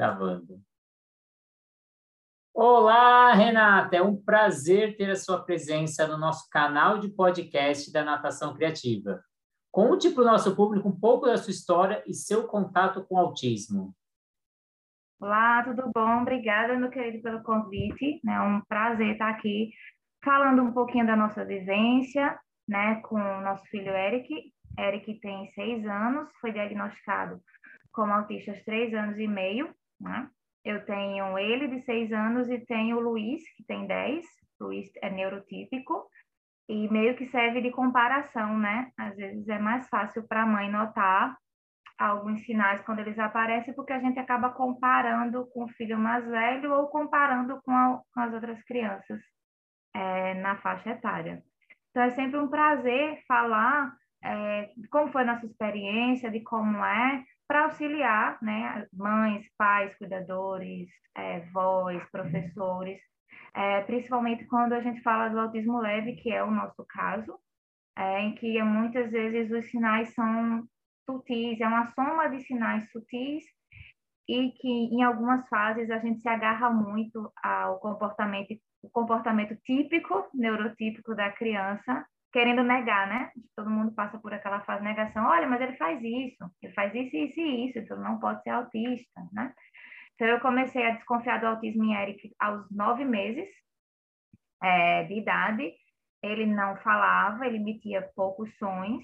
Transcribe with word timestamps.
Gravando. 0.00 0.58
Olá, 2.54 3.34
Renata! 3.34 3.96
É 3.98 4.02
um 4.02 4.16
prazer 4.16 4.96
ter 4.96 5.10
a 5.10 5.14
sua 5.14 5.44
presença 5.44 6.06
no 6.06 6.16
nosso 6.16 6.48
canal 6.48 6.98
de 6.98 7.10
podcast 7.10 7.92
da 7.92 8.02
Natação 8.02 8.54
Criativa. 8.54 9.22
Conte 9.70 10.08
para 10.08 10.22
o 10.22 10.26
nosso 10.26 10.56
público 10.56 10.88
um 10.88 10.98
pouco 10.98 11.26
da 11.26 11.36
sua 11.36 11.50
história 11.50 12.02
e 12.06 12.14
seu 12.14 12.48
contato 12.48 13.04
com 13.04 13.16
o 13.16 13.18
autismo. 13.18 13.94
Olá, 15.20 15.62
tudo 15.64 15.90
bom? 15.94 16.22
Obrigada, 16.22 16.78
meu 16.78 16.88
querido, 16.88 17.22
pelo 17.22 17.42
convite. 17.42 18.22
É 18.26 18.40
um 18.40 18.62
prazer 18.62 19.12
estar 19.12 19.28
aqui 19.28 19.70
falando 20.24 20.62
um 20.62 20.72
pouquinho 20.72 21.06
da 21.06 21.14
nossa 21.14 21.44
vivência, 21.44 22.40
né, 22.66 23.02
com 23.02 23.16
o 23.16 23.42
nosso 23.42 23.66
filho 23.66 23.92
Eric. 23.92 24.50
Eric 24.78 25.20
tem 25.20 25.52
seis 25.52 25.84
anos, 25.84 26.30
foi 26.40 26.52
diagnosticado 26.52 27.38
como 27.92 28.14
autista 28.14 28.52
aos 28.52 28.62
três 28.62 28.94
anos 28.94 29.18
e 29.18 29.26
meio, 29.26 29.74
né? 30.00 30.28
Eu 30.64 30.84
tenho 30.84 31.38
ele 31.38 31.68
de 31.68 31.80
seis 31.82 32.12
anos 32.12 32.48
e 32.50 32.58
tenho 32.58 32.98
o 32.98 33.00
Luiz, 33.00 33.42
que 33.56 33.64
tem 33.64 33.86
dez. 33.86 34.26
Luiz 34.60 34.90
é 35.02 35.10
neurotípico 35.10 36.06
e 36.68 36.88
meio 36.88 37.16
que 37.16 37.26
serve 37.26 37.62
de 37.62 37.70
comparação, 37.70 38.58
né? 38.58 38.90
Às 38.98 39.16
vezes 39.16 39.48
é 39.48 39.58
mais 39.58 39.88
fácil 39.88 40.22
para 40.28 40.42
a 40.42 40.46
mãe 40.46 40.70
notar 40.70 41.36
alguns 41.98 42.42
sinais 42.44 42.82
quando 42.82 43.00
eles 43.00 43.18
aparecem, 43.18 43.74
porque 43.74 43.92
a 43.92 44.00
gente 44.00 44.18
acaba 44.18 44.50
comparando 44.50 45.46
com 45.52 45.64
o 45.64 45.68
filho 45.68 45.98
mais 45.98 46.26
velho 46.26 46.72
ou 46.72 46.88
comparando 46.88 47.60
com, 47.62 47.72
a, 47.72 48.00
com 48.14 48.20
as 48.20 48.32
outras 48.32 48.62
crianças 48.64 49.20
é, 49.94 50.34
na 50.34 50.56
faixa 50.58 50.90
etária. 50.90 51.42
Então, 51.90 52.02
é 52.02 52.10
sempre 52.10 52.38
um 52.38 52.48
prazer 52.48 53.22
falar 53.26 53.92
é, 54.22 54.70
como 54.90 55.10
foi 55.10 55.24
nossa 55.24 55.44
experiência, 55.44 56.30
de 56.30 56.40
como 56.40 56.84
é, 56.84 57.24
para 57.50 57.64
auxiliar 57.64 58.38
né, 58.40 58.86
mães, 58.92 59.44
pais, 59.58 59.92
cuidadores, 59.98 60.88
é, 61.16 61.40
vós, 61.52 62.00
professores, 62.12 63.00
é, 63.52 63.80
principalmente 63.80 64.46
quando 64.46 64.72
a 64.72 64.80
gente 64.80 65.02
fala 65.02 65.28
do 65.28 65.40
autismo 65.40 65.80
leve, 65.80 66.12
que 66.12 66.30
é 66.30 66.44
o 66.44 66.50
nosso 66.52 66.86
caso, 66.88 67.36
é, 67.98 68.20
em 68.20 68.36
que 68.36 68.62
muitas 68.62 69.10
vezes 69.10 69.50
os 69.50 69.68
sinais 69.68 70.14
são 70.14 70.62
sutis, 71.04 71.60
é 71.60 71.66
uma 71.66 71.90
soma 71.90 72.28
de 72.28 72.40
sinais 72.44 72.88
sutis 72.92 73.42
e 74.28 74.52
que 74.52 74.68
em 74.68 75.02
algumas 75.02 75.48
fases 75.48 75.90
a 75.90 75.98
gente 75.98 76.20
se 76.20 76.28
agarra 76.28 76.70
muito 76.70 77.32
ao 77.42 77.80
comportamento, 77.80 78.54
o 78.80 78.88
comportamento 78.90 79.56
típico, 79.64 80.24
neurotípico 80.32 81.16
da 81.16 81.32
criança, 81.32 82.06
querendo 82.32 82.62
negar, 82.62 83.08
né? 83.08 83.30
Todo 83.56 83.70
mundo 83.70 83.92
passa 83.92 84.18
por 84.18 84.32
aquela 84.32 84.60
fase 84.60 84.82
de 84.82 84.88
negação. 84.88 85.24
Olha, 85.26 85.48
mas 85.48 85.60
ele 85.60 85.76
faz 85.76 86.00
isso, 86.02 86.50
ele 86.62 86.72
faz 86.72 86.94
isso, 86.94 87.16
isso 87.16 87.40
e 87.40 87.68
isso, 87.68 87.78
então 87.78 87.98
não 87.98 88.18
pode 88.18 88.42
ser 88.42 88.50
autista, 88.50 89.20
né? 89.32 89.52
Então, 90.14 90.28
eu 90.28 90.40
comecei 90.40 90.86
a 90.86 90.94
desconfiar 90.96 91.40
do 91.40 91.46
autismo 91.46 91.82
em 91.84 91.94
Eric 91.94 92.30
aos 92.38 92.70
nove 92.70 93.04
meses 93.06 93.48
é, 94.62 95.04
de 95.04 95.14
idade. 95.14 95.72
Ele 96.22 96.44
não 96.44 96.76
falava, 96.76 97.46
ele 97.46 97.56
emitia 97.56 98.06
poucos 98.14 98.54
sons, 98.58 99.02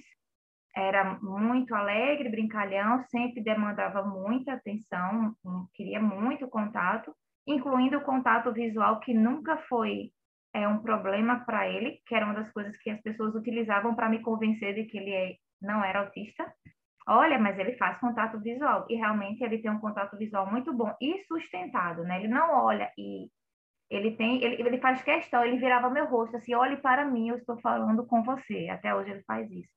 era 0.77 1.19
muito 1.23 1.75
alegre, 1.75 2.29
brincalhão, 2.29 3.03
sempre 3.05 3.43
demandava 3.43 4.03
muita 4.03 4.53
atenção, 4.53 5.35
queria 5.73 5.99
muito 5.99 6.47
contato, 6.49 7.17
incluindo 7.47 7.97
o 7.97 8.05
contato 8.05 8.53
visual, 8.53 9.01
que 9.01 9.15
nunca 9.15 9.57
foi 9.69 10.11
é 10.57 10.67
um 10.67 10.79
problema 10.79 11.45
para 11.45 11.69
ele, 11.69 12.01
que 12.07 12.15
era 12.15 12.25
uma 12.25 12.35
das 12.35 12.51
coisas 12.51 12.77
que 12.79 12.89
as 12.89 13.01
pessoas 13.03 13.35
utilizavam 13.35 13.95
para 13.95 14.09
me 14.09 14.23
convencer 14.23 14.75
de 14.75 14.85
que 14.85 14.97
ele 14.97 15.13
é, 15.13 15.37
não 15.61 15.85
era 15.85 16.01
autista. 16.01 16.51
Olha, 17.07 17.39
mas 17.39 17.59
ele 17.59 17.77
faz 17.77 17.99
contato 17.99 18.41
visual 18.41 18.87
e 18.89 18.97
realmente 18.97 19.45
ele 19.45 19.59
tem 19.59 19.71
um 19.71 19.79
contato 19.79 20.17
visual 20.17 20.51
muito 20.51 20.73
bom 20.73 20.93
e 21.01 21.23
sustentado, 21.25 22.03
né? 22.05 22.19
Ele 22.19 22.29
não 22.29 22.65
olha 22.65 22.91
e 22.97 23.29
ele 23.91 24.17
tem, 24.17 24.43
ele, 24.43 24.61
ele 24.61 24.79
faz 24.79 25.03
questão, 25.03 25.45
ele 25.45 25.59
virava 25.59 25.91
meu 25.91 26.07
rosto 26.07 26.37
assim, 26.37 26.55
olhe 26.55 26.77
para 26.79 27.05
mim, 27.05 27.29
eu 27.29 27.37
estou 27.37 27.61
falando 27.61 28.05
com 28.07 28.23
você. 28.23 28.69
Até 28.71 28.95
hoje 28.95 29.11
ele 29.11 29.23
faz 29.25 29.49
isso. 29.51 29.71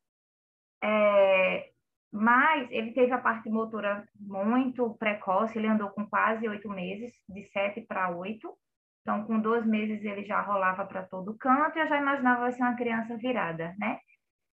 É, 0.81 1.69
mas 2.11 2.71
ele 2.71 2.93
teve 2.93 3.11
a 3.11 3.19
parte 3.19 3.49
motora 3.49 4.07
muito 4.19 4.95
precoce, 4.97 5.57
ele 5.57 5.67
andou 5.67 5.89
com 5.89 6.07
quase 6.07 6.47
oito 6.47 6.69
meses, 6.69 7.13
de 7.27 7.43
sete 7.51 7.81
para 7.81 8.09
oito. 8.15 8.57
Então, 9.01 9.23
com 9.25 9.39
dois 9.39 9.65
meses 9.65 10.03
ele 10.03 10.23
já 10.23 10.41
rolava 10.41 10.85
para 10.85 11.03
todo 11.03 11.37
canto 11.37 11.77
e 11.77 11.81
eu 11.81 11.87
já 11.87 11.97
imaginava 11.97 12.51
ser 12.51 12.61
uma 12.61 12.75
criança 12.75 13.17
virada, 13.17 13.73
né? 13.79 13.99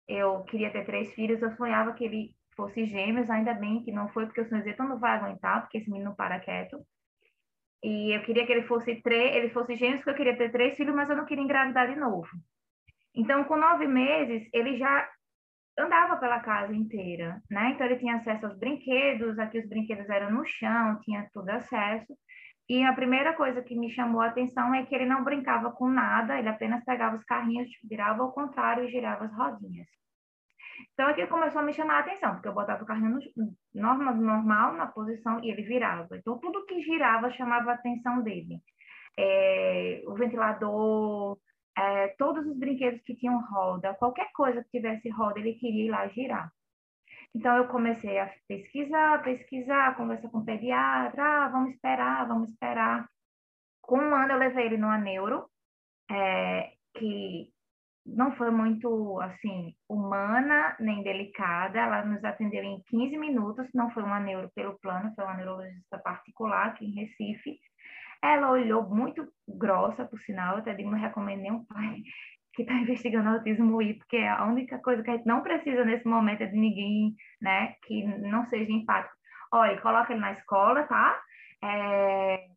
Eu 0.08 0.44
queria 0.44 0.72
ter 0.72 0.86
três 0.86 1.14
filhos, 1.14 1.42
eu 1.42 1.52
sonhava 1.52 1.94
que 1.94 2.04
ele 2.04 2.36
fosse 2.56 2.86
gêmeos, 2.86 3.30
ainda 3.30 3.54
bem 3.54 3.82
que 3.84 3.92
não 3.92 4.10
foi, 4.10 4.26
porque 4.26 4.42
eu 4.42 4.46
sonhei, 4.46 4.72
então 4.72 4.88
não 4.88 5.00
vai 5.00 5.18
aguentar, 5.18 5.62
porque 5.62 5.78
esse 5.78 5.90
menino 5.90 6.16
para 6.16 6.40
quieto. 6.40 6.86
E 7.84 8.16
eu 8.16 8.22
queria 8.24 8.46
que 8.46 8.52
ele 8.52 8.68
fosse 8.68 9.02
três, 9.02 9.36
ele 9.36 9.50
fosse 9.50 9.76
gêmeos, 9.76 10.00
porque 10.00 10.12
eu 10.12 10.16
queria 10.16 10.38
ter 10.38 10.52
três 10.52 10.76
filhos, 10.76 10.94
mas 10.94 11.10
eu 11.10 11.16
não 11.16 11.26
queria 11.26 11.44
engravidar 11.44 11.90
de 11.90 12.00
novo. 12.00 12.28
Então, 13.16 13.44
com 13.44 13.56
nove 13.56 13.88
meses, 13.88 14.48
ele 14.54 14.78
já 14.78 15.10
andava 15.78 16.18
pela 16.18 16.40
casa 16.40 16.76
inteira, 16.76 17.42
né? 17.50 17.72
Então, 17.72 17.86
ele 17.88 17.98
tinha 17.98 18.18
acesso 18.18 18.46
aos 18.46 18.58
brinquedos, 18.58 19.40
aqui 19.40 19.60
os 19.60 19.68
brinquedos 19.68 20.10
eram 20.10 20.32
no 20.32 20.46
chão, 20.46 21.00
tinha 21.02 21.28
tudo 21.34 21.50
acesso. 21.50 22.14
E 22.72 22.86
a 22.86 22.94
primeira 22.94 23.34
coisa 23.34 23.62
que 23.62 23.76
me 23.76 23.92
chamou 23.92 24.22
a 24.22 24.28
atenção 24.28 24.74
é 24.74 24.86
que 24.86 24.96
ele 24.96 25.06
não 25.06 25.26
brincava 25.26 25.72
com 25.74 25.90
nada, 25.90 26.40
ele 26.40 26.48
apenas 26.48 26.82
pegava 26.86 27.18
os 27.18 27.24
carrinhos, 27.26 27.70
virava 27.84 28.24
ao 28.24 28.32
contrário 28.32 28.86
e 28.86 28.90
girava 28.90 29.26
as 29.26 29.34
rodinhas. 29.36 29.90
Então 30.94 31.10
aqui 31.10 31.28
começou 31.28 31.60
a 31.60 31.66
me 31.66 31.74
chamar 31.74 31.96
a 31.96 32.00
atenção, 32.00 32.32
porque 32.36 32.48
eu 32.48 32.54
botava 32.54 32.82
o 32.82 32.86
carrinho 32.86 33.20
no, 33.36 33.54
normal, 33.76 34.16
normal 34.16 34.74
na 34.78 34.88
posição 34.88 35.44
e 35.44 35.52
ele 35.52 35.64
virava. 35.64 36.16
Então 36.16 36.40
tudo 36.40 36.66
que 36.66 36.82
girava 36.82 37.30
chamava 37.32 37.72
a 37.72 37.74
atenção 37.74 38.22
dele. 38.22 38.62
É, 39.20 40.02
o 40.08 40.14
ventilador, 40.14 41.38
é, 41.78 42.08
todos 42.18 42.48
os 42.48 42.58
brinquedos 42.58 43.02
que 43.02 43.18
tinham 43.18 43.38
roda, 43.52 43.96
qualquer 43.96 44.32
coisa 44.32 44.64
que 44.64 44.72
tivesse 44.72 45.10
roda, 45.10 45.40
ele 45.40 45.56
queria 45.56 45.88
ir 45.88 45.90
lá 45.90 46.08
girar. 46.08 46.50
Então, 47.34 47.56
eu 47.58 47.68
comecei 47.68 48.20
a 48.20 48.30
pesquisar, 48.48 49.24
pesquisar, 49.24 49.96
conversar 49.96 50.30
com 50.30 50.40
o 50.40 50.46
pediatra, 50.46 51.24
ah, 51.24 51.48
vamos 51.48 51.72
esperar, 51.72 52.28
vamos 52.28 52.50
esperar. 52.50 53.08
Com 53.82 53.98
um 53.98 54.16
ano, 54.16 54.34
eu 54.34 54.38
levei 54.38 54.66
ele 54.66 54.78
numa 54.78 54.98
neuro, 54.98 55.50
é, 56.10 56.74
que 56.94 57.50
não 58.06 58.36
foi 58.36 58.52
muito, 58.52 59.20
assim, 59.22 59.74
humana 59.88 60.76
nem 60.80 61.04
delicada. 61.04 61.80
Ela 61.80 62.04
nos 62.06 62.24
atendeu 62.24 62.64
em 62.64 62.82
15 62.88 63.18
minutos, 63.18 63.68
não 63.74 63.92
foi 63.92 64.04
uma 64.04 64.20
neuro 64.20 64.52
pelo 64.54 64.78
plano, 64.80 65.14
foi 65.16 65.24
uma 65.24 65.36
neurologista 65.36 65.98
particular 66.00 66.68
aqui 66.68 66.86
em 66.86 66.96
Recife. 66.96 67.60
Ela 68.24 68.52
olhou 68.52 68.84
muito 68.90 69.28
grossa, 69.48 70.06
por 70.06 70.20
sinal, 70.22 70.58
até 70.58 70.74
digo, 70.74 70.92
não 70.92 71.00
recomendo 71.00 71.42
nenhum 71.42 71.66
pai 71.66 72.04
que 72.54 72.64
está 72.64 72.74
investigando 72.80 73.30
autismo 73.30 73.82
I, 73.82 73.96
porque 73.96 74.18
a 74.18 74.46
única 74.46 74.80
coisa 74.80 75.04
que 75.04 75.10
a 75.10 75.18
gente 75.18 75.26
não 75.26 75.42
precisa 75.42 75.86
nesse 75.86 76.08
momento 76.08 76.42
é 76.42 76.48
de 76.48 76.58
ninguém, 76.58 77.16
né, 77.42 77.76
que 77.84 78.04
não 78.06 78.46
seja 78.46 78.72
empático. 78.72 79.16
Olha, 79.54 79.80
coloca 79.82 80.14
ele 80.14 80.22
na 80.22 80.32
escola, 80.34 80.84
tá? 80.84 81.22
É, 81.64 82.48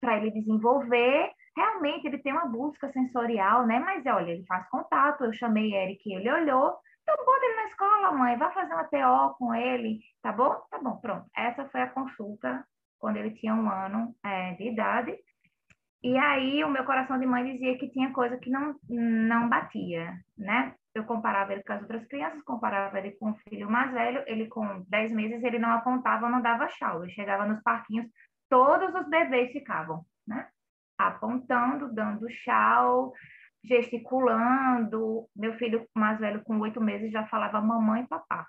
para 0.00 0.16
ele 0.16 0.30
desenvolver. 0.30 1.30
Realmente 1.56 2.06
ele 2.06 2.18
tem 2.18 2.32
uma 2.32 2.46
busca 2.46 2.90
sensorial, 2.92 3.66
né? 3.66 3.78
Mas 3.78 4.04
olha, 4.06 4.30
ele 4.30 4.44
faz 4.46 4.66
contato. 4.70 5.24
Eu 5.24 5.32
chamei 5.34 5.74
Eric, 5.74 6.00
ele 6.10 6.32
olhou. 6.32 6.78
Então, 7.02 7.24
bota 7.24 7.44
ele 7.44 7.56
na 7.56 7.64
escola, 7.64 8.12
mãe. 8.12 8.38
Vai 8.38 8.52
fazer 8.54 8.72
uma 8.72 8.84
TO 8.84 9.34
com 9.38 9.54
ele, 9.54 10.00
tá 10.22 10.32
bom? 10.32 10.56
Tá 10.70 10.78
bom, 10.78 10.96
pronto. 10.96 11.26
Essa 11.36 11.68
foi 11.68 11.82
a 11.82 11.90
consulta 11.90 12.64
quando 12.98 13.16
ele 13.16 13.32
tinha 13.32 13.54
um 13.54 13.68
ano 13.68 14.14
é, 14.24 14.54
de 14.54 14.68
idade. 14.68 15.18
E 16.02 16.16
aí 16.16 16.64
o 16.64 16.70
meu 16.70 16.84
coração 16.84 17.18
de 17.18 17.26
mãe 17.26 17.44
dizia 17.44 17.76
que 17.76 17.90
tinha 17.90 18.10
coisa 18.12 18.38
que 18.38 18.48
não, 18.48 18.74
não 18.88 19.48
batia, 19.48 20.18
né? 20.36 20.74
Eu 20.94 21.04
comparava 21.04 21.52
ele 21.52 21.62
com 21.62 21.72
as 21.74 21.82
outras 21.82 22.06
crianças, 22.06 22.42
comparava 22.42 22.98
ele 22.98 23.12
com 23.12 23.30
o 23.30 23.36
filho 23.48 23.70
mais 23.70 23.92
velho, 23.92 24.24
ele 24.26 24.48
com 24.48 24.82
10 24.88 25.12
meses, 25.12 25.44
ele 25.44 25.58
não 25.58 25.70
apontava, 25.70 26.28
não 26.28 26.40
dava 26.40 26.68
chau. 26.70 27.02
Ele 27.02 27.12
chegava 27.12 27.46
nos 27.46 27.62
parquinhos, 27.62 28.06
todos 28.48 28.94
os 28.94 29.08
bebês 29.08 29.52
ficavam, 29.52 30.04
né? 30.26 30.48
Apontando, 30.98 31.92
dando 31.92 32.28
chau, 32.30 33.12
gesticulando. 33.64 35.28
Meu 35.36 35.54
filho 35.58 35.86
mais 35.94 36.18
velho, 36.18 36.42
com 36.42 36.58
oito 36.60 36.80
meses, 36.80 37.12
já 37.12 37.26
falava 37.26 37.60
mamãe 37.60 38.02
e 38.02 38.08
papá. 38.08 38.46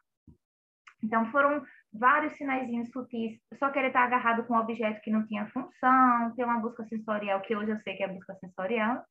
Então, 1.03 1.30
foram 1.31 1.63
vários 1.94 2.33
sinaizinhos 2.38 2.89
sutis, 2.92 3.39
só 3.57 3.69
querer 3.69 3.88
estar 3.88 4.03
agarrado 4.03 4.45
com 4.45 4.53
um 4.53 4.59
objeto 4.59 5.01
que 5.01 5.12
não 5.12 5.25
tinha 5.25 5.48
função, 5.48 6.33
ter 6.36 6.44
uma 6.44 6.59
busca 6.59 6.86
sensorial, 6.86 7.42
que 7.42 7.56
hoje 7.56 7.71
eu 7.71 7.80
sei 7.80 7.95
que 7.95 8.03
é 8.03 8.07
busca 8.07 8.36
sensorial, 8.36 9.03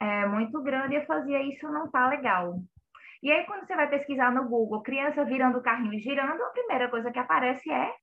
é 0.00 0.26
muito 0.26 0.60
grande, 0.62 0.94
e 0.94 0.98
eu 0.98 1.06
fazia 1.06 1.40
isso, 1.42 1.66
não 1.70 1.90
tá 1.90 2.08
legal. 2.08 2.58
E 3.22 3.32
aí, 3.32 3.46
quando 3.46 3.66
você 3.66 3.74
vai 3.74 3.88
pesquisar 3.88 4.30
no 4.30 4.46
Google, 4.46 4.82
criança 4.82 5.24
virando 5.24 5.58
o 5.58 5.62
carrinho 5.62 5.94
e 5.94 6.00
girando, 6.00 6.42
a 6.42 6.50
primeira 6.50 6.90
coisa 6.90 7.10
que 7.10 7.18
aparece 7.18 7.70
é 7.70 7.94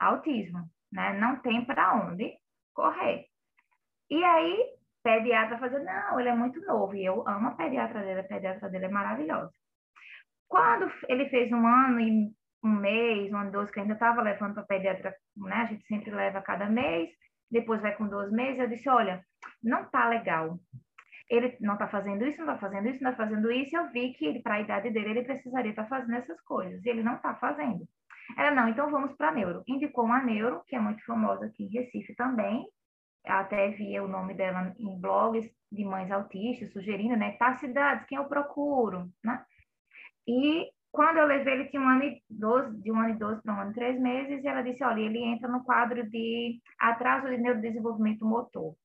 autismo, 0.00 0.68
né? 0.92 1.16
Não 1.18 1.36
tem 1.36 1.64
para 1.64 1.94
onde 1.94 2.32
correr. 2.74 3.26
E 4.10 4.24
aí, 4.24 4.66
pediatra 5.04 5.58
fazendo, 5.58 5.84
não, 5.84 6.18
ele 6.18 6.28
é 6.28 6.34
muito 6.34 6.60
novo, 6.62 6.94
e 6.96 7.04
eu 7.04 7.26
amo 7.28 7.48
a 7.48 7.54
pediatra 7.54 8.00
dele, 8.00 8.20
a 8.20 8.24
pediatra 8.24 8.68
dele 8.68 8.86
é 8.86 8.88
maravilhosa. 8.88 9.52
Quando 10.48 10.90
ele 11.08 11.28
fez 11.28 11.52
um 11.52 11.66
ano 11.66 12.00
e 12.00 12.32
um 12.64 12.70
mês, 12.70 13.30
um 13.32 13.36
ano, 13.36 13.52
dois, 13.52 13.70
que 13.70 13.78
ainda 13.78 13.92
estava 13.92 14.22
levando 14.22 14.54
para 14.54 14.62
pediatra, 14.62 15.14
né? 15.36 15.56
A 15.56 15.64
gente 15.66 15.86
sempre 15.86 16.10
leva 16.10 16.40
cada 16.40 16.66
mês, 16.68 17.10
depois 17.50 17.82
vai 17.82 17.94
com 17.94 18.08
dois 18.08 18.32
meses. 18.32 18.58
Eu 18.58 18.68
disse: 18.68 18.88
olha, 18.88 19.24
não 19.62 19.84
tá 19.90 20.08
legal. 20.08 20.58
Ele 21.28 21.56
não 21.60 21.74
está 21.74 21.88
fazendo 21.88 22.24
isso, 22.26 22.44
não 22.44 22.54
está 22.54 22.68
fazendo 22.68 22.88
isso, 22.88 23.02
não 23.02 23.10
está 23.10 23.24
fazendo 23.24 23.50
isso. 23.50 23.76
Eu 23.76 23.90
vi 23.90 24.12
que 24.14 24.40
para 24.42 24.54
a 24.54 24.60
idade 24.60 24.90
dele 24.90 25.10
ele 25.10 25.24
precisaria 25.24 25.70
estar 25.70 25.84
tá 25.84 25.88
fazendo 25.88 26.16
essas 26.16 26.40
coisas. 26.42 26.84
E 26.84 26.88
ele 26.88 27.02
não 27.02 27.16
está 27.16 27.34
fazendo. 27.34 27.86
Ela, 28.36 28.50
não, 28.50 28.68
então 28.68 28.90
vamos 28.90 29.14
para 29.14 29.32
neuro. 29.32 29.62
Indicou 29.66 30.04
uma 30.04 30.22
neuro, 30.22 30.62
que 30.66 30.76
é 30.76 30.80
muito 30.80 31.04
famosa 31.04 31.46
aqui 31.46 31.64
em 31.64 31.68
Recife 31.68 32.14
também. 32.14 32.66
Até 33.26 33.70
via 33.70 34.04
o 34.04 34.08
nome 34.08 34.34
dela 34.34 34.74
em 34.78 35.00
blogs 35.00 35.50
de 35.72 35.84
mães 35.84 36.10
autistas, 36.10 36.72
sugerindo, 36.72 37.16
né? 37.16 37.32
Tá 37.32 37.56
cidades, 37.56 38.06
quem 38.06 38.18
eu 38.18 38.26
procuro, 38.26 39.10
né? 39.22 39.44
E 40.26 40.70
quando 40.94 41.16
eu 41.16 41.26
levei, 41.26 41.54
ele 41.54 41.64
tinha 41.64 41.82
um 41.82 41.88
ano 41.88 42.04
e 42.04 42.22
12, 42.30 42.80
de 42.80 42.92
um 42.92 43.00
ano 43.00 43.10
e 43.10 43.18
12 43.18 43.42
para 43.42 43.52
um 43.52 43.60
ano 43.60 43.72
e 43.72 43.74
três 43.74 44.00
meses, 44.00 44.44
e 44.44 44.46
ela 44.46 44.62
disse, 44.62 44.84
olha, 44.84 45.00
ele 45.00 45.18
entra 45.18 45.48
no 45.48 45.64
quadro 45.64 46.08
de 46.08 46.60
atraso 46.78 47.26
de 47.26 47.36
neurodesenvolvimento 47.36 48.24
motor, 48.24 48.76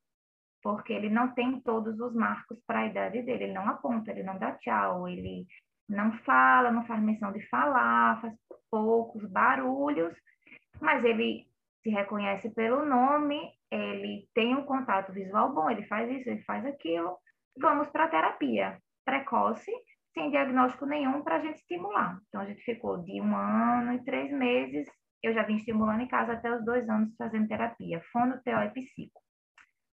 porque 0.64 0.92
ele 0.92 1.08
não 1.08 1.28
tem 1.36 1.62
todos 1.62 2.00
os 2.00 2.16
marcos 2.16 2.60
para 2.66 2.80
a 2.80 2.88
idade 2.88 3.22
dele, 3.22 3.44
ele 3.44 3.54
não 3.54 3.70
aponta, 3.70 4.10
ele 4.10 4.24
não 4.24 4.40
dá 4.40 4.54
tchau, 4.54 5.08
ele 5.08 5.46
não 5.88 6.12
fala, 6.24 6.72
não 6.72 6.84
faz 6.88 7.00
menção 7.00 7.32
de 7.32 7.48
falar, 7.48 8.20
faz 8.22 8.34
poucos 8.72 9.24
barulhos, 9.30 10.16
mas 10.82 11.04
ele 11.04 11.46
se 11.84 11.92
reconhece 11.92 12.50
pelo 12.50 12.86
nome, 12.86 13.40
ele 13.70 14.28
tem 14.34 14.56
um 14.56 14.66
contato 14.66 15.14
visual 15.14 15.54
bom, 15.54 15.70
ele 15.70 15.84
faz 15.84 16.10
isso, 16.10 16.28
ele 16.28 16.42
faz 16.42 16.66
aquilo. 16.66 17.20
Vamos 17.56 17.88
para 17.90 18.06
a 18.06 18.10
terapia 18.10 18.80
precoce, 19.06 19.72
sem 20.14 20.30
diagnóstico 20.32 20.86
nenhum, 20.86 21.22
para 21.22 21.36
a 21.36 21.40
gente 21.40 21.58
estimular. 21.58 22.20
Então, 22.28 22.42
a 22.42 22.46
gente 22.46 22.62
ficou 22.64 22.98
de 23.04 23.22
um 23.22 23.36
ano 23.36 23.94
e 23.94 24.04
três 24.04 24.32
meses, 24.32 24.88
eu 25.22 25.34
já 25.34 25.44
vim 25.44 25.56
estimulando 25.56 26.02
em 26.02 26.08
casa 26.08 26.34
até 26.34 26.54
os 26.54 26.64
dois 26.64 26.88
anos 26.90 27.16
fazendo 27.18 27.48
terapia, 27.48 28.02
fono, 28.12 28.42
TO 28.44 28.52
e 28.52 28.70
psico. 28.70 29.22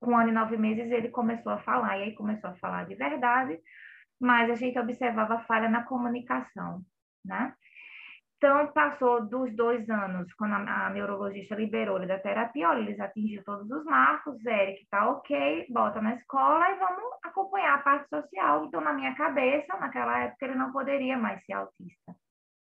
Com 0.01 0.13
um 0.13 0.17
ano 0.17 0.31
e 0.31 0.33
nove 0.33 0.57
meses, 0.57 0.91
ele 0.91 1.11
começou 1.11 1.53
a 1.53 1.59
falar, 1.59 1.99
e 1.99 2.03
aí 2.05 2.15
começou 2.15 2.51
a 2.51 2.57
falar 2.57 2.87
de 2.87 2.95
verdade, 2.95 3.59
mas 4.21 4.51
a 4.51 4.55
gente 4.55 4.79
observava 4.79 5.41
falha 5.41 5.69
na 5.69 5.85
comunicação, 5.85 6.83
né? 7.25 7.55
Então, 8.43 8.69
passou 8.69 9.27
dos 9.27 9.55
dois 9.55 9.87
anos, 9.91 10.33
quando 10.33 10.55
a, 10.55 10.87
a 10.87 10.91
neurologista 10.91 11.55
liberou 11.55 11.99
ele 11.99 12.07
da 12.07 12.19
terapia, 12.19 12.71
olha, 12.71 12.81
eles 12.81 12.99
atingiram 12.99 13.45
todos 13.45 13.71
os 13.71 13.85
marcos, 13.85 14.43
Eric 14.47 14.87
tá 14.91 15.11
ok, 15.11 15.67
bota 15.69 16.01
na 16.01 16.15
escola 16.15 16.71
e 16.71 16.79
vamos 16.79 17.19
acompanhar 17.23 17.75
a 17.75 17.83
parte 17.83 18.09
social. 18.09 18.65
Então, 18.65 18.81
na 18.81 18.95
minha 18.95 19.15
cabeça, 19.15 19.77
naquela 19.77 20.21
época, 20.21 20.47
ele 20.47 20.55
não 20.55 20.73
poderia 20.73 21.19
mais 21.19 21.45
ser 21.45 21.53
autista. 21.53 22.17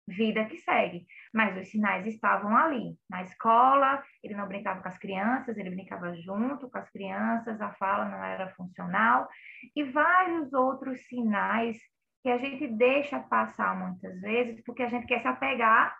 Vida 0.06 0.44
que 0.44 0.58
segue. 0.58 1.06
Mas 1.34 1.58
os 1.58 1.70
sinais 1.70 2.06
estavam 2.08 2.54
ali. 2.58 2.98
Na 3.10 3.22
escola, 3.22 4.04
ele 4.22 4.36
não 4.36 4.50
brincava 4.50 4.82
com 4.82 4.90
as 4.90 4.98
crianças, 4.98 5.56
ele 5.56 5.70
brincava 5.70 6.14
junto 6.14 6.70
com 6.70 6.78
as 6.78 6.90
crianças, 6.90 7.62
a 7.62 7.72
fala 7.76 8.10
não 8.10 8.22
era 8.22 8.50
funcional. 8.50 9.30
E 9.74 9.82
vários 9.86 10.52
outros 10.52 11.08
sinais 11.08 11.78
que 12.24 12.30
a 12.30 12.38
gente 12.38 12.66
deixa 12.68 13.20
passar 13.20 13.78
muitas 13.78 14.20
vezes 14.22 14.64
porque 14.64 14.82
a 14.82 14.88
gente 14.88 15.06
quer 15.06 15.22
se 15.22 15.28
apegar 15.28 15.96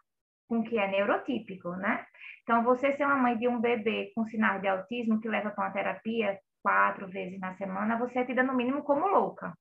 com 0.48 0.60
o 0.60 0.64
que 0.64 0.78
é 0.78 0.88
neurotípico, 0.88 1.72
né? 1.72 2.06
Então, 2.44 2.64
você 2.64 2.94
ser 2.94 3.06
uma 3.06 3.16
mãe 3.16 3.38
de 3.38 3.48
um 3.48 3.60
bebê 3.60 4.12
com 4.16 4.26
sinais 4.26 4.62
de 4.62 4.68
autismo 4.68 5.20
que 5.20 5.28
leva 5.28 5.52
para 5.52 5.66
uma 5.66 5.74
terapia 5.74 6.40
quatro 6.62 7.10
vezes 7.10 7.40
na 7.40 7.54
semana, 7.56 7.98
você 7.98 8.20
é 8.20 8.26
tida 8.26 8.42
no 8.42 8.56
mínimo 8.56 8.84
como 8.84 9.08
louca. 9.08 9.54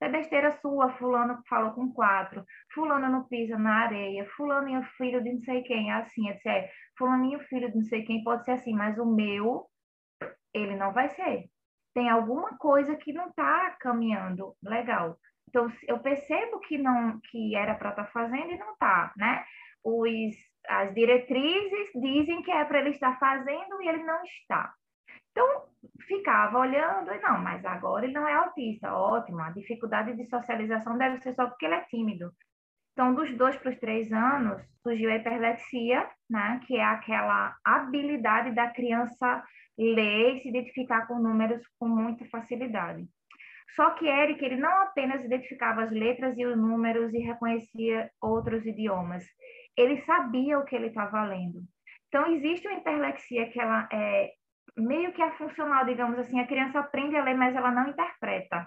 É 0.00 0.08
besteira 0.08 0.50
sua, 0.52 0.90
fulano 0.90 1.40
falou 1.48 1.72
com 1.72 1.92
quatro, 1.92 2.44
fulano 2.74 3.08
não 3.08 3.24
pisa 3.24 3.56
na 3.56 3.84
areia, 3.84 4.28
fulaninho 4.36 4.82
filho 4.96 5.22
de 5.22 5.32
não 5.32 5.40
sei 5.40 5.62
quem, 5.62 5.90
é 5.90 5.94
assim, 5.94 6.28
etc. 6.28 6.68
Fulaninho 6.98 7.38
filho 7.40 7.70
de 7.70 7.76
não 7.76 7.84
sei 7.84 8.02
quem 8.04 8.22
pode 8.24 8.44
ser 8.44 8.52
assim, 8.52 8.74
mas 8.74 8.98
o 8.98 9.06
meu, 9.06 9.68
ele 10.52 10.76
não 10.76 10.92
vai 10.92 11.08
ser. 11.10 11.48
Tem 11.94 12.08
alguma 12.08 12.56
coisa 12.58 12.96
que 12.96 13.12
não 13.12 13.28
está 13.28 13.76
caminhando 13.78 14.56
legal. 14.62 15.16
Então, 15.52 15.70
eu 15.86 15.98
percebo 15.98 16.60
que 16.60 16.78
não 16.78 17.20
que 17.30 17.54
era 17.54 17.74
para 17.74 17.90
estar 17.90 18.04
tá 18.04 18.10
fazendo 18.10 18.52
e 18.52 18.56
não 18.56 18.72
está, 18.72 19.12
né? 19.18 19.44
Os, 19.84 20.34
as 20.66 20.94
diretrizes 20.94 21.90
dizem 21.94 22.42
que 22.42 22.50
é 22.50 22.64
para 22.64 22.80
ele 22.80 22.90
estar 22.90 23.18
fazendo 23.18 23.82
e 23.82 23.88
ele 23.88 24.02
não 24.02 24.22
está. 24.24 24.72
Então, 25.30 25.66
ficava 26.06 26.58
olhando 26.58 27.12
e 27.12 27.20
não, 27.20 27.38
mas 27.38 27.62
agora 27.66 28.06
ele 28.06 28.14
não 28.14 28.26
é 28.26 28.32
autista, 28.32 28.94
ótimo, 28.94 29.40
a 29.40 29.50
dificuldade 29.50 30.16
de 30.16 30.24
socialização 30.26 30.96
deve 30.96 31.18
ser 31.18 31.34
só 31.34 31.46
porque 31.46 31.66
ele 31.66 31.74
é 31.74 31.84
tímido. 31.84 32.32
Então, 32.92 33.14
dos 33.14 33.34
dois 33.36 33.56
para 33.56 33.72
os 33.72 33.78
três 33.78 34.10
anos, 34.10 34.62
surgiu 34.82 35.10
a 35.10 35.16
hiperlexia, 35.16 36.08
né, 36.30 36.60
que 36.66 36.76
é 36.76 36.84
aquela 36.84 37.54
habilidade 37.64 38.54
da 38.54 38.68
criança 38.68 39.42
ler 39.78 40.36
e 40.36 40.40
se 40.40 40.48
identificar 40.48 41.06
com 41.06 41.18
números 41.18 41.62
com 41.78 41.88
muita 41.88 42.24
facilidade. 42.26 43.06
Só 43.74 43.90
que 43.90 44.06
Eric, 44.06 44.44
ele 44.44 44.56
não 44.56 44.82
apenas 44.82 45.24
identificava 45.24 45.84
as 45.84 45.90
letras 45.90 46.36
e 46.36 46.44
os 46.44 46.56
números 46.56 47.12
e 47.14 47.18
reconhecia 47.18 48.10
outros 48.20 48.66
idiomas, 48.66 49.24
ele 49.76 50.02
sabia 50.02 50.58
o 50.58 50.64
que 50.64 50.76
ele 50.76 50.88
estava 50.88 51.24
lendo. 51.24 51.62
Então, 52.08 52.26
existe 52.34 52.68
uma 52.68 52.78
hiperlexia 52.78 53.48
que 53.50 53.58
ela 53.58 53.88
é 53.90 54.30
meio 54.76 55.12
que 55.12 55.22
é 55.22 55.30
funcional, 55.32 55.84
digamos 55.84 56.18
assim, 56.18 56.38
a 56.40 56.46
criança 56.46 56.80
aprende 56.80 57.16
a 57.16 57.24
ler, 57.24 57.34
mas 57.34 57.54
ela 57.54 57.70
não 57.70 57.88
interpreta. 57.88 58.66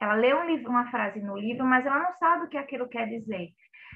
Ela 0.00 0.14
lê 0.14 0.34
um 0.34 0.46
livro, 0.46 0.68
uma 0.68 0.90
frase 0.90 1.20
no 1.20 1.36
livro, 1.36 1.64
mas 1.64 1.86
ela 1.86 1.98
não 1.98 2.12
sabe 2.14 2.44
o 2.46 2.48
que 2.48 2.56
aquilo 2.56 2.88
quer 2.88 3.08
dizer. 3.08 3.50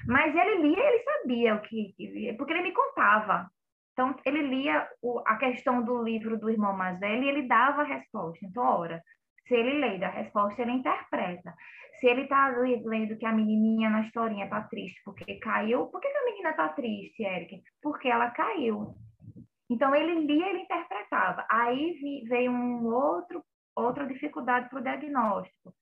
Mas 0.07 0.33
ele 0.35 0.69
lia, 0.69 0.79
ele 0.79 1.03
sabia 1.03 1.55
o 1.55 1.61
que, 1.61 2.35
porque 2.37 2.53
ele 2.53 2.63
me 2.63 2.71
contava. 2.71 3.49
Então, 3.91 4.15
ele 4.25 4.43
lia 4.43 4.87
o, 5.01 5.19
a 5.25 5.35
questão 5.37 5.83
do 5.83 6.01
livro 6.03 6.37
do 6.37 6.49
irmão 6.49 6.71
mais 6.71 6.99
velho 6.99 7.23
e 7.23 7.29
ele 7.29 7.47
dava 7.47 7.81
a 7.81 7.85
resposta. 7.85 8.45
Então, 8.45 8.63
ora, 8.63 9.01
se 9.47 9.55
ele 9.55 9.79
lê 9.79 9.97
da 9.97 10.09
resposta, 10.09 10.61
ele 10.61 10.71
interpreta. 10.71 11.53
Se 11.99 12.07
ele 12.07 12.23
está 12.23 12.49
lendo 12.49 13.17
que 13.17 13.25
a 13.25 13.31
menininha 13.31 13.89
na 13.89 14.01
historinha 14.01 14.45
está 14.45 14.61
triste 14.61 15.01
porque 15.03 15.35
caiu, 15.39 15.87
por 15.87 15.99
que, 15.99 16.09
que 16.09 16.17
a 16.17 16.25
menina 16.25 16.51
está 16.51 16.69
triste, 16.69 17.23
Eric? 17.23 17.63
Porque 17.81 18.07
ela 18.07 18.29
caiu. 18.31 18.95
Então, 19.69 19.95
ele 19.95 20.25
lia, 20.25 20.49
ele 20.49 20.61
interpretava. 20.61 21.45
Aí 21.49 22.23
veio 22.27 22.51
um 22.51 22.85
outro, 22.85 23.43
outra 23.75 24.05
dificuldade 24.05 24.69
para 24.69 24.79
o 24.79 24.83
diagnóstico. 24.83 25.73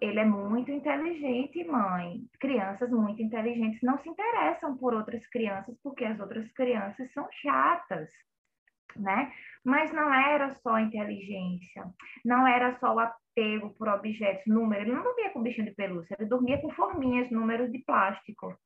Ele 0.00 0.20
é 0.20 0.24
muito 0.24 0.70
inteligente, 0.70 1.64
mãe. 1.64 2.20
Crianças 2.40 2.90
muito 2.90 3.22
inteligentes 3.22 3.80
não 3.82 3.98
se 3.98 4.08
interessam 4.08 4.76
por 4.76 4.94
outras 4.94 5.26
crianças 5.28 5.76
porque 5.82 6.04
as 6.04 6.18
outras 6.18 6.50
crianças 6.52 7.12
são 7.12 7.26
chatas 7.42 8.08
né? 8.98 9.32
Mas 9.64 9.92
não 9.92 10.12
era 10.12 10.50
só 10.50 10.78
inteligência, 10.78 11.84
não 12.24 12.46
era 12.46 12.78
só 12.78 12.94
o 12.94 13.00
apego 13.00 13.70
por 13.74 13.88
objetos, 13.88 14.46
números. 14.46 14.86
Ele 14.86 14.94
não 14.94 15.02
dormia 15.02 15.30
com 15.30 15.42
bichinho 15.42 15.66
de 15.66 15.74
pelúcia, 15.74 16.16
ele 16.18 16.28
dormia 16.28 16.60
com 16.60 16.70
forminhas, 16.70 17.30
números 17.30 17.70
de 17.70 17.78
plástico, 17.80 18.56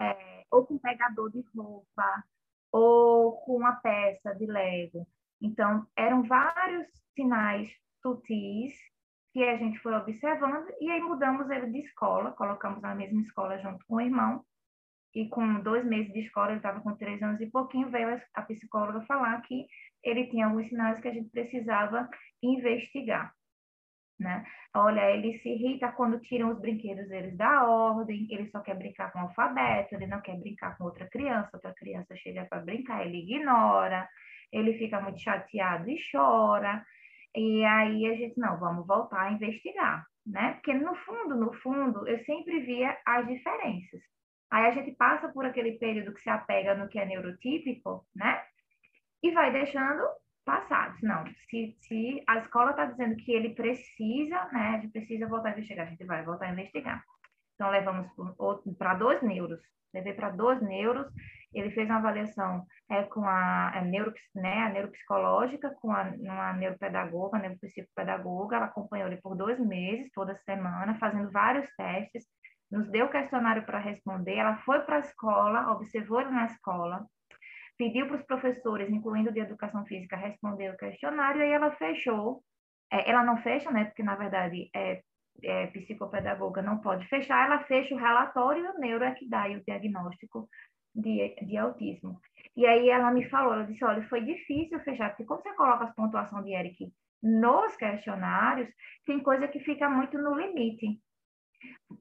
é, 0.00 0.44
ou 0.50 0.66
com 0.66 0.78
pegador 0.78 1.30
de 1.30 1.44
roupa, 1.54 2.24
ou 2.72 3.32
com 3.42 3.56
uma 3.56 3.76
peça 3.76 4.34
de 4.34 4.46
Lego. 4.46 5.06
Então, 5.40 5.86
eram 5.96 6.22
vários 6.22 6.86
sinais 7.14 7.70
sutis 8.02 8.74
que 9.32 9.44
a 9.44 9.56
gente 9.56 9.78
foi 9.78 9.94
observando, 9.94 10.68
e 10.80 10.90
aí 10.90 11.00
mudamos 11.00 11.48
ele 11.50 11.70
de 11.70 11.78
escola, 11.78 12.32
colocamos 12.32 12.82
na 12.82 12.94
mesma 12.94 13.20
escola 13.20 13.58
junto 13.58 13.84
com 13.86 13.96
o 13.96 14.00
irmão, 14.00 14.44
e 15.14 15.28
com 15.28 15.60
dois 15.60 15.84
meses 15.84 16.12
de 16.12 16.20
escola, 16.20 16.50
ele 16.50 16.58
estava 16.58 16.80
com 16.80 16.96
três 16.96 17.22
anos 17.22 17.40
e 17.40 17.46
pouquinho, 17.46 17.90
veio 17.90 18.20
a 18.34 18.42
psicóloga 18.42 19.00
falar 19.06 19.40
que 19.42 19.66
ele 20.04 20.26
tinha 20.28 20.46
alguns 20.46 20.68
sinais 20.68 21.00
que 21.00 21.08
a 21.08 21.12
gente 21.12 21.30
precisava 21.30 22.08
investigar. 22.42 23.32
Né? 24.18 24.44
Olha, 24.74 25.10
ele 25.10 25.38
se 25.38 25.48
irrita 25.48 25.90
quando 25.92 26.20
tiram 26.20 26.50
os 26.50 26.60
brinquedos 26.60 27.08
deles 27.08 27.36
da 27.36 27.66
ordem, 27.66 28.26
ele 28.30 28.50
só 28.50 28.60
quer 28.60 28.76
brincar 28.76 29.10
com 29.12 29.18
o 29.18 29.22
alfabeto, 29.22 29.94
ele 29.94 30.06
não 30.06 30.20
quer 30.20 30.38
brincar 30.38 30.76
com 30.76 30.84
outra 30.84 31.08
criança, 31.08 31.50
outra 31.54 31.74
criança 31.74 32.14
chega 32.16 32.44
para 32.44 32.60
brincar, 32.60 33.04
ele 33.04 33.18
ignora, 33.18 34.06
ele 34.52 34.78
fica 34.78 35.00
muito 35.00 35.20
chateado 35.20 35.88
e 35.88 35.98
chora. 36.12 36.84
E 37.34 37.64
aí 37.64 38.06
a 38.06 38.14
gente, 38.14 38.38
não, 38.38 38.58
vamos 38.58 38.86
voltar 38.86 39.22
a 39.22 39.32
investigar, 39.32 40.04
né? 40.26 40.52
Porque 40.54 40.74
no 40.74 40.94
fundo, 40.96 41.36
no 41.36 41.52
fundo, 41.54 42.06
eu 42.06 42.22
sempre 42.24 42.60
via 42.60 42.96
as 43.06 43.26
diferenças. 43.26 44.00
Aí 44.50 44.66
a 44.66 44.70
gente 44.72 44.90
passa 44.92 45.28
por 45.28 45.44
aquele 45.44 45.72
período 45.78 46.12
que 46.12 46.20
se 46.20 46.28
apega 46.28 46.74
no 46.74 46.88
que 46.88 46.98
é 46.98 47.06
neurotípico, 47.06 48.04
né? 48.14 48.42
E 49.22 49.30
vai 49.30 49.52
deixando 49.52 50.02
passar. 50.44 50.96
Não, 51.02 51.24
se, 51.48 51.76
se 51.80 52.22
a 52.26 52.38
escola 52.38 52.70
está 52.70 52.86
dizendo 52.86 53.16
que 53.16 53.30
ele 53.32 53.54
precisa, 53.54 54.44
né? 54.52 54.76
A 54.76 54.78
gente 54.80 54.92
precisa 54.92 55.28
voltar 55.28 55.50
a 55.50 55.52
investigar, 55.52 55.86
a 55.86 55.90
gente 55.90 56.04
vai 56.04 56.24
voltar 56.24 56.46
a 56.46 56.52
investigar. 56.52 57.04
Então, 57.54 57.70
levamos 57.70 58.08
para 58.76 58.94
dois 58.94 59.22
neuros. 59.22 59.60
Levei 59.92 60.14
para 60.14 60.30
dois 60.30 60.60
neuros. 60.62 61.06
Ele 61.52 61.70
fez 61.72 61.88
uma 61.88 61.98
avaliação 61.98 62.64
é, 62.88 63.02
com 63.04 63.24
a, 63.24 63.70
a, 63.76 63.82
neuro, 63.82 64.12
né, 64.34 64.62
a 64.62 64.68
neuropsicológica, 64.70 65.70
com 65.80 65.92
a, 65.92 66.02
uma 66.18 66.52
neuropedagoga, 66.54 67.38
neuropsicopedagoga. 67.38 68.56
Ela 68.56 68.66
acompanhou 68.66 69.08
ele 69.08 69.20
por 69.20 69.36
dois 69.36 69.58
meses, 69.60 70.10
toda 70.12 70.36
semana, 70.44 70.98
fazendo 70.98 71.30
vários 71.30 71.68
testes 71.76 72.24
nos 72.70 72.88
deu 72.88 73.06
o 73.06 73.10
questionário 73.10 73.64
para 73.64 73.78
responder, 73.78 74.36
ela 74.36 74.56
foi 74.58 74.80
para 74.80 74.96
a 74.96 75.00
escola, 75.00 75.72
observou 75.72 76.24
na 76.30 76.46
escola, 76.46 77.04
pediu 77.76 78.06
para 78.06 78.16
os 78.16 78.22
professores, 78.22 78.88
incluindo 78.90 79.32
de 79.32 79.40
educação 79.40 79.84
física, 79.86 80.16
responder 80.16 80.70
o 80.70 80.76
questionário, 80.76 81.40
e 81.40 81.44
aí 81.44 81.52
ela 81.52 81.72
fechou. 81.72 82.42
É, 82.92 83.10
ela 83.10 83.24
não 83.24 83.38
fecha, 83.38 83.70
né? 83.70 83.84
Porque, 83.84 84.02
na 84.02 84.16
verdade, 84.16 84.68
é, 84.74 85.02
é, 85.42 85.66
psicopedagoga 85.68 86.60
não 86.62 86.78
pode 86.78 87.06
fechar, 87.08 87.46
ela 87.46 87.64
fecha 87.64 87.94
o 87.94 87.98
relatório 87.98 88.64
e 88.64 88.68
o 88.68 88.78
neuro 88.78 89.04
é 89.04 89.12
que 89.12 89.28
dá 89.28 89.48
o 89.48 89.64
diagnóstico 89.64 90.48
de, 90.94 91.34
de 91.42 91.56
autismo. 91.56 92.20
E 92.56 92.66
aí 92.66 92.90
ela 92.90 93.10
me 93.10 93.28
falou, 93.28 93.54
ela 93.54 93.64
disse, 93.64 93.84
olha, 93.84 94.06
foi 94.08 94.22
difícil 94.22 94.80
fechar, 94.80 95.10
porque 95.10 95.24
quando 95.24 95.42
você 95.42 95.54
coloca 95.54 95.84
as 95.84 95.94
pontuações 95.94 96.44
de 96.44 96.52
Eric 96.52 96.92
nos 97.22 97.76
questionários, 97.76 98.68
tem 99.06 99.20
coisa 99.20 99.46
que 99.46 99.60
fica 99.60 99.88
muito 99.88 100.18
no 100.18 100.34
limite 100.34 101.00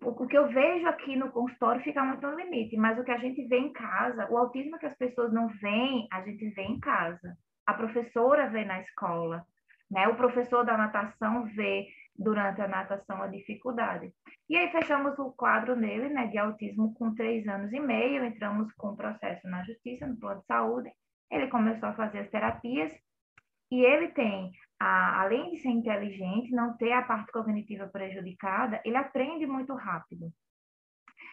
o 0.02 0.28
que 0.28 0.38
eu 0.38 0.48
vejo 0.50 0.88
aqui 0.88 1.16
no 1.16 1.32
consultório 1.32 1.82
fica 1.82 2.04
muito 2.04 2.26
no 2.26 2.36
limite, 2.36 2.78
mas 2.78 2.98
o 3.00 3.04
que 3.04 3.12
a 3.12 3.18
gente 3.18 3.46
vê 3.48 3.58
em 3.58 3.74
casa, 3.74 4.28
o 4.30 4.38
autismo 4.38 4.78
que 4.78 4.86
as 4.86 4.96
pessoas 4.96 5.32
não 5.34 5.48
veem, 5.48 6.08
a 6.12 6.22
gente 6.22 6.50
vê 6.50 6.64
em 6.64 6.80
casa. 6.80 7.38
A 7.66 7.74
professora 7.74 8.50
vê 8.50 8.66
na 8.66 8.80
escola, 8.82 9.46
né? 9.90 10.08
O 10.08 10.16
professor 10.16 10.64
da 10.66 10.78
natação 10.78 11.46
vê 11.56 11.88
durante 12.18 12.62
a 12.62 12.68
natação 12.68 13.22
a 13.22 13.28
dificuldade. 13.28 14.12
E 14.50 14.58
aí 14.58 14.70
fechamos 14.72 15.18
o 15.20 15.32
quadro 15.32 15.76
nele, 15.76 16.10
né, 16.10 16.28
de 16.28 16.38
autismo 16.38 16.94
com 16.96 17.16
três 17.16 17.48
anos 17.48 17.72
e 17.72 17.80
meio, 17.80 18.26
entramos 18.26 18.72
com 18.74 18.96
processo 18.96 19.48
na 19.48 19.64
justiça, 19.64 20.06
no 20.06 20.18
plano 20.18 20.42
de 20.42 20.48
saúde, 20.48 20.92
ele 21.32 21.48
começou 21.48 21.90
a 21.90 21.94
fazer 21.94 22.20
as 22.20 22.30
terapias, 22.30 22.92
e 23.72 23.84
ele 23.84 24.10
tem 24.10 24.52
a, 24.80 25.22
além 25.22 25.52
de 25.52 25.58
ser 25.58 25.70
inteligente, 25.70 26.52
não 26.52 26.76
ter 26.78 26.92
a 26.94 27.04
parte 27.04 27.32
cognitiva 27.32 27.88
prejudicada, 27.88 28.82
ele 28.86 28.96
aprende 28.96 29.46
muito 29.46 29.74
rápido. 29.76 30.32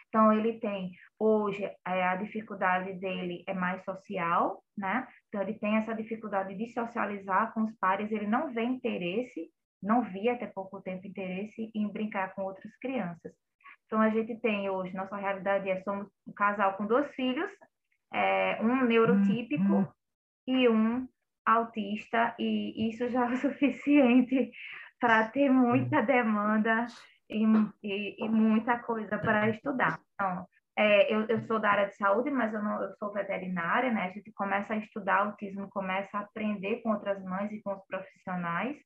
Então, 0.08 0.32
ele 0.32 0.58
tem, 0.58 0.92
hoje, 1.18 1.64
é, 1.64 2.04
a 2.04 2.16
dificuldade 2.16 2.92
dele 2.94 3.44
é 3.46 3.54
mais 3.54 3.84
social, 3.84 4.62
né? 4.76 5.06
Então, 5.28 5.42
ele 5.42 5.54
tem 5.54 5.76
essa 5.76 5.94
dificuldade 5.94 6.54
de 6.54 6.72
socializar 6.72 7.52
com 7.52 7.64
os 7.64 7.74
pares, 7.78 8.10
ele 8.10 8.26
não 8.26 8.52
vê 8.52 8.62
interesse, 8.62 9.50
não 9.82 10.02
via 10.02 10.32
até 10.32 10.46
pouco 10.46 10.80
tempo 10.80 11.06
interesse 11.06 11.70
em 11.74 11.88
brincar 11.88 12.34
com 12.34 12.42
outras 12.42 12.74
crianças. 12.78 13.32
Então, 13.86 14.00
a 14.00 14.10
gente 14.10 14.34
tem 14.40 14.68
hoje, 14.68 14.94
nossa 14.94 15.16
realidade 15.16 15.68
é, 15.68 15.80
somos 15.82 16.08
um 16.26 16.32
casal 16.32 16.76
com 16.76 16.86
dois 16.86 17.08
filhos, 17.14 17.50
é, 18.12 18.58
um 18.62 18.84
neurotípico 18.84 19.62
uhum. 19.62 19.88
e 20.46 20.68
um 20.68 21.06
autista 21.46 22.34
e 22.38 22.90
isso 22.90 23.08
já 23.08 23.26
é 23.26 23.32
o 23.32 23.36
suficiente 23.38 24.50
para 25.00 25.28
ter 25.28 25.48
muita 25.50 26.02
demanda 26.02 26.86
e, 27.30 27.44
e, 27.82 28.24
e 28.24 28.28
muita 28.28 28.78
coisa 28.78 29.18
para 29.18 29.48
estudar. 29.50 30.00
Então, 30.14 30.46
é, 30.78 31.12
eu, 31.12 31.26
eu, 31.26 31.40
sou 31.46 31.58
da 31.58 31.70
área 31.70 31.86
de 31.86 31.96
saúde, 31.96 32.30
mas 32.30 32.52
eu, 32.52 32.62
não, 32.62 32.82
eu 32.82 32.92
sou 32.98 33.12
veterinária, 33.12 33.90
né? 33.90 34.04
A 34.04 34.10
gente 34.10 34.30
começa 34.32 34.74
a 34.74 34.76
estudar 34.76 35.20
autismo, 35.20 35.70
começa 35.70 36.18
a 36.18 36.20
aprender 36.20 36.82
com 36.82 36.90
outras 36.90 37.22
mães 37.24 37.50
e 37.50 37.62
com 37.62 37.72
os 37.72 37.86
profissionais, 37.86 38.76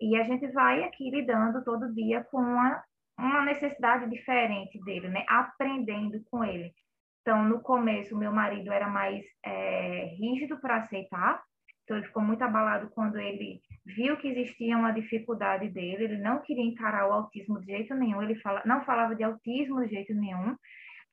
e 0.00 0.16
a 0.16 0.22
gente 0.22 0.46
vai 0.52 0.84
aqui 0.84 1.10
lidando 1.10 1.64
todo 1.64 1.92
dia 1.92 2.22
com 2.30 2.38
uma, 2.38 2.84
uma 3.18 3.44
necessidade 3.44 4.08
diferente 4.08 4.80
dele, 4.84 5.08
né? 5.08 5.24
Aprendendo 5.28 6.22
com 6.30 6.44
ele. 6.44 6.72
Então, 7.20 7.44
no 7.44 7.60
começo, 7.60 8.16
meu 8.16 8.32
marido 8.32 8.72
era 8.72 8.88
mais 8.88 9.24
é, 9.44 10.14
rígido 10.18 10.56
para 10.58 10.76
aceitar, 10.76 11.42
então, 11.88 11.96
ele 11.96 12.06
ficou 12.06 12.22
muito 12.22 12.42
abalado 12.42 12.90
quando 12.90 13.18
ele 13.18 13.62
viu 13.86 14.18
que 14.18 14.28
existia 14.28 14.76
uma 14.76 14.92
dificuldade 14.92 15.70
dele, 15.70 16.04
ele 16.04 16.18
não 16.18 16.42
queria 16.42 16.62
encarar 16.62 17.08
o 17.08 17.12
autismo 17.14 17.58
de 17.60 17.64
jeito 17.64 17.94
nenhum, 17.94 18.22
ele 18.22 18.34
fala, 18.40 18.60
não 18.66 18.84
falava 18.84 19.16
de 19.16 19.24
autismo 19.24 19.80
de 19.80 19.94
jeito 19.94 20.12
nenhum. 20.12 20.54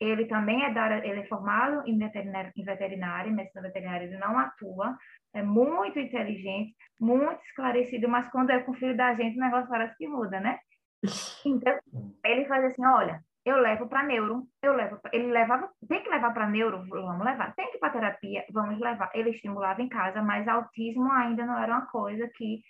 Ele 0.01 0.25
também 0.25 0.65
é, 0.65 0.73
da, 0.73 0.97
ele 0.97 1.21
é 1.21 1.27
formado 1.27 1.81
em 1.87 1.97
veterinária, 1.97 2.51
em 2.53 2.63
veterinária, 2.65 3.31
medicina 3.31 3.61
veterinária, 3.61 4.05
ele 4.05 4.17
não 4.17 4.37
atua, 4.37 4.97
é 5.33 5.41
muito 5.41 5.97
inteligente, 5.97 6.75
muito 6.99 7.41
esclarecido, 7.45 8.09
mas 8.09 8.29
quando 8.29 8.49
é 8.49 8.59
com 8.59 8.73
o 8.73 8.75
filho 8.75 8.97
da 8.97 9.15
gente, 9.15 9.37
o 9.37 9.41
negócio 9.41 9.69
parece 9.69 9.95
que 9.95 10.09
muda, 10.09 10.41
né? 10.41 10.59
Então, 11.45 11.79
ele 12.25 12.45
faz 12.47 12.65
assim, 12.65 12.85
olha, 12.85 13.23
eu 13.45 13.57
levo 13.57 13.87
para 13.87 14.03
neuro, 14.03 14.47
eu 14.61 14.73
levo, 14.73 14.99
ele 15.13 15.31
levava, 15.31 15.69
tem 15.87 16.01
que 16.01 16.09
levar 16.09 16.33
para 16.33 16.49
neuro, 16.49 16.83
vamos 16.89 17.23
levar, 17.23 17.53
tem 17.53 17.71
que 17.71 17.77
para 17.77 17.93
terapia, 17.93 18.43
vamos 18.51 18.79
levar. 18.79 19.11
Ele 19.13 19.29
estimulava 19.29 19.81
em 19.81 19.87
casa, 19.87 20.21
mas 20.21 20.47
autismo 20.47 21.11
ainda 21.11 21.45
não 21.45 21.57
era 21.57 21.73
uma 21.73 21.85
coisa 21.85 22.27
que 22.35 22.61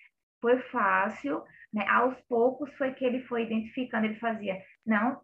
foi 0.41 0.59
fácil, 0.63 1.41
né? 1.73 1.87
Aos 1.87 2.19
poucos 2.27 2.71
foi 2.77 2.93
que 2.93 3.05
ele 3.05 3.21
foi 3.23 3.43
identificando, 3.43 4.05
ele 4.05 4.19
fazia, 4.19 4.57
não, 4.85 5.21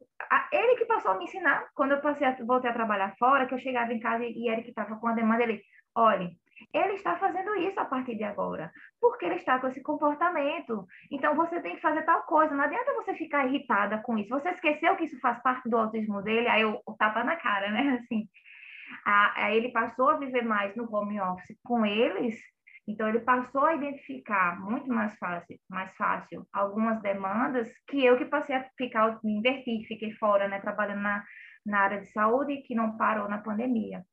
ele 0.53 0.77
que 0.77 0.85
passou 0.85 1.11
a 1.11 1.17
me 1.17 1.25
ensinar, 1.25 1.67
quando 1.75 1.91
eu 1.91 2.01
passei 2.01 2.25
a, 2.25 2.35
voltei 2.45 2.69
a 2.69 2.73
trabalhar 2.73 3.13
fora, 3.19 3.45
que 3.45 3.53
eu 3.53 3.59
chegava 3.59 3.93
em 3.93 3.99
casa 3.99 4.23
e, 4.23 4.31
e 4.31 4.49
ele 4.49 4.63
que 4.63 4.69
estava 4.69 4.95
com 4.95 5.07
a 5.07 5.13
demanda, 5.13 5.43
ele, 5.43 5.61
olha, 5.95 6.29
ele 6.73 6.93
está 6.93 7.17
fazendo 7.17 7.55
isso 7.55 7.79
a 7.79 7.85
partir 7.85 8.15
de 8.15 8.23
agora, 8.23 8.71
porque 8.99 9.25
ele 9.25 9.35
está 9.35 9.59
com 9.59 9.67
esse 9.67 9.81
comportamento. 9.81 10.85
Então 11.11 11.35
você 11.35 11.61
tem 11.61 11.75
que 11.75 11.81
fazer 11.81 12.03
tal 12.03 12.23
coisa. 12.23 12.55
Não 12.55 12.63
adianta 12.63 12.93
você 12.93 13.13
ficar 13.13 13.45
irritada 13.45 13.99
com 13.99 14.17
isso. 14.17 14.29
Você 14.29 14.49
esqueceu 14.49 14.95
que 14.95 15.05
isso 15.05 15.19
faz 15.19 15.41
parte 15.41 15.69
do 15.69 15.77
autismo 15.77 16.21
dele, 16.21 16.47
aí 16.47 16.65
o, 16.65 16.81
o 16.85 16.93
tapa 16.93 17.23
na 17.23 17.35
cara, 17.35 17.71
né? 17.71 17.99
Assim, 18.01 18.27
aí 19.05 19.57
ele 19.57 19.71
passou 19.71 20.09
a 20.09 20.17
viver 20.17 20.43
mais 20.43 20.75
no 20.75 20.93
home 20.93 21.19
office 21.19 21.57
com 21.63 21.85
eles. 21.85 22.39
Então 22.87 23.07
ele 23.07 23.19
passou 23.19 23.65
a 23.65 23.75
identificar 23.75 24.59
muito 24.59 24.89
mais 24.89 25.15
fácil, 25.17 25.57
mais 25.69 25.95
fácil 25.95 26.47
algumas 26.51 27.01
demandas 27.01 27.71
que 27.87 28.03
eu 28.03 28.17
que 28.17 28.25
passei 28.25 28.55
a 28.55 28.69
ficar 28.77 29.19
me 29.23 29.33
inverti, 29.37 29.85
fiquei 29.87 30.11
fora, 30.13 30.47
né, 30.47 30.59
trabalhando 30.59 31.01
na, 31.01 31.23
na 31.65 31.79
área 31.79 31.99
de 31.99 32.07
saúde 32.07 32.63
que 32.63 32.75
não 32.75 32.97
parou 32.97 33.29
na 33.29 33.37
pandemia. 33.37 34.03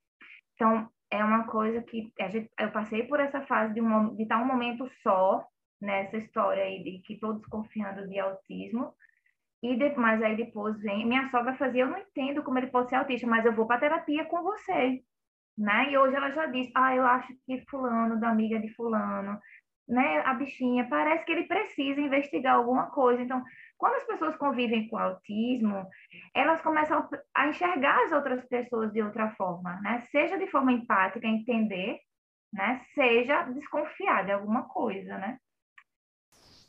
Então, 0.54 0.88
é 1.10 1.24
uma 1.24 1.44
coisa 1.46 1.82
que 1.82 2.12
a 2.20 2.28
gente, 2.28 2.50
eu 2.58 2.70
passei 2.70 3.04
por 3.04 3.20
essa 3.20 3.40
fase 3.42 3.74
de, 3.74 3.80
um, 3.80 4.14
de 4.14 4.22
estar 4.22 4.40
um 4.40 4.46
momento 4.46 4.88
só 5.02 5.44
nessa 5.80 6.16
história 6.16 6.62
aí 6.62 6.82
de 6.82 6.98
que 7.00 7.18
todos 7.18 7.44
confiando 7.46 8.06
de 8.08 8.18
autismo. 8.18 8.92
E 9.62 9.76
de, 9.76 9.96
mas 9.96 10.22
aí 10.22 10.36
depois 10.36 10.80
vem 10.80 11.04
minha 11.04 11.28
sogra 11.30 11.56
fazia 11.56 11.82
eu 11.82 11.88
não 11.88 11.98
entendo 11.98 12.44
como 12.44 12.58
ele 12.58 12.68
pode 12.68 12.90
ser 12.90 12.94
autista 12.94 13.26
mas 13.26 13.44
eu 13.44 13.52
vou 13.52 13.66
para 13.66 13.80
terapia 13.80 14.24
com 14.26 14.40
você 14.40 15.02
né? 15.58 15.90
E 15.90 15.98
hoje 15.98 16.14
ela 16.14 16.30
já 16.30 16.46
disse 16.46 16.70
ah 16.76 16.94
eu 16.94 17.04
acho 17.04 17.34
que 17.44 17.64
fulano 17.68 18.20
da 18.20 18.30
amiga 18.30 18.60
de 18.60 18.72
fulano 18.74 19.36
né 19.88 20.20
a 20.20 20.34
bichinha 20.34 20.88
parece 20.88 21.24
que 21.24 21.32
ele 21.32 21.48
precisa 21.48 22.00
investigar 22.00 22.54
alguma 22.54 22.86
coisa. 22.90 23.20
Então 23.20 23.42
quando 23.78 23.94
as 23.94 24.04
pessoas 24.04 24.36
convivem 24.36 24.88
com 24.88 24.98
autismo, 24.98 25.86
elas 26.34 26.60
começam 26.60 27.08
a 27.34 27.48
enxergar 27.48 28.04
as 28.04 28.12
outras 28.12 28.44
pessoas 28.46 28.92
de 28.92 29.00
outra 29.00 29.30
forma, 29.36 29.80
né? 29.80 30.00
Seja 30.10 30.36
de 30.36 30.50
forma 30.50 30.72
empática, 30.72 31.26
entender, 31.26 31.98
né? 32.52 32.84
Seja 32.92 33.44
desconfiar 33.44 34.26
de 34.26 34.32
alguma 34.32 34.68
coisa, 34.68 35.16
né? 35.16 35.38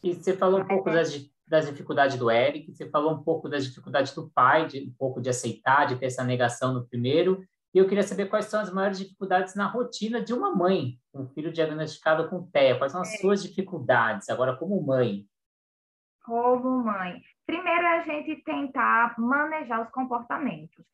E 0.03 0.13
você 0.13 0.37
falou 0.37 0.61
um 0.61 0.67
pouco 0.67 0.91
das, 0.91 1.11
das 1.47 1.67
dificuldades 1.67 2.15
do 2.15 2.29
Eric, 2.29 2.71
você 2.71 2.89
falou 2.89 3.13
um 3.13 3.23
pouco 3.23 3.49
das 3.49 3.65
dificuldades 3.65 4.13
do 4.13 4.29
pai, 4.29 4.67
de, 4.67 4.87
um 4.87 4.93
pouco 4.97 5.19
de 5.19 5.29
aceitar, 5.29 5.85
de 5.85 5.97
ter 5.97 6.05
essa 6.05 6.23
negação 6.23 6.73
no 6.73 6.87
primeiro. 6.87 7.43
E 7.73 7.79
eu 7.79 7.87
queria 7.87 8.03
saber 8.03 8.27
quais 8.27 8.45
são 8.45 8.61
as 8.61 8.71
maiores 8.71 8.97
dificuldades 8.97 9.55
na 9.55 9.67
rotina 9.67 10.23
de 10.23 10.33
uma 10.33 10.55
mãe, 10.55 10.97
um 11.13 11.27
filho 11.27 11.51
diagnosticado 11.51 12.29
com 12.29 12.49
TEA. 12.49 12.77
Quais 12.77 12.91
são 12.91 13.01
as 13.01 13.13
é. 13.13 13.17
suas 13.17 13.43
dificuldades 13.43 14.29
agora 14.29 14.55
como 14.55 14.81
mãe? 14.81 15.27
Como 16.29 16.83
mãe? 16.83 17.21
Primeiro 17.45 17.81
é 17.81 17.99
a 17.99 18.03
gente 18.03 18.43
tentar 18.43 19.15
manejar 19.17 19.81
os 19.81 19.89
comportamentos. 19.89 20.85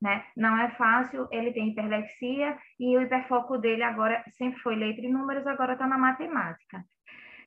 Né? 0.00 0.24
Não 0.36 0.56
é 0.56 0.70
fácil, 0.70 1.28
ele 1.30 1.52
tem 1.52 1.68
hiperlexia 1.68 2.58
e 2.80 2.96
o 2.96 3.02
hiperfoco 3.02 3.58
dele 3.58 3.84
agora 3.84 4.24
sempre 4.30 4.58
foi 4.60 4.74
letra 4.74 5.04
e 5.04 5.12
números, 5.12 5.46
agora 5.46 5.74
está 5.74 5.86
na 5.86 5.98
matemática. 5.98 6.84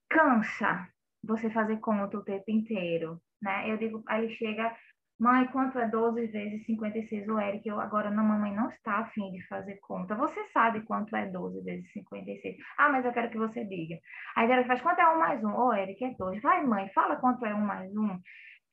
Cansa 0.07 0.87
você 1.21 1.49
fazer 1.49 1.77
conta 1.77 2.17
o 2.17 2.23
tempo 2.23 2.49
inteiro, 2.49 3.19
né? 3.41 3.69
Eu 3.69 3.77
digo, 3.77 4.03
aí 4.07 4.29
chega 4.35 4.73
Mãe, 5.17 5.47
quanto 5.47 5.79
é 5.79 5.87
12 5.87 6.27
vezes 6.27 6.65
56? 6.65 7.29
O 7.29 7.39
Eric, 7.39 7.67
eu 7.67 7.79
agora 7.79 8.11
não, 8.11 8.23
mamãe 8.23 8.53
não 8.53 8.69
está 8.69 8.97
afim 8.99 9.31
de 9.31 9.47
fazer 9.47 9.77
conta. 9.81 10.13
Você 10.13 10.43
sabe 10.47 10.81
quanto 10.81 11.15
é 11.15 11.25
12 11.27 11.63
vezes 11.63 11.89
56? 11.93 12.57
Ah, 12.77 12.89
mas 12.89 13.05
eu 13.05 13.13
quero 13.13 13.29
que 13.29 13.37
você 13.37 13.63
diga. 13.63 13.95
Aí 14.35 14.51
ela 14.51 14.65
faz, 14.65 14.81
quanto 14.81 14.99
é 14.99 15.15
1 15.15 15.17
mais 15.17 15.43
1? 15.43 15.55
Ô, 15.55 15.73
Eric, 15.73 16.03
é 16.03 16.13
2. 16.17 16.41
Vai, 16.41 16.65
mãe, 16.65 16.89
fala 16.93 17.15
quanto 17.15 17.45
é 17.45 17.53
1 17.55 17.57
mais 17.59 17.95
1. 17.95 18.19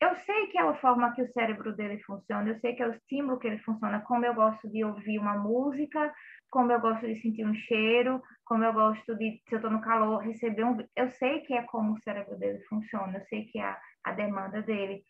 Eu 0.03 0.17
sei 0.17 0.49
que 0.49 0.59
é 0.59 0.63
a 0.63 0.75
forma 0.75 1.13
que 1.15 1.23
o 1.23 1.33
cérebro 1.33 1.77
dele 1.77 2.03
funciona, 2.03 2.49
eu 2.49 2.59
sei 2.59 2.75
que 2.75 2.83
é 2.83 2.89
o 2.89 2.91
estímulo 2.91 3.39
que 3.39 3.47
ele 3.47 3.59
funciona, 3.59 4.01
como 4.01 4.27
eu 4.27 4.35
gosto 4.35 4.69
de 4.69 4.83
ouvir 4.85 5.17
uma 5.21 5.39
música, 5.39 6.13
como 6.51 6.73
eu 6.73 6.81
gosto 6.81 7.07
de 7.07 7.15
sentir 7.23 7.47
um 7.47 7.55
cheiro, 7.55 8.21
como 8.45 8.65
eu 8.65 8.73
gosto 8.73 9.15
de, 9.17 9.41
se 9.49 9.55
eu 9.55 9.59
estou 9.59 9.71
no 9.71 9.81
calor, 9.81 10.19
receber 10.19 10.65
um... 10.65 10.77
Eu 10.97 11.09
sei 11.09 11.43
que 11.43 11.55
é 11.55 11.63
como 11.63 11.93
o 11.93 11.99
cérebro 12.01 12.37
dele 12.37 12.59
funciona, 12.69 13.17
eu 13.17 13.25
sei 13.27 13.45
que 13.45 13.61
é 13.61 13.65
a, 13.65 13.79
a 14.03 14.11
demanda 14.11 14.61
dele. 14.61 15.05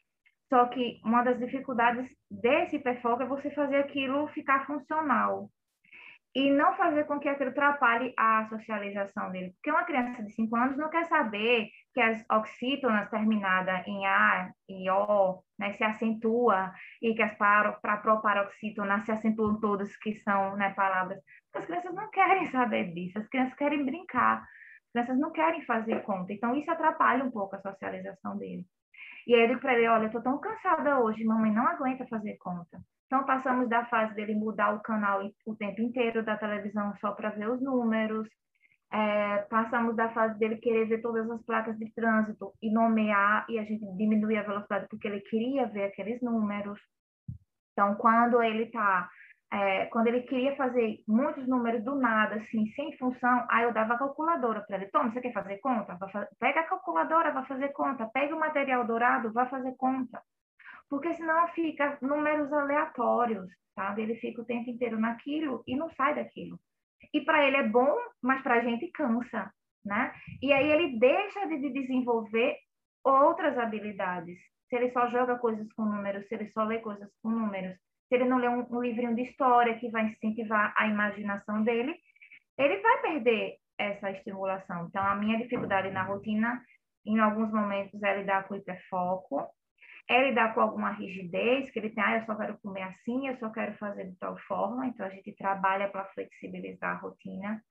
Só 0.53 0.67
que 0.67 1.01
uma 1.03 1.23
das 1.23 1.39
dificuldades 1.39 2.07
desse 2.31 2.77
hiperfoco 2.77 3.23
é 3.23 3.27
você 3.27 3.51
fazer 3.53 3.77
aquilo 3.77 4.29
ficar 4.29 4.67
funcional. 4.67 5.49
e 6.35 6.51
não 6.51 6.75
fazer 6.77 7.05
com 7.05 7.19
que 7.19 7.29
aquilo 7.29 7.51
atrapalhe 7.51 8.15
a 8.17 8.47
socialização 8.49 9.31
dele. 9.31 9.53
Porque 9.53 9.71
uma 9.71 9.85
criança 9.85 10.23
de 10.23 10.31
5 10.33 10.57
anos 10.57 10.77
não 10.79 10.89
quer 10.91 11.05
saber 11.05 11.69
que 11.95 12.01
as 12.01 12.25
oxítonas 12.31 13.11
terminadas 13.11 13.87
em 13.87 14.07
A 14.07 14.51
e 14.69 14.91
O 14.91 15.43
né, 15.59 15.73
se 15.75 15.85
acentua 15.85 16.73
e 17.03 17.15
que 17.15 17.23
as 17.23 17.37
para 17.37 17.97
proparoxítonas 17.99 19.05
se 19.05 19.13
acentuam 19.13 19.61
todas, 19.61 19.95
que 19.99 20.15
são 20.21 20.57
né, 20.57 20.71
palavras. 20.75 21.19
As 21.55 21.67
crianças 21.67 21.95
não 21.95 22.11
querem 22.11 22.51
saber 22.51 22.93
disso, 22.95 23.19
as 23.19 23.29
crianças 23.29 23.55
querem 23.55 23.85
brincar, 23.85 24.39
as 24.43 24.93
crianças 24.93 25.19
não 25.19 25.33
querem 25.33 25.63
fazer 25.67 26.03
conta. 26.03 26.33
Então, 26.33 26.57
isso 26.57 26.71
atrapalha 26.71 27.25
um 27.25 27.31
pouco 27.31 27.57
a 27.57 27.61
socialização 27.61 28.39
dele. 28.39 28.65
E 29.27 29.35
aí 29.35 29.43
eu 29.43 29.49
digo 29.49 29.61
para 29.61 29.75
ele, 29.75 29.89
olha, 29.89 30.05
eu 30.05 30.07
estou 30.07 30.23
tão 30.23 30.39
cansada 30.39 31.01
hoje, 31.01 31.25
mamãe 31.25 31.53
não 31.53 31.67
aguenta 31.67 32.07
fazer 32.09 32.37
conta. 32.39 32.81
Então, 33.07 33.25
passamos 33.27 33.69
da 33.69 33.85
fase 33.87 34.15
dele 34.15 34.35
mudar 34.35 34.75
o 34.75 34.81
canal 34.81 35.21
o 35.47 35.55
tempo 35.55 35.83
inteiro 35.83 36.25
da 36.25 36.37
televisão 36.37 36.95
só 36.99 37.13
para 37.13 37.29
ver 37.31 37.51
os 37.51 37.61
números. 37.61 38.27
É, 38.91 39.39
passamos 39.51 39.95
da 39.97 40.09
fase 40.11 40.39
dele 40.39 40.57
querer 40.57 40.87
ver 40.87 41.03
todas 41.03 41.31
as 41.31 41.43
placas 41.45 41.79
de 41.79 41.93
trânsito 41.95 42.53
e 42.63 42.73
nomear, 42.73 43.45
e 43.49 43.59
a 43.59 43.65
gente 43.65 43.85
diminuir 43.97 44.39
a 44.39 44.43
velocidade 44.43 44.87
porque 44.89 45.09
ele 45.09 45.21
queria 45.21 45.67
ver 45.67 45.85
aqueles 45.85 46.23
números. 46.23 46.81
Então, 47.73 47.95
quando 47.97 48.43
ele 48.43 48.65
está 48.65 49.09
é, 49.53 49.87
quando 49.87 50.07
ele 50.07 50.23
queria 50.23 50.57
fazer 50.57 51.03
muitos 51.07 51.47
números 51.47 51.85
do 51.85 51.95
nada, 51.95 52.37
assim, 52.37 52.67
sem 52.75 52.97
função, 52.97 53.47
aí 53.51 53.65
eu 53.65 53.73
dava 53.73 53.95
a 53.95 53.99
calculadora 53.99 54.63
para 54.63 54.77
ele. 54.77 54.87
Toma, 54.87 55.13
você 55.13 55.21
quer 55.21 55.33
fazer 55.33 55.59
conta? 55.59 55.97
Pega 56.41 56.61
a 56.61 56.67
calculadora, 56.67 57.33
vai 57.33 57.45
fazer 57.47 57.69
conta. 57.69 58.07
Pega 58.07 58.35
o 58.35 58.41
material 58.41 58.87
dourado, 58.87 59.33
vai 59.33 59.49
fazer 59.49 59.73
conta 59.77 60.21
porque 60.93 61.15
senão 61.15 61.49
fica 61.49 61.97
números 62.03 62.53
aleatórios, 62.53 63.51
sabe? 63.75 64.03
Ele 64.03 64.15
fica 64.17 64.43
o 64.43 64.45
tempo 64.45 64.69
inteiro 64.69 65.01
naquilo 65.01 65.65
e 65.67 65.75
não 65.75 65.89
sai 65.95 66.15
daquilo. 66.15 66.61
E 67.15 67.23
para 67.23 67.47
ele 67.47 67.57
é 67.57 67.67
bom, 67.67 67.97
mas 68.21 68.43
para 68.43 68.57
a 68.57 68.61
gente 68.61 68.89
cansa, 68.89 69.51
né? 69.83 70.13
E 70.43 70.53
aí 70.53 70.71
ele 70.71 70.99
deixa 70.99 71.47
de 71.47 71.71
desenvolver 71.73 72.59
outras 73.03 73.57
habilidades. 73.57 74.39
Se 74.69 74.77
ele 74.77 74.91
só 74.93 75.09
joga 75.09 75.39
coisas 75.39 75.67
com 75.73 75.87
números, 75.87 76.29
se 76.29 76.35
ele 76.35 76.51
só 76.51 76.63
lê 76.63 76.79
coisas 76.81 77.11
com 77.23 77.31
números, 77.31 77.79
se 78.13 78.17
ele 78.17 78.27
não 78.27 78.37
lê 78.37 78.47
um, 78.47 78.67
um 78.71 78.83
livrinho 78.83 79.15
de 79.15 79.23
história 79.23 79.79
que 79.79 79.89
vai 79.89 80.05
incentivar 80.05 80.75
a 80.77 80.87
imaginação 80.87 81.65
dele, 81.65 81.97
ele 82.59 82.77
vai 82.83 83.01
perder 83.01 83.57
essa 83.79 84.11
estimulação. 84.11 84.87
Então, 84.87 85.03
a 85.03 85.15
minha 85.15 85.39
dificuldade 85.39 85.91
na 85.91 86.03
rotina, 86.03 86.63
em 87.07 87.19
alguns 87.19 87.51
momentos, 87.51 88.03
é 88.03 88.19
lidar 88.19 88.47
com 88.47 88.55
hiperfoco, 88.55 89.49
é 90.11 90.29
lidar 90.29 90.53
com 90.53 90.61
alguma 90.61 90.91
rigidez, 90.91 91.71
que 91.71 91.79
ele 91.79 91.89
tem, 91.89 92.05
ah, 92.05 92.19
eu 92.19 92.27
só 92.27 92.35
quero 92.35 92.59
comer 92.59 92.83
assim, 92.83 93.29
eu 93.29 93.39
só 93.39 93.49
quero 93.49 93.73
fazer 93.79 94.05
de 94.05 94.19
tal 94.19 94.37
forma, 94.41 94.87
então 94.87 95.07
a 95.07 95.09
gente 95.09 95.35
trabalha 95.35 95.89
para 95.89 96.05
flexibilizar 96.13 96.97
a 96.97 97.01
rotina. 97.01 97.63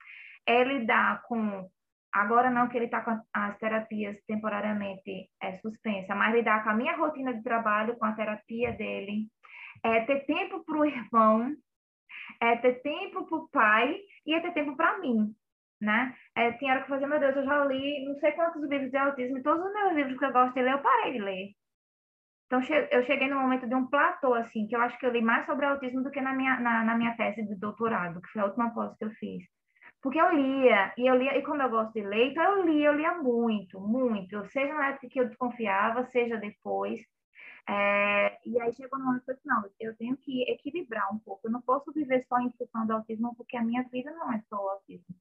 É 0.47 0.63
lidar 0.63 1.21
com, 1.27 1.69
agora 2.11 2.49
não 2.49 2.67
que 2.67 2.77
ele 2.79 2.85
está 2.85 3.01
com 3.01 3.15
as 3.31 3.57
terapias 3.59 4.17
temporariamente 4.25 5.29
é, 5.39 5.59
suspensa, 5.59 6.15
mas 6.15 6.33
lidar 6.33 6.63
com 6.63 6.71
a 6.71 6.75
minha 6.75 6.97
rotina 6.97 7.31
de 7.31 7.43
trabalho, 7.43 7.95
com 7.97 8.05
a 8.05 8.13
terapia 8.13 8.71
dele, 8.71 9.27
é 9.83 10.01
ter 10.05 10.25
tempo 10.25 10.63
para 10.63 10.77
o 10.77 10.85
irmão, 10.85 11.55
é 12.39 12.55
ter 12.57 12.81
tempo 12.81 13.25
para 13.25 13.37
o 13.37 13.49
pai 13.49 13.99
e 14.25 14.33
é 14.33 14.39
ter 14.39 14.53
tempo 14.53 14.75
para 14.75 14.99
mim, 14.99 15.33
né? 15.79 16.15
É, 16.35 16.51
tinha 16.53 16.73
hora 16.73 16.83
que 16.83 16.89
fazer, 16.89 17.07
meu 17.07 17.19
Deus, 17.19 17.35
eu 17.35 17.45
já 17.45 17.65
li 17.65 18.05
não 18.05 18.15
sei 18.19 18.31
quantos 18.33 18.61
livros 18.69 18.91
de 18.91 18.97
autismo, 18.97 19.37
e 19.37 19.43
todos 19.43 19.65
os 19.65 19.73
meus 19.73 19.93
livros 19.93 20.17
que 20.17 20.25
eu 20.25 20.31
gosto 20.31 20.53
de 20.53 20.61
ler, 20.61 20.73
eu 20.73 20.79
parei 20.79 21.13
de 21.13 21.19
ler. 21.19 21.49
Então, 22.51 22.59
eu 22.91 23.05
cheguei 23.05 23.29
no 23.29 23.39
momento 23.39 23.65
de 23.65 23.73
um 23.73 23.87
platô, 23.87 24.33
assim, 24.33 24.67
que 24.67 24.75
eu 24.75 24.81
acho 24.81 24.99
que 24.99 25.05
eu 25.05 25.11
li 25.11 25.21
mais 25.21 25.45
sobre 25.45 25.65
autismo 25.65 26.03
do 26.03 26.11
que 26.11 26.19
na 26.19 26.33
minha, 26.33 26.59
na, 26.59 26.83
na 26.83 26.97
minha 26.97 27.15
tese 27.15 27.47
de 27.47 27.55
doutorado, 27.55 28.21
que 28.21 28.27
foi 28.27 28.41
a 28.41 28.45
última 28.45 28.73
pós 28.73 28.93
que 28.97 29.05
eu 29.05 29.11
fiz. 29.11 29.41
Porque 30.01 30.19
eu 30.19 30.33
lia, 30.33 30.93
e 30.97 31.07
eu 31.07 31.15
lia, 31.15 31.37
e 31.37 31.43
como 31.43 31.61
eu 31.61 31.69
gosto 31.69 31.93
de 31.93 32.01
ler, 32.01 32.31
então 32.31 32.43
eu 32.43 32.65
lia, 32.65 32.87
eu 32.87 32.93
lia 32.93 33.13
muito, 33.19 33.79
muito, 33.79 34.43
seja 34.47 34.73
na 34.73 34.89
época 34.89 35.07
que 35.09 35.19
eu 35.19 35.27
desconfiava, 35.27 36.05
seja 36.07 36.35
depois. 36.35 36.99
É, 37.69 38.39
e 38.45 38.59
aí 38.59 38.73
chegou 38.73 38.99
no 38.99 39.05
momento 39.05 39.23
que 39.23 39.31
eu 39.31 39.35
disse, 39.35 39.47
não, 39.47 39.63
eu 39.79 39.95
tenho 39.97 40.17
que 40.17 40.43
equilibrar 40.51 41.13
um 41.13 41.19
pouco, 41.19 41.47
eu 41.47 41.51
não 41.51 41.61
posso 41.61 41.91
viver 41.93 42.25
só 42.27 42.39
em 42.39 42.51
função 42.51 42.85
do 42.85 42.93
autismo, 42.93 43.35
porque 43.35 43.55
a 43.57 43.63
minha 43.63 43.83
vida 43.83 44.11
não 44.11 44.33
é 44.33 44.39
só 44.49 44.57
o 44.57 44.69
autismo. 44.69 45.15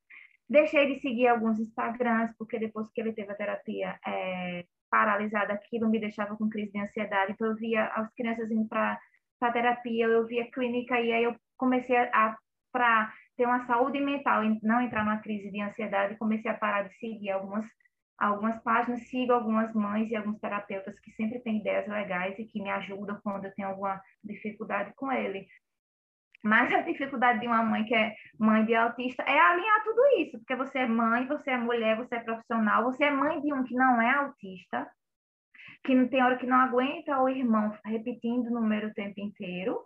Deixei 0.48 0.92
de 0.92 1.00
seguir 1.00 1.28
alguns 1.28 1.60
Instagrams, 1.60 2.34
porque 2.36 2.58
depois 2.58 2.90
que 2.90 3.00
ele 3.00 3.12
teve 3.12 3.30
a 3.30 3.36
terapia, 3.36 3.98
é, 4.06 4.64
paralisada, 4.90 5.52
aquilo 5.52 5.88
me 5.88 6.00
deixava 6.00 6.36
com 6.36 6.48
crise 6.48 6.72
de 6.72 6.80
ansiedade. 6.80 7.32
Então, 7.32 7.46
eu 7.46 7.54
via 7.54 7.86
as 7.86 8.12
crianças 8.14 8.50
indo 8.50 8.68
para 8.68 8.98
a 9.40 9.52
terapia, 9.52 10.06
eu 10.06 10.26
via 10.26 10.50
clínica, 10.50 11.00
e 11.00 11.12
aí 11.12 11.24
eu 11.24 11.36
comecei 11.56 11.96
a, 11.96 12.36
para 12.72 13.12
ter 13.36 13.46
uma 13.46 13.64
saúde 13.66 14.00
mental 14.00 14.44
e 14.44 14.58
não 14.62 14.82
entrar 14.82 15.04
numa 15.04 15.18
crise 15.18 15.50
de 15.50 15.62
ansiedade, 15.62 16.18
comecei 16.18 16.50
a 16.50 16.54
parar 16.54 16.82
de 16.82 16.94
seguir 16.98 17.30
algumas, 17.30 17.64
algumas 18.20 18.62
páginas, 18.62 19.08
sigo 19.08 19.32
algumas 19.32 19.72
mães 19.74 20.10
e 20.10 20.14
alguns 20.14 20.38
terapeutas 20.38 21.00
que 21.00 21.10
sempre 21.12 21.40
têm 21.40 21.58
ideias 21.58 21.88
legais 21.88 22.38
e 22.38 22.44
que 22.44 22.62
me 22.62 22.68
ajudam 22.70 23.18
quando 23.22 23.46
eu 23.46 23.54
tenho 23.54 23.68
alguma 23.68 24.00
dificuldade 24.22 24.92
com 24.94 25.10
ele. 25.10 25.48
Mas 26.44 26.72
a 26.72 26.82
dificuldade 26.82 27.40
de 27.40 27.46
uma 27.46 27.62
mãe 27.62 27.84
que 27.84 27.94
é 27.94 28.14
mãe 28.38 28.64
de 28.64 28.74
autista 28.74 29.22
é 29.22 29.38
alinhar 29.38 29.84
tudo 29.84 30.00
isso, 30.18 30.38
porque 30.38 30.54
você 30.54 30.80
é 30.80 30.86
mãe, 30.86 31.26
você 31.26 31.50
é 31.50 31.56
mulher, 31.56 31.96
você 31.96 32.16
é 32.16 32.20
profissional, 32.20 32.84
você 32.84 33.04
é 33.04 33.10
mãe 33.10 33.40
de 33.40 33.52
um 33.52 33.64
que 33.64 33.74
não 33.74 34.00
é 34.00 34.10
autista, 34.10 34.90
que 35.84 35.94
não 35.94 36.08
tem 36.08 36.22
hora 36.22 36.36
que 36.36 36.46
não 36.46 36.58
aguenta 36.58 37.18
o 37.18 37.28
irmão 37.28 37.76
repetindo 37.84 38.46
o 38.46 38.54
número 38.54 38.88
o 38.88 38.94
tempo 38.94 39.20
inteiro, 39.20 39.80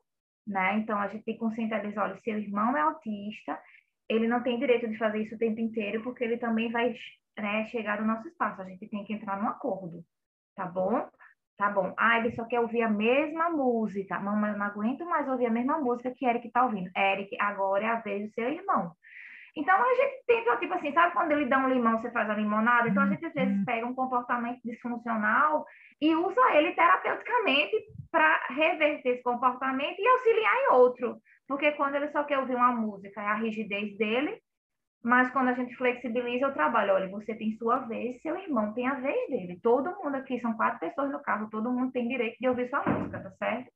né? 0.46 0.78
Então 0.78 0.98
a 0.98 1.08
gente 1.08 1.24
tem 1.24 1.34
que 1.34 1.40
conscientizar, 1.40 2.04
olha, 2.04 2.20
seu 2.22 2.38
irmão 2.38 2.76
é 2.76 2.80
autista, 2.80 3.60
ele 4.08 4.28
não 4.28 4.42
tem 4.42 4.58
direito 4.58 4.88
de 4.88 4.98
fazer 4.98 5.22
isso 5.22 5.34
o 5.34 5.38
tempo 5.38 5.60
inteiro, 5.60 6.02
porque 6.02 6.22
ele 6.22 6.36
também 6.36 6.70
vai 6.70 6.94
né, 7.38 7.66
chegar 7.66 8.00
no 8.00 8.06
nosso 8.06 8.28
espaço, 8.28 8.62
a 8.62 8.64
gente 8.64 8.88
tem 8.88 9.04
que 9.04 9.12
entrar 9.12 9.40
num 9.40 9.48
acordo, 9.48 10.04
tá 10.54 10.66
bom? 10.66 11.08
Tá 11.56 11.70
bom. 11.70 11.94
Ah, 11.96 12.18
ele 12.18 12.34
só 12.34 12.44
quer 12.44 12.58
ouvir 12.58 12.82
a 12.82 12.88
mesma 12.88 13.48
música. 13.48 14.18
Mamãe, 14.18 14.50
eu 14.50 14.58
não 14.58 14.66
aguento 14.66 15.04
mais 15.04 15.28
ouvir 15.28 15.46
a 15.46 15.50
mesma 15.50 15.78
música 15.78 16.10
que 16.10 16.26
Eric 16.26 16.50
tá 16.50 16.64
ouvindo. 16.64 16.90
Eric, 16.96 17.36
agora 17.40 17.84
é 17.84 17.88
a 17.88 18.00
vez 18.00 18.28
do 18.28 18.34
seu 18.34 18.48
irmão. 18.48 18.92
Então, 19.56 19.76
a 19.76 19.94
gente 19.94 20.24
tenta, 20.26 20.56
tipo 20.56 20.74
assim, 20.74 20.92
sabe 20.92 21.14
quando 21.14 21.30
ele 21.30 21.46
dá 21.46 21.58
um 21.58 21.68
limão, 21.68 22.00
você 22.00 22.10
faz 22.10 22.28
a 22.28 22.34
limonada? 22.34 22.88
Então, 22.88 23.04
a 23.04 23.06
gente 23.06 23.24
às 23.24 23.32
vezes 23.32 23.56
uhum. 23.56 23.64
pega 23.64 23.86
um 23.86 23.94
comportamento 23.94 24.60
disfuncional 24.64 25.64
e 26.00 26.12
usa 26.16 26.40
ele 26.54 26.72
terapeuticamente 26.72 27.76
para 28.10 28.46
reverter 28.50 29.10
esse 29.10 29.22
comportamento 29.22 29.96
e 29.96 30.08
auxiliar 30.08 30.56
em 30.56 30.72
outro. 30.72 31.18
Porque 31.46 31.70
quando 31.72 31.94
ele 31.94 32.08
só 32.08 32.24
quer 32.24 32.38
ouvir 32.38 32.56
uma 32.56 32.72
música, 32.72 33.22
é 33.22 33.26
a 33.26 33.34
rigidez 33.34 33.96
dele, 33.96 34.40
mas 35.04 35.30
quando 35.32 35.48
a 35.48 35.52
gente 35.52 35.76
flexibiliza 35.76 36.48
o 36.48 36.54
trabalho, 36.54 36.94
olha, 36.94 37.10
você 37.10 37.34
tem 37.34 37.54
sua 37.58 37.80
vez, 37.80 38.22
seu 38.22 38.38
irmão 38.38 38.72
tem 38.72 38.88
a 38.88 38.94
vez 38.94 39.28
dele. 39.28 39.60
Todo 39.62 39.94
mundo 40.02 40.14
aqui, 40.14 40.40
são 40.40 40.54
quatro 40.54 40.80
pessoas 40.80 41.12
no 41.12 41.22
carro, 41.22 41.50
todo 41.50 41.70
mundo 41.70 41.92
tem 41.92 42.08
direito 42.08 42.38
de 42.40 42.48
ouvir 42.48 42.70
sua 42.70 42.82
música, 42.82 43.20
tá 43.20 43.30
certo? 43.32 43.70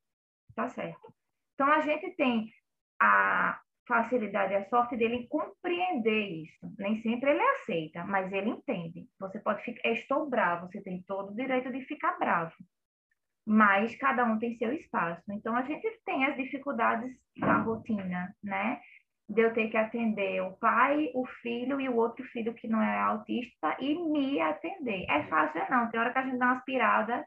Tá 0.57 0.69
certo. 0.71 1.15
Então, 1.53 1.71
a 1.71 1.81
gente 1.81 2.17
tem 2.17 2.51
a 2.99 3.61
facilidade, 3.87 4.55
a 4.55 4.69
sorte 4.71 4.97
dele 4.97 5.27
compreender 5.29 6.45
isso. 6.45 6.75
Nem 6.79 7.03
sempre 7.03 7.31
ele 7.31 7.43
aceita, 7.43 8.05
mas 8.05 8.33
ele 8.33 8.49
entende. 8.49 9.07
Você 9.21 9.39
pode 9.39 9.63
ficar, 9.63 9.87
estou 9.91 10.31
bravo, 10.31 10.67
você 10.67 10.81
tem 10.81 11.03
todo 11.03 11.33
o 11.33 11.37
direito 11.37 11.71
de 11.71 11.83
ficar 11.83 12.19
bravo. 12.19 12.55
Mas 13.45 13.95
cada 13.97 14.25
um 14.25 14.39
tem 14.39 14.57
seu 14.57 14.73
espaço. 14.73 15.31
Então, 15.31 15.55
a 15.55 15.63
gente 15.63 15.87
tem 16.07 16.25
as 16.25 16.37
dificuldades 16.37 17.15
da 17.37 17.59
rotina, 17.59 18.35
né? 18.43 18.81
De 19.29 19.43
eu 19.43 19.53
ter 19.53 19.69
que 19.69 19.77
atender 19.77 20.41
o 20.43 20.53
pai, 20.57 21.11
o 21.15 21.27
filho 21.43 21.81
e 21.81 21.89
o 21.89 21.97
outro 21.97 22.25
filho 22.27 22.55
que 22.55 22.67
não 22.67 22.83
é 22.83 22.99
autista 22.99 23.77
e 23.79 23.95
me 23.95 24.41
atender. 24.41 25.05
É 25.09 25.25
fácil, 25.25 25.61
não. 25.71 25.91
Tem 25.91 26.01
hora 26.01 26.13
que 26.13 26.19
a 26.19 26.23
gente 26.23 26.39
dá 26.39 26.47
uma 26.47 26.57
aspirada, 26.57 27.27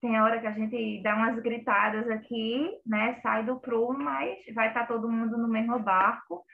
tem 0.00 0.20
hora 0.20 0.40
que 0.40 0.46
a 0.46 0.52
gente 0.52 1.02
dá 1.02 1.16
umas 1.16 1.40
gritadas 1.40 2.08
aqui, 2.08 2.70
né? 2.86 3.18
Sai 3.20 3.44
do 3.44 3.58
prumo, 3.58 3.98
mas 3.98 4.38
vai 4.54 4.68
estar 4.68 4.86
todo 4.86 5.10
mundo 5.10 5.36
no 5.36 5.48
mesmo 5.48 5.78
barco. 5.78 6.44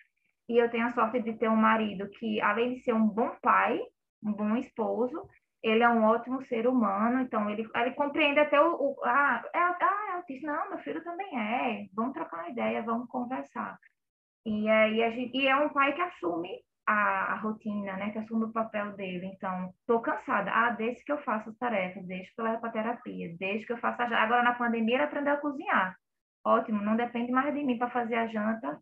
E 0.49 0.57
eu 0.57 0.71
tenho 0.71 0.87
a 0.87 0.93
sorte 0.93 1.21
de 1.21 1.35
ter 1.35 1.49
um 1.49 1.57
marido 1.57 2.09
que, 2.19 2.41
além 2.41 2.75
de 2.75 2.81
ser 2.83 2.95
um 2.95 3.07
bom 3.07 3.31
pai, 3.43 3.79
um 4.25 4.33
bom 4.33 4.57
esposo, 4.57 5.29
ele 5.63 5.83
é 5.83 5.89
um 5.89 6.05
ótimo 6.05 6.43
ser 6.47 6.67
humano, 6.67 7.21
então 7.21 7.49
ele, 7.51 7.69
ele 7.75 7.91
compreende 7.93 8.41
até 8.41 8.61
o, 8.61 8.75
o 8.75 9.05
ah, 9.05 9.43
é, 9.55 9.59
ah, 9.59 10.07
é 10.09 10.17
autista, 10.17 10.47
não, 10.47 10.71
meu 10.71 10.79
filho 10.79 11.05
também 11.05 11.39
é, 11.39 11.87
vamos 11.95 12.15
trocar 12.15 12.39
uma 12.39 12.49
ideia, 12.49 12.83
vamos 12.83 13.09
conversar. 13.09 13.79
E 14.45 14.69
aí 14.69 15.03
a 15.03 15.11
gente, 15.11 15.37
e 15.37 15.47
é 15.47 15.57
um 15.57 15.69
pai 15.69 15.95
que 15.95 16.01
assume 16.01 16.49
a, 16.87 17.35
a 17.35 17.37
rotina, 17.37 17.97
né? 17.97 18.11
Que 18.11 18.19
assume 18.19 18.45
o 18.45 18.53
papel 18.53 18.93
dele. 18.93 19.27
Então, 19.27 19.73
tô 19.87 20.01
cansada. 20.01 20.51
Ah, 20.51 20.71
desde 20.71 21.05
que 21.05 21.13
eu 21.13 21.19
faço 21.23 21.51
as 21.51 21.57
tarefas, 21.57 22.07
desde 22.07 22.35
que 22.35 22.41
eu 22.41 22.45
levo 22.45 22.61
para 22.61 22.73
terapia, 22.73 23.37
desde 23.39 23.67
que 23.67 23.73
eu 23.73 23.79
faço 23.79 24.03
a 24.03 24.05
janta. 24.07 24.21
Agora 24.23 24.43
na 24.43 24.55
pandemia 24.55 24.97
ele 24.97 25.05
aprendeu 25.05 25.35
a 25.35 25.39
cozinhar. 25.39 25.97
Ótimo, 26.45 26.83
não 26.83 26.97
depende 26.97 27.31
mais 27.33 27.55
de 27.55 27.63
mim 27.63 27.79
para 27.79 27.91
fazer 27.91 28.15
a 28.15 28.27
janta 28.27 28.81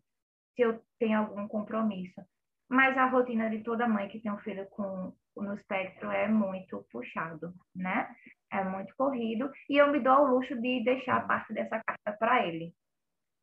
se 0.55 0.61
eu 0.61 0.81
tenho 0.97 1.19
algum 1.19 1.47
compromisso. 1.47 2.21
Mas 2.69 2.97
a 2.97 3.05
rotina 3.05 3.49
de 3.49 3.63
toda 3.63 3.87
mãe 3.87 4.07
que 4.07 4.19
tem 4.19 4.31
um 4.31 4.37
filho 4.39 4.65
com 4.69 5.13
no 5.35 5.53
espectro 5.53 6.11
é 6.11 6.27
muito 6.27 6.85
puxado, 6.91 7.53
né? 7.75 8.09
É 8.51 8.63
muito 8.63 8.93
corrido 8.95 9.51
e 9.69 9.77
eu 9.77 9.91
me 9.91 9.99
dou 9.99 10.23
o 10.23 10.27
luxo 10.35 10.59
de 10.59 10.83
deixar 10.83 11.25
parte 11.27 11.53
dessa 11.53 11.81
carta 11.85 12.17
para 12.19 12.45
ele, 12.45 12.73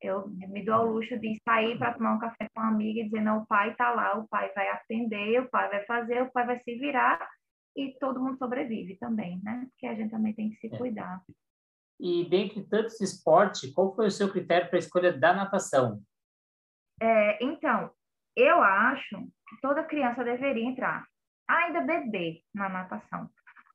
Eu 0.00 0.28
me 0.28 0.64
dou 0.64 0.74
ao 0.74 0.86
luxo 0.86 1.18
de 1.18 1.40
sair 1.42 1.78
para 1.78 1.94
tomar 1.94 2.14
um 2.14 2.18
café 2.18 2.48
com 2.54 2.60
uma 2.60 2.70
amiga 2.70 3.00
e 3.00 3.04
dizer, 3.04 3.22
não, 3.22 3.38
o 3.38 3.46
pai 3.46 3.70
está 3.70 3.92
lá, 3.92 4.18
o 4.18 4.28
pai 4.28 4.52
vai 4.54 4.68
atender, 4.68 5.40
o 5.40 5.48
pai 5.48 5.68
vai 5.68 5.84
fazer, 5.86 6.22
o 6.22 6.30
pai 6.30 6.46
vai 6.46 6.60
se 6.60 6.78
virar 6.78 7.26
e 7.76 7.96
todo 7.98 8.20
mundo 8.20 8.38
sobrevive 8.38 8.96
também, 8.96 9.40
né? 9.42 9.66
Porque 9.70 9.86
a 9.86 9.94
gente 9.94 10.10
também 10.10 10.34
tem 10.34 10.50
que 10.50 10.56
se 10.56 10.74
é. 10.74 10.78
cuidar. 10.78 11.22
E 11.98 12.28
dentre 12.28 12.62
tantos 12.64 13.00
esportes, 13.00 13.72
qual 13.72 13.94
foi 13.94 14.06
o 14.06 14.10
seu 14.10 14.30
critério 14.30 14.68
para 14.68 14.78
a 14.78 14.80
escolha 14.80 15.12
da 15.12 15.32
natação? 15.32 16.02
É, 17.00 17.42
então, 17.42 17.90
eu 18.34 18.60
acho 18.62 19.16
que 19.48 19.60
toda 19.62 19.84
criança 19.84 20.22
deveria 20.22 20.64
entrar, 20.64 21.06
ainda 21.48 21.80
bebê, 21.80 22.42
na 22.54 22.68
natação. 22.68 23.30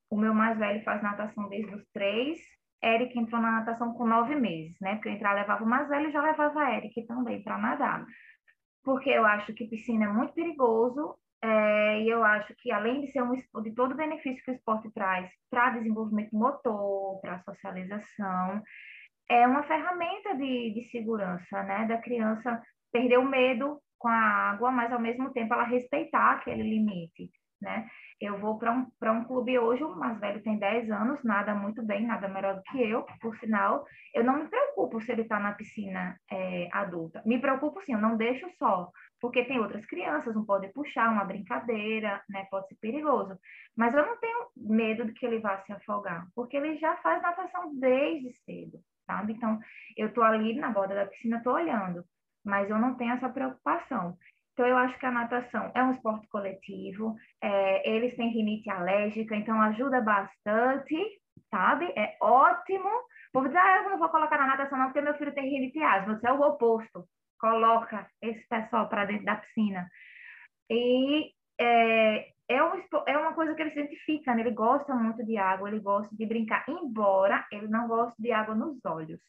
O 0.10 0.18
meu 0.18 0.34
mais 0.34 0.58
velho 0.58 0.84
faz 0.84 1.02
natação 1.02 1.48
desde 1.50 1.74
os 1.74 1.84
três, 1.94 2.40
Eric 2.84 3.18
entrou 3.18 3.42
na 3.42 3.52
natação 3.52 3.94
com 3.94 4.06
nove 4.06 4.36
meses, 4.36 4.76
né? 4.82 4.96
Porque 4.96 5.10
eu 5.10 5.14
entrar 5.14 5.34
levava 5.34 5.64
o 5.64 5.68
mais 5.68 5.88
velho 5.88 6.10
e 6.10 6.12
já 6.12 6.22
levava 6.22 6.72
Eric 6.72 7.06
também 7.06 7.44
para 7.44 7.58
nadar. 7.58 8.06
Porque 8.84 9.10
eu 9.10 9.26
acho 9.26 9.54
que 9.54 9.68
piscina 9.68 10.06
é 10.06 10.08
muito 10.08 10.34
perigoso 10.34 11.16
é, 11.44 12.02
e 12.02 12.10
eu 12.10 12.24
acho 12.24 12.54
que, 12.56 12.72
além 12.72 13.02
de 13.02 13.12
ser 13.12 13.24
um 13.24 13.34
de 13.34 13.74
todo 13.74 13.94
o 13.94 13.98
benefício 13.98 14.44
que 14.44 14.52
o 14.52 14.54
esporte 14.54 14.92
traz 14.92 15.30
para 15.50 15.72
desenvolvimento 15.72 16.36
motor, 16.36 17.20
para 17.22 17.40
socialização, 17.40 18.62
é 19.30 19.48
uma 19.48 19.64
ferramenta 19.64 20.36
de, 20.36 20.74
de 20.74 20.84
segurança, 20.92 21.64
né? 21.64 21.86
Da 21.88 21.98
criança 21.98 22.62
perder 22.92 23.18
o 23.18 23.28
medo 23.28 23.80
com 23.98 24.08
a 24.08 24.52
água, 24.52 24.72
mas 24.72 24.92
ao 24.92 25.00
mesmo 25.00 25.32
tempo 25.32 25.54
ela 25.54 25.64
respeitar 25.64 26.34
aquele 26.34 26.64
limite, 26.64 27.30
né? 27.62 27.88
Eu 28.20 28.38
vou 28.38 28.58
para 28.60 28.72
um, 28.72 28.88
um 29.04 29.24
clube 29.24 29.58
hoje, 29.58 29.84
o 29.84 29.96
mais 29.96 30.20
velho 30.20 30.44
tem 30.44 30.58
10 30.58 30.92
anos, 30.92 31.24
nada 31.24 31.56
muito 31.56 31.82
bem, 31.84 32.06
nada 32.06 32.28
melhor 32.28 32.56
do 32.56 32.64
que 32.64 32.82
eu, 32.82 33.06
por 33.20 33.36
sinal. 33.38 33.86
Eu 34.14 34.24
não 34.24 34.38
me 34.38 34.48
preocupo 34.48 35.02
se 35.02 35.12
ele 35.12 35.24
está 35.24 35.40
na 35.40 35.54
piscina 35.54 36.16
é, 36.30 36.70
adulta. 36.72 37.22
Me 37.26 37.40
preocupo 37.40 37.82
sim, 37.82 37.94
eu 37.94 38.02
não 38.02 38.18
deixo 38.18 38.48
só, 38.58 38.92
porque 39.20 39.46
tem 39.46 39.60
outras 39.60 39.86
crianças, 39.86 40.36
não 40.36 40.46
pode 40.46 40.68
puxar 40.70 41.10
uma 41.12 41.26
brincadeira, 41.26 42.22
né? 42.30 42.46
Pode 42.50 42.68
ser 42.68 42.76
perigoso. 42.76 43.38
Mas 43.76 43.94
eu 43.94 44.06
não 44.06 44.18
tenho 44.18 44.48
medo 44.56 45.06
de 45.06 45.14
que 45.14 45.26
ele 45.26 45.40
vá 45.40 45.58
se 45.64 45.72
afogar, 45.72 46.28
porque 46.36 46.58
ele 46.58 46.78
já 46.78 46.98
faz 46.98 47.22
natação 47.22 47.74
desde 47.76 48.34
cedo, 48.46 48.80
sabe? 49.06 49.34
Então, 49.34 49.60
eu 49.98 50.08
estou 50.08 50.24
ali 50.24 50.56
na 50.56 50.70
borda 50.72 50.96
da 50.96 51.06
piscina, 51.06 51.38
estou 51.38 51.54
olhando, 51.54 52.04
mas 52.44 52.70
eu 52.70 52.78
não 52.78 52.96
tenho 52.96 53.14
essa 53.14 53.30
preocupação. 53.30 54.18
Então, 54.54 54.68
eu 54.68 54.78
acho 54.78 54.98
que 55.00 55.06
a 55.06 55.12
natação 55.12 55.72
é 55.74 55.84
um 55.84 55.92
esporte 55.92 56.28
coletivo, 56.28 57.16
é, 57.42 57.90
eles 57.90 58.16
têm 58.16 58.30
rinite 58.30 58.70
alérgica, 58.70 59.36
então 59.36 59.62
ajuda 59.62 60.02
bastante, 60.02 60.96
sabe? 61.50 61.86
É 61.96 62.18
ótimo. 62.22 62.90
Vou 63.34 63.46
dizer, 63.46 63.58
ah, 63.58 63.84
eu 63.84 63.90
não 63.92 64.00
vou 64.00 64.10
colocar 64.10 64.38
na 64.38 64.48
natação 64.48 64.78
não, 64.78 64.86
porque 64.88 65.02
meu 65.02 65.14
filho 65.16 65.34
tem 65.34 65.50
rinite 65.50 65.82
asma. 65.82 66.16
Você 66.16 66.28
é 66.28 66.34
o 66.34 66.42
oposto. 66.42 67.06
Coloca 67.40 68.08
esse 68.22 68.46
pessoal 68.48 68.88
para 68.90 69.06
dentro 69.06 69.26
da 69.26 69.38
piscina. 69.38 69.88
E 70.70 71.32
é, 71.60 72.28
é, 72.50 72.64
um, 72.64 72.82
é 73.08 73.18
uma 73.18 73.34
coisa 73.34 73.56
que 73.56 73.62
ele 73.62 73.72
se 73.72 73.80
identifica, 73.80 74.34
né? 74.36 74.42
ele 74.42 74.52
gosta 74.52 74.94
muito 74.96 75.26
de 75.26 75.38
água, 75.38 75.70
ele 75.70 75.80
gosta 75.80 76.16
de 76.16 76.26
brincar, 76.26 76.66
embora 76.68 77.46
ele 77.52 77.68
não 77.68 77.88
goste 77.88 78.22
de 78.22 78.32
água 78.32 78.54
nos 78.54 78.84
olhos. 78.86 79.20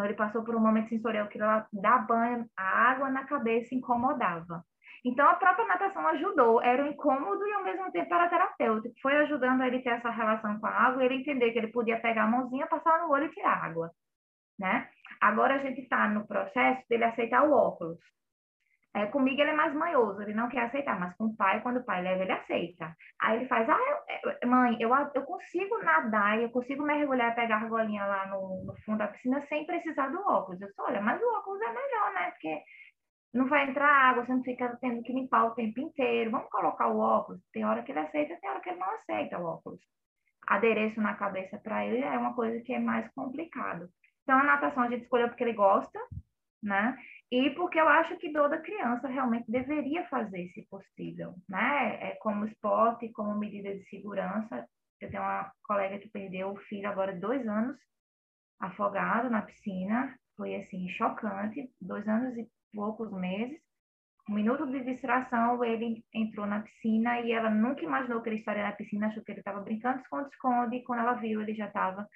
Então, 0.00 0.08
ele 0.08 0.16
passou 0.16 0.42
por 0.42 0.56
um 0.56 0.60
momento 0.60 0.88
sensorial 0.88 1.28
que 1.28 1.38
dá 1.38 1.98
banho, 1.98 2.48
a 2.56 2.90
água 2.90 3.10
na 3.10 3.26
cabeça 3.26 3.74
incomodava. 3.74 4.64
Então, 5.04 5.28
a 5.28 5.34
própria 5.34 5.66
natação 5.66 6.06
ajudou, 6.08 6.62
era 6.62 6.82
um 6.82 6.86
incômodo 6.86 7.46
e 7.46 7.52
ao 7.52 7.62
mesmo 7.62 7.92
tempo 7.92 8.14
era 8.14 8.30
terapêutico. 8.30 8.94
Foi 9.02 9.14
ajudando 9.18 9.62
ele 9.62 9.80
ter 9.80 9.90
essa 9.90 10.08
relação 10.08 10.58
com 10.58 10.66
a 10.66 10.70
água, 10.70 11.04
ele 11.04 11.16
entender 11.16 11.52
que 11.52 11.58
ele 11.58 11.66
podia 11.66 12.00
pegar 12.00 12.24
a 12.24 12.26
mãozinha, 12.26 12.66
passar 12.66 13.02
no 13.02 13.10
olho 13.10 13.26
e 13.26 13.30
tirar 13.30 13.62
água, 13.62 13.90
né? 14.58 14.88
Agora 15.20 15.56
a 15.56 15.58
gente 15.58 15.82
está 15.82 16.08
no 16.08 16.26
processo 16.26 16.82
dele 16.88 17.04
aceitar 17.04 17.44
o 17.44 17.52
óculos. 17.52 17.98
É, 18.92 19.06
comigo 19.06 19.40
ele 19.40 19.50
é 19.50 19.54
mais 19.54 19.72
manhoso, 19.72 20.20
ele 20.20 20.34
não 20.34 20.48
quer 20.48 20.64
aceitar, 20.64 20.98
mas 20.98 21.16
com 21.16 21.26
o 21.26 21.36
pai, 21.36 21.60
quando 21.62 21.76
o 21.76 21.84
pai 21.84 22.02
leva, 22.02 22.24
ele 22.24 22.32
aceita. 22.32 22.92
Aí 23.20 23.36
ele 23.36 23.46
faz, 23.46 23.68
ah, 23.68 23.78
eu, 24.42 24.48
mãe, 24.48 24.76
eu, 24.80 24.90
eu 25.14 25.22
consigo 25.22 25.78
nadar, 25.78 26.40
eu 26.40 26.50
consigo 26.50 26.82
mergulhar 26.82 27.34
pegar 27.36 27.56
a 27.56 27.60
argolinha 27.60 28.04
lá 28.04 28.26
no, 28.26 28.64
no 28.64 28.74
fundo 28.84 28.98
da 28.98 29.06
piscina 29.06 29.46
sem 29.48 29.64
precisar 29.64 30.08
do 30.08 30.20
óculos. 30.20 30.60
Eu 30.60 30.66
disse, 30.66 30.80
olha, 30.80 31.00
mas 31.00 31.22
o 31.22 31.38
óculos 31.38 31.60
é 31.60 31.72
melhor, 31.72 32.12
né? 32.14 32.30
Porque 32.32 32.62
não 33.32 33.46
vai 33.48 33.70
entrar 33.70 33.88
água, 33.88 34.24
você 34.24 34.32
não 34.32 34.42
fica 34.42 34.76
tendo 34.80 35.02
que 35.02 35.12
limpar 35.12 35.44
o 35.44 35.54
tempo 35.54 35.78
inteiro. 35.80 36.32
Vamos 36.32 36.50
colocar 36.50 36.88
o 36.88 36.98
óculos. 36.98 37.40
Tem 37.52 37.64
hora 37.64 37.82
que 37.84 37.92
ele 37.92 38.00
aceita, 38.00 38.36
tem 38.40 38.50
hora 38.50 38.60
que 38.60 38.70
ele 38.70 38.80
não 38.80 38.90
aceita 38.90 39.38
o 39.38 39.44
óculos. 39.44 39.80
Adereço 40.48 41.00
na 41.00 41.14
cabeça 41.14 41.58
para 41.58 41.86
ele 41.86 42.02
é 42.02 42.18
uma 42.18 42.34
coisa 42.34 42.60
que 42.64 42.72
é 42.72 42.80
mais 42.80 43.08
complicado. 43.14 43.88
Então, 44.24 44.36
a 44.38 44.42
natação 44.42 44.82
a 44.82 44.88
gente 44.88 45.04
escolheu 45.04 45.28
porque 45.28 45.44
ele 45.44 45.52
gosta, 45.52 45.98
né? 46.62 46.96
E 47.30 47.50
porque 47.50 47.80
eu 47.80 47.88
acho 47.88 48.16
que 48.16 48.32
toda 48.32 48.60
criança 48.60 49.08
realmente 49.08 49.50
deveria 49.50 50.06
fazer, 50.08 50.48
se 50.48 50.66
possível, 50.68 51.34
né? 51.48 52.10
É 52.10 52.16
como 52.20 52.44
esporte, 52.44 53.08
como 53.10 53.38
medida 53.38 53.72
de 53.74 53.84
segurança. 53.84 54.66
Eu 55.00 55.10
tenho 55.10 55.22
uma 55.22 55.50
colega 55.64 55.98
que 55.98 56.10
perdeu 56.10 56.50
o 56.50 56.56
filho 56.56 56.88
agora 56.88 57.14
dois 57.14 57.46
anos 57.46 57.76
afogado 58.58 59.30
na 59.30 59.42
piscina. 59.42 60.14
Foi, 60.36 60.54
assim, 60.56 60.88
chocante. 60.90 61.70
Dois 61.80 62.06
anos 62.08 62.36
e 62.36 62.46
poucos 62.74 63.12
meses. 63.12 63.58
Um 64.28 64.34
minuto 64.34 64.66
de 64.66 64.84
distração, 64.84 65.64
ele 65.64 66.04
entrou 66.14 66.46
na 66.46 66.60
piscina 66.60 67.20
e 67.20 67.32
ela 67.32 67.50
nunca 67.50 67.82
imaginou 67.82 68.20
que 68.20 68.28
ele 68.28 68.36
estaria 68.36 68.62
na 68.62 68.72
piscina, 68.72 69.08
achou 69.08 69.24
que 69.24 69.32
ele 69.32 69.40
estava 69.40 69.60
brincando 69.60 70.00
esconde-esconde. 70.00 70.82
Quando 70.84 71.00
ela 71.00 71.14
viu, 71.14 71.40
ele 71.40 71.54
já 71.54 71.66
estava 71.66 72.06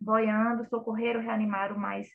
boiando, 0.00 0.68
socorreram, 0.68 1.20
reanimaram, 1.20 1.78
mas 1.78 2.08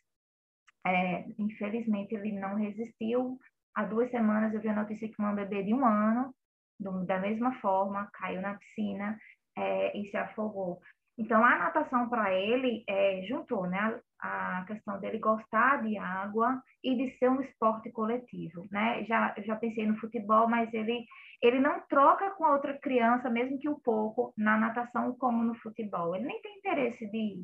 é, 0.91 1.25
infelizmente, 1.37 2.15
ele 2.15 2.31
não 2.33 2.55
resistiu. 2.55 3.37
Há 3.75 3.83
duas 3.85 4.09
semanas 4.11 4.53
eu 4.53 4.61
vi 4.61 4.69
a 4.69 4.75
notícia 4.75 5.07
que 5.07 5.21
um 5.21 5.35
bebê 5.35 5.63
de 5.63 5.73
um 5.73 5.85
ano, 5.85 6.33
do, 6.79 7.05
da 7.05 7.19
mesma 7.19 7.53
forma, 7.59 8.09
caiu 8.13 8.41
na 8.41 8.55
piscina 8.55 9.17
é, 9.57 9.97
e 9.97 10.09
se 10.09 10.17
afogou. 10.17 10.79
Então, 11.17 11.43
a 11.43 11.57
natação 11.57 12.07
para 12.09 12.31
ele 12.31 12.83
é, 12.87 13.23
juntou 13.27 13.65
né, 13.65 13.99
a 14.19 14.63
questão 14.67 14.99
dele 14.99 15.17
gostar 15.17 15.81
de 15.81 15.97
água 15.97 16.61
e 16.83 16.95
de 16.95 17.17
ser 17.17 17.29
um 17.29 17.41
esporte 17.41 17.91
coletivo. 17.91 18.67
Né? 18.71 19.03
Já, 19.05 19.33
já 19.39 19.55
pensei 19.55 19.87
no 19.87 19.97
futebol, 19.97 20.47
mas 20.47 20.71
ele, 20.73 21.05
ele 21.41 21.59
não 21.59 21.81
troca 21.89 22.29
com 22.31 22.45
a 22.45 22.53
outra 22.53 22.77
criança, 22.77 23.31
mesmo 23.31 23.59
que 23.59 23.67
um 23.67 23.79
pouco, 23.79 24.31
na 24.37 24.57
natação 24.57 25.15
como 25.17 25.43
no 25.43 25.55
futebol. 25.55 26.15
Ele 26.15 26.25
nem 26.25 26.41
tem 26.41 26.57
interesse 26.57 27.09
de 27.09 27.43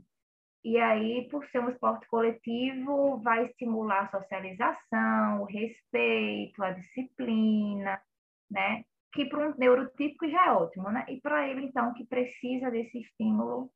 e 0.63 0.77
aí, 0.77 1.27
por 1.29 1.45
ser 1.47 1.59
um 1.59 1.69
esporte 1.69 2.07
coletivo, 2.07 3.19
vai 3.21 3.45
estimular 3.45 4.03
a 4.03 4.19
socialização, 4.19 5.41
o 5.41 5.45
respeito, 5.45 6.63
a 6.63 6.71
disciplina, 6.71 8.01
né? 8.49 8.85
Que 9.11 9.25
para 9.25 9.49
um 9.49 9.53
neurotípico 9.57 10.29
já 10.29 10.47
é 10.47 10.51
ótimo, 10.51 10.89
né? 10.89 11.05
E 11.09 11.19
para 11.19 11.49
ele, 11.49 11.65
então, 11.65 11.93
que 11.93 12.05
precisa 12.05 12.71
desse 12.71 12.97
estímulo 12.99 13.69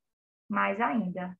mais 0.48 0.80
ainda. 0.80 1.36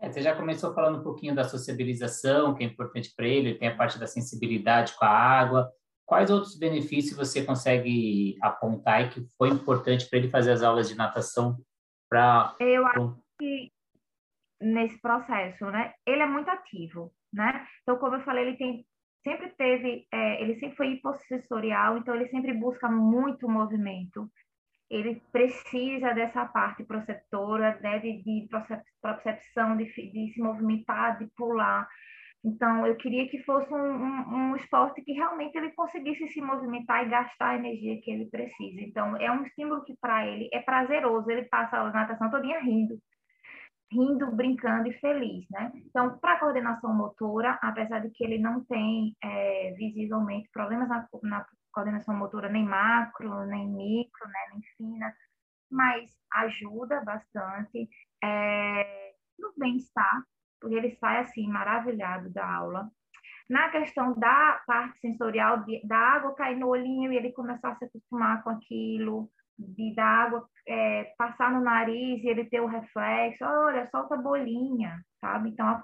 É, 0.00 0.10
você 0.10 0.22
já 0.22 0.34
começou 0.34 0.72
falando 0.72 1.00
um 1.00 1.02
pouquinho 1.02 1.34
da 1.34 1.44
sociabilização, 1.44 2.54
que 2.54 2.64
é 2.64 2.66
importante 2.66 3.12
para 3.14 3.26
ele, 3.26 3.58
tem 3.58 3.68
a 3.68 3.76
parte 3.76 3.98
da 3.98 4.06
sensibilidade 4.06 4.94
com 4.96 5.04
a 5.04 5.10
água. 5.10 5.70
Quais 6.06 6.30
outros 6.30 6.58
benefícios 6.58 7.14
você 7.14 7.44
consegue 7.44 8.38
apontar 8.40 9.04
e 9.04 9.10
que 9.10 9.20
foi 9.36 9.50
importante 9.50 10.08
para 10.08 10.18
ele 10.18 10.30
fazer 10.30 10.52
as 10.52 10.62
aulas 10.62 10.88
de 10.88 10.94
natação 10.94 11.58
para... 12.08 12.56
Eu 12.58 12.86
acho 12.86 13.18
que 13.38 13.70
nesse 14.60 15.00
processo, 15.00 15.66
né? 15.66 15.92
Ele 16.06 16.22
é 16.22 16.26
muito 16.26 16.50
ativo, 16.50 17.12
né? 17.32 17.66
Então, 17.82 17.98
como 17.98 18.16
eu 18.16 18.24
falei, 18.24 18.48
ele 18.48 18.56
tem 18.56 18.84
sempre 19.22 19.50
teve, 19.50 20.06
é, 20.12 20.42
ele 20.42 20.58
sempre 20.58 20.76
foi 20.76 20.92
hipossensorial, 20.92 21.98
então 21.98 22.14
ele 22.14 22.28
sempre 22.28 22.52
busca 22.54 22.88
muito 22.88 23.48
movimento. 23.48 24.30
Ele 24.90 25.20
precisa 25.30 26.14
dessa 26.14 26.46
parte 26.46 26.82
proceptora, 26.84 27.78
né, 27.80 27.98
de, 27.98 28.22
de 28.22 28.48
de, 28.48 30.10
de 30.12 30.32
se 30.32 30.40
movimentar, 30.40 31.18
de 31.18 31.26
pular. 31.36 31.86
Então, 32.42 32.86
eu 32.86 32.96
queria 32.96 33.28
que 33.28 33.42
fosse 33.42 33.72
um, 33.74 33.76
um, 33.76 34.34
um, 34.34 34.56
esporte 34.56 35.02
que 35.02 35.12
realmente 35.12 35.56
ele 35.56 35.72
conseguisse 35.72 36.26
se 36.28 36.40
movimentar 36.40 37.04
e 37.04 37.10
gastar 37.10 37.50
a 37.50 37.56
energia 37.56 38.00
que 38.00 38.10
ele 38.10 38.30
precisa. 38.30 38.80
Então, 38.80 39.16
é 39.16 39.30
um 39.30 39.42
estímulo 39.42 39.84
que 39.84 39.94
para 40.00 40.26
ele 40.26 40.48
é 40.52 40.60
prazeroso. 40.60 41.28
Ele 41.30 41.42
passa 41.46 41.76
a 41.76 41.90
natação 41.90 42.30
todinha 42.30 42.60
rindo 42.60 42.98
rindo, 43.90 44.30
brincando 44.32 44.88
e 44.88 44.92
feliz, 45.00 45.46
né? 45.50 45.72
Então, 45.74 46.18
para 46.18 46.34
a 46.34 46.38
coordenação 46.38 46.94
motora, 46.94 47.58
apesar 47.62 48.00
de 48.00 48.10
que 48.10 48.22
ele 48.22 48.38
não 48.38 48.62
tem 48.64 49.16
é, 49.22 49.74
visivelmente 49.76 50.48
problemas 50.52 50.88
na, 50.88 51.08
na, 51.22 51.46
coordenação 51.72 52.16
motora 52.16 52.48
nem 52.48 52.64
macro, 52.64 53.46
nem 53.46 53.68
micro, 53.68 54.26
né, 54.26 54.40
nem 54.52 54.62
fina, 54.76 55.14
mas 55.70 56.10
ajuda 56.32 57.02
bastante 57.04 57.88
é, 58.22 59.12
no 59.38 59.52
bem-estar, 59.56 60.22
porque 60.60 60.74
ele 60.74 60.96
sai 60.96 61.20
assim 61.20 61.46
maravilhado 61.48 62.30
da 62.30 62.46
aula. 62.46 62.90
Na 63.48 63.70
questão 63.70 64.18
da 64.18 64.60
parte 64.66 64.98
sensorial, 65.00 65.64
de, 65.64 65.80
da 65.86 65.96
água 65.96 66.34
cair 66.34 66.58
no 66.58 66.68
olhinho 66.68 67.12
e 67.12 67.16
ele 67.16 67.32
começar 67.32 67.70
a 67.70 67.76
se 67.76 67.86
acostumar 67.86 68.42
com 68.42 68.50
aquilo, 68.50 69.30
de 69.58 69.94
da 69.94 70.04
água 70.04 70.46
é, 70.68 71.12
passar 71.16 71.50
no 71.50 71.60
nariz 71.60 72.22
e 72.22 72.28
ele 72.28 72.44
ter 72.44 72.60
o 72.60 72.66
reflexo, 72.66 73.44
olha, 73.44 73.88
solta 73.90 74.16
bolinha, 74.16 75.00
sabe? 75.20 75.48
Então, 75.48 75.82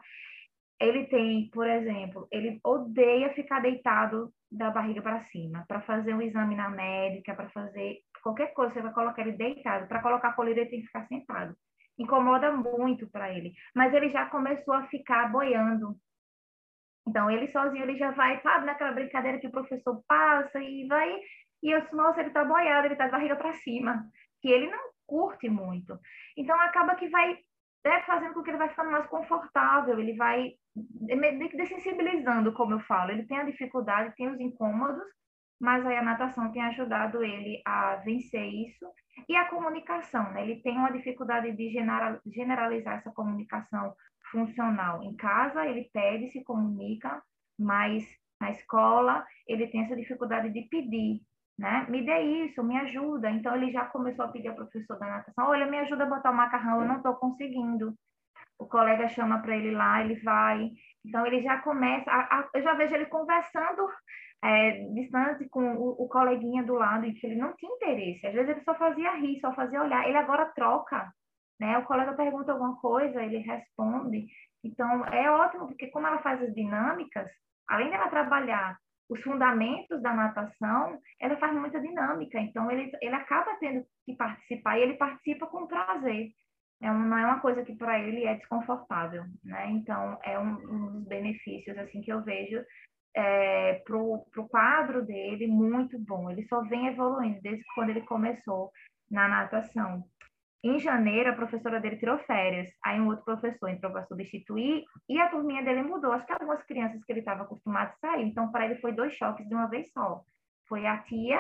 ele 0.80 1.06
tem, 1.06 1.48
por 1.50 1.66
exemplo, 1.66 2.28
ele 2.30 2.60
odeia 2.62 3.32
ficar 3.32 3.60
deitado 3.60 4.30
da 4.50 4.70
barriga 4.70 5.00
para 5.00 5.24
cima, 5.24 5.64
para 5.66 5.80
fazer 5.82 6.14
um 6.14 6.20
exame 6.22 6.54
na 6.54 6.68
médica, 6.68 7.34
para 7.34 7.48
fazer 7.50 7.98
qualquer 8.22 8.52
coisa, 8.52 8.74
você 8.74 8.82
vai 8.82 8.92
colocar 8.92 9.22
ele 9.22 9.32
deitado, 9.32 9.88
para 9.88 10.02
colocar 10.02 10.32
colírio 10.34 10.62
ele 10.62 10.70
tem 10.70 10.80
que 10.80 10.86
ficar 10.86 11.06
sentado. 11.06 11.56
Incomoda 11.98 12.52
muito 12.52 13.08
para 13.08 13.32
ele, 13.32 13.54
mas 13.74 13.94
ele 13.94 14.10
já 14.10 14.26
começou 14.26 14.74
a 14.74 14.86
ficar 14.88 15.30
boiando. 15.30 15.96
Então, 17.06 17.30
ele 17.30 17.50
sozinho, 17.52 17.82
ele 17.82 17.96
já 17.96 18.10
vai, 18.10 18.40
sabe, 18.42 18.66
naquela 18.66 18.92
brincadeira 18.92 19.38
que 19.38 19.46
o 19.46 19.52
professor 19.52 20.02
passa 20.08 20.58
e 20.60 20.86
vai, 20.86 21.20
e 21.62 21.70
eu 21.70 21.82
nossa, 21.92 22.20
ele 22.20 22.30
tá 22.30 22.44
boiado, 22.44 22.86
ele 22.86 22.96
tá 22.96 23.06
de 23.06 23.12
barriga 23.12 23.36
para 23.36 23.52
cima, 23.54 24.04
que 24.44 24.52
ele 24.52 24.70
não 24.70 24.90
curte 25.06 25.48
muito. 25.48 25.98
Então, 26.36 26.54
acaba 26.60 26.94
que 26.96 27.08
vai 27.08 27.38
né, 27.82 28.02
fazendo 28.06 28.34
com 28.34 28.42
que 28.42 28.50
ele 28.50 28.58
vai 28.58 28.68
ficando 28.68 28.90
mais 28.90 29.06
confortável, 29.06 29.98
ele 29.98 30.14
vai 30.16 30.52
dessensibilizando, 31.56 32.52
como 32.52 32.74
eu 32.74 32.80
falo. 32.80 33.10
Ele 33.10 33.24
tem 33.24 33.38
a 33.38 33.44
dificuldade, 33.44 34.14
tem 34.16 34.28
os 34.28 34.38
incômodos, 34.38 35.02
mas 35.58 35.86
aí 35.86 35.96
a 35.96 36.02
natação 36.02 36.52
tem 36.52 36.60
ajudado 36.60 37.24
ele 37.24 37.62
a 37.64 37.96
vencer 38.04 38.44
isso. 38.44 38.86
E 39.26 39.34
a 39.34 39.48
comunicação, 39.48 40.30
né? 40.32 40.42
Ele 40.42 40.60
tem 40.60 40.76
uma 40.76 40.92
dificuldade 40.92 41.50
de 41.52 41.70
generalizar 42.26 42.98
essa 42.98 43.10
comunicação 43.12 43.94
funcional. 44.30 45.02
Em 45.02 45.16
casa, 45.16 45.66
ele 45.66 45.88
pede, 45.90 46.32
se 46.32 46.44
comunica, 46.44 47.22
mas 47.58 48.06
na 48.38 48.50
escola, 48.50 49.26
ele 49.46 49.68
tem 49.68 49.84
essa 49.84 49.96
dificuldade 49.96 50.50
de 50.50 50.68
pedir, 50.68 51.22
né? 51.58 51.86
Me 51.88 52.04
dê 52.04 52.20
isso, 52.46 52.62
me 52.62 52.76
ajuda. 52.78 53.30
Então, 53.30 53.54
ele 53.54 53.70
já 53.70 53.84
começou 53.86 54.24
a 54.24 54.28
pedir 54.28 54.48
ao 54.48 54.56
professor 54.56 54.98
da 54.98 55.06
natação: 55.06 55.48
olha, 55.48 55.66
me 55.66 55.78
ajuda 55.78 56.04
a 56.04 56.08
botar 56.08 56.30
o 56.30 56.36
macarrão, 56.36 56.80
eu 56.80 56.88
não 56.88 56.96
estou 56.96 57.14
conseguindo. 57.14 57.94
O 58.58 58.66
colega 58.66 59.08
chama 59.08 59.40
para 59.40 59.56
ele 59.56 59.70
lá, 59.72 60.02
ele 60.02 60.16
vai. 60.20 60.70
Então, 61.04 61.26
ele 61.26 61.42
já 61.42 61.58
começa. 61.58 62.10
A, 62.10 62.20
a, 62.20 62.48
eu 62.54 62.62
já 62.62 62.74
vejo 62.74 62.94
ele 62.94 63.06
conversando 63.06 63.88
é, 64.42 64.72
distante 64.94 65.48
com 65.48 65.74
o, 65.74 66.04
o, 66.04 66.08
coleguinha 66.08 66.62
do 66.64 66.74
lado, 66.74 67.06
em 67.06 67.14
que 67.14 67.26
ele 67.26 67.36
não 67.36 67.54
tinha 67.54 67.72
interesse. 67.72 68.26
Às 68.26 68.34
vezes, 68.34 68.50
ele 68.50 68.64
só 68.64 68.74
fazia 68.74 69.14
rir, 69.16 69.40
só 69.40 69.52
fazia 69.54 69.82
olhar. 69.82 70.08
Ele 70.08 70.16
agora 70.16 70.52
troca. 70.54 71.12
Né? 71.60 71.78
O 71.78 71.84
colega 71.84 72.14
pergunta 72.14 72.52
alguma 72.52 72.76
coisa, 72.80 73.22
ele 73.22 73.38
responde. 73.38 74.26
Então, 74.64 75.04
é 75.06 75.30
ótimo, 75.30 75.68
porque 75.68 75.88
como 75.88 76.06
ela 76.06 76.18
faz 76.18 76.42
as 76.42 76.54
dinâmicas, 76.54 77.30
além 77.68 77.90
dela 77.90 78.08
trabalhar 78.08 78.76
os 79.08 79.20
fundamentos 79.22 80.00
da 80.02 80.14
natação, 80.14 80.98
ela 81.20 81.36
faz 81.36 81.54
muita 81.54 81.80
dinâmica, 81.80 82.38
então 82.40 82.70
ele, 82.70 82.90
ele 83.00 83.14
acaba 83.14 83.54
tendo 83.60 83.84
que 84.04 84.16
participar 84.16 84.78
e 84.78 84.82
ele 84.82 84.94
participa 84.94 85.46
com 85.46 85.66
prazer. 85.66 86.30
É 86.82 86.90
um, 86.90 86.98
não 86.98 87.16
é 87.16 87.24
uma 87.24 87.40
coisa 87.40 87.64
que 87.64 87.74
para 87.76 87.98
ele 87.98 88.24
é 88.24 88.34
desconfortável, 88.34 89.24
né? 89.42 89.70
Então, 89.70 90.18
é 90.22 90.38
um, 90.38 90.52
um 90.52 90.92
dos 90.92 91.06
benefícios 91.06 91.78
assim 91.78 92.00
que 92.02 92.12
eu 92.12 92.22
vejo 92.22 92.62
é, 93.14 93.74
para 93.84 93.96
o 93.96 94.48
quadro 94.48 95.04
dele 95.04 95.46
muito 95.46 95.98
bom. 95.98 96.30
Ele 96.30 96.46
só 96.48 96.62
vem 96.62 96.88
evoluindo 96.88 97.40
desde 97.40 97.64
quando 97.74 97.90
ele 97.90 98.02
começou 98.02 98.70
na 99.10 99.28
natação. 99.28 100.04
Em 100.64 100.78
janeiro, 100.78 101.28
a 101.28 101.34
professora 101.34 101.78
dele 101.78 101.98
tirou 101.98 102.16
férias. 102.20 102.70
Aí 102.82 102.98
um 102.98 103.08
outro 103.08 103.22
professor 103.22 103.68
entrou 103.68 103.92
para 103.92 104.06
substituir 104.06 104.82
e 105.06 105.20
a 105.20 105.28
turminha 105.28 105.62
dele 105.62 105.82
mudou. 105.82 106.10
Acho 106.10 106.24
que 106.24 106.32
algumas 106.32 106.62
crianças 106.62 107.04
que 107.04 107.12
ele 107.12 107.18
estava 107.18 107.42
acostumado 107.42 107.94
sair. 108.00 108.24
Então, 108.24 108.50
para 108.50 108.64
ele 108.64 108.80
foi 108.80 108.92
dois 108.92 109.12
choques 109.12 109.46
de 109.46 109.54
uma 109.54 109.66
vez 109.66 109.92
só. 109.92 110.24
Foi 110.66 110.86
a 110.86 110.96
tia, 111.02 111.38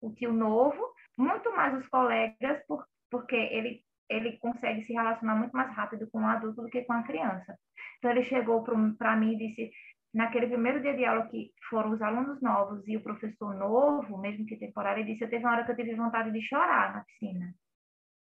o 0.00 0.12
tio 0.14 0.32
novo, 0.32 0.80
muito 1.18 1.50
mais 1.50 1.76
os 1.76 1.88
colegas, 1.88 2.64
por, 2.68 2.86
porque 3.10 3.34
ele, 3.34 3.82
ele 4.08 4.38
consegue 4.38 4.84
se 4.84 4.92
relacionar 4.92 5.34
muito 5.34 5.50
mais 5.50 5.74
rápido 5.74 6.08
com 6.08 6.20
um 6.20 6.28
adulto 6.28 6.62
do 6.62 6.68
que 6.68 6.82
com 6.82 6.92
a 6.92 7.02
criança. 7.02 7.58
Então, 7.98 8.12
ele 8.12 8.22
chegou 8.22 8.62
para 8.96 9.16
mim 9.16 9.32
e 9.32 9.48
disse, 9.48 9.72
naquele 10.14 10.46
primeiro 10.46 10.80
dia 10.80 10.94
de 10.94 11.04
aula 11.04 11.26
que 11.26 11.50
foram 11.68 11.90
os 11.90 12.00
alunos 12.00 12.40
novos 12.40 12.86
e 12.86 12.96
o 12.96 13.02
professor 13.02 13.52
novo, 13.52 14.16
mesmo 14.16 14.46
que 14.46 14.56
temporário, 14.56 15.02
ele 15.02 15.14
disse, 15.14 15.24
eu 15.24 15.28
teve 15.28 15.44
uma 15.44 15.54
hora 15.54 15.64
que 15.64 15.72
eu 15.72 15.76
tive 15.76 15.96
vontade 15.96 16.30
de 16.30 16.40
chorar 16.40 16.94
na 16.94 17.02
piscina 17.02 17.52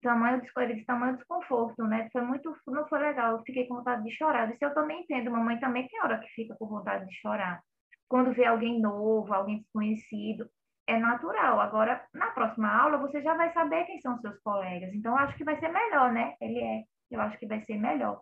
tamanho 0.00 0.40
de 0.40 0.84
tamanho 0.84 1.16
desconforto, 1.16 1.82
né? 1.84 2.08
Foi 2.12 2.22
muito, 2.22 2.54
não 2.66 2.88
foi 2.88 2.98
legal, 2.98 3.32
eu 3.32 3.42
fiquei 3.44 3.66
com 3.66 3.76
vontade 3.76 4.02
de 4.02 4.10
chorar. 4.16 4.46
Disse, 4.46 4.64
eu 4.64 4.74
também 4.74 5.02
entendo, 5.02 5.30
mamãe 5.30 5.58
também 5.60 5.88
tem 5.88 6.00
hora 6.02 6.18
que 6.18 6.28
fica 6.28 6.54
com 6.58 6.66
vontade 6.66 7.06
de 7.06 7.14
chorar. 7.20 7.62
Quando 8.08 8.32
vê 8.32 8.44
alguém 8.44 8.80
novo, 8.80 9.32
alguém 9.32 9.58
desconhecido, 9.58 10.50
é 10.86 10.98
natural. 10.98 11.60
Agora, 11.60 12.04
na 12.12 12.30
próxima 12.30 12.68
aula, 12.68 12.98
você 12.98 13.22
já 13.22 13.34
vai 13.36 13.52
saber 13.52 13.84
quem 13.84 14.00
são 14.00 14.18
seus 14.20 14.38
colegas. 14.40 14.92
Então, 14.94 15.16
acho 15.16 15.36
que 15.36 15.44
vai 15.44 15.58
ser 15.60 15.68
melhor, 15.68 16.12
né? 16.12 16.34
Ele 16.40 16.58
é, 16.58 16.82
eu 17.10 17.20
acho 17.20 17.38
que 17.38 17.46
vai 17.46 17.62
ser 17.64 17.76
melhor. 17.76 18.20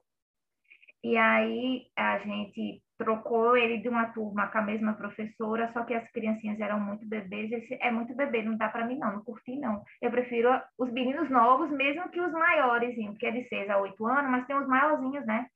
E 1.02 1.16
aí, 1.16 1.86
a 1.96 2.18
gente 2.18 2.82
trocou 2.98 3.56
ele 3.56 3.78
de 3.78 3.88
uma 3.88 4.06
turma 4.06 4.48
com 4.48 4.58
a 4.58 4.62
mesma 4.62 4.92
professora, 4.92 5.70
só 5.72 5.84
que 5.84 5.94
as 5.94 6.10
criancinhas 6.10 6.60
eram 6.60 6.80
muito 6.80 7.06
bebês. 7.06 7.50
Esse 7.52 7.78
é 7.80 7.90
muito 7.90 8.14
bebê, 8.14 8.42
não 8.42 8.56
dá 8.56 8.68
para 8.68 8.84
mim 8.84 8.98
não, 8.98 9.12
não 9.12 9.24
curti 9.24 9.56
não. 9.56 9.82
Eu 10.02 10.10
prefiro 10.10 10.50
os 10.76 10.90
meninos 10.92 11.30
novos, 11.30 11.70
mesmo 11.70 12.08
que 12.10 12.20
os 12.20 12.32
maiores, 12.32 12.94
porque 12.96 13.26
é 13.26 13.30
de 13.30 13.48
6 13.48 13.70
a 13.70 13.78
8 13.78 14.06
anos, 14.06 14.30
mas 14.30 14.46
tem 14.46 14.56
os 14.56 14.66
maiorzinhos, 14.66 15.24
né? 15.24 15.46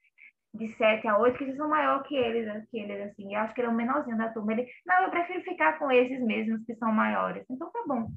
De 0.55 0.69
7 0.69 1.09
a 1.09 1.19
8, 1.19 1.37
que 1.37 1.47
já 1.47 1.57
são 1.57 1.69
maior 1.69 2.03
que 2.05 2.15
eles, 2.15 2.71
que 2.71 2.79
eles 2.79 3.11
assim. 3.11 3.35
Eu 3.35 3.41
acho 3.41 3.55
que 3.55 3.61
ele 3.61 3.69
é 3.69 3.71
o 3.71 3.75
menorzinho 3.75 4.17
da 4.17 4.29
turma. 4.29 4.53
Ele, 4.53 4.67
não, 4.87 5.03
eu 5.03 5.11
prefiro 5.11 5.43
ficar 5.43 5.79
com 5.79 5.91
esses 5.91 6.21
mesmos 6.25 6.65
que 6.65 6.75
são 6.77 6.93
maiores. 6.93 7.45
Então 7.51 7.71
tá 7.71 7.83
bom. 7.87 8.09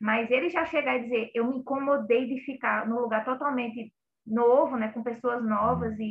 Mas 0.00 0.30
ele 0.30 0.48
já 0.50 0.64
chega 0.64 0.96
e 0.96 1.02
dizer, 1.02 1.30
eu 1.34 1.46
me 1.46 1.58
incomodei 1.58 2.26
de 2.26 2.40
ficar 2.44 2.86
no 2.86 3.00
lugar 3.00 3.24
totalmente 3.24 3.92
novo, 4.26 4.76
né, 4.76 4.88
com 4.92 5.02
pessoas 5.02 5.44
novas 5.44 5.98
e, 5.98 6.04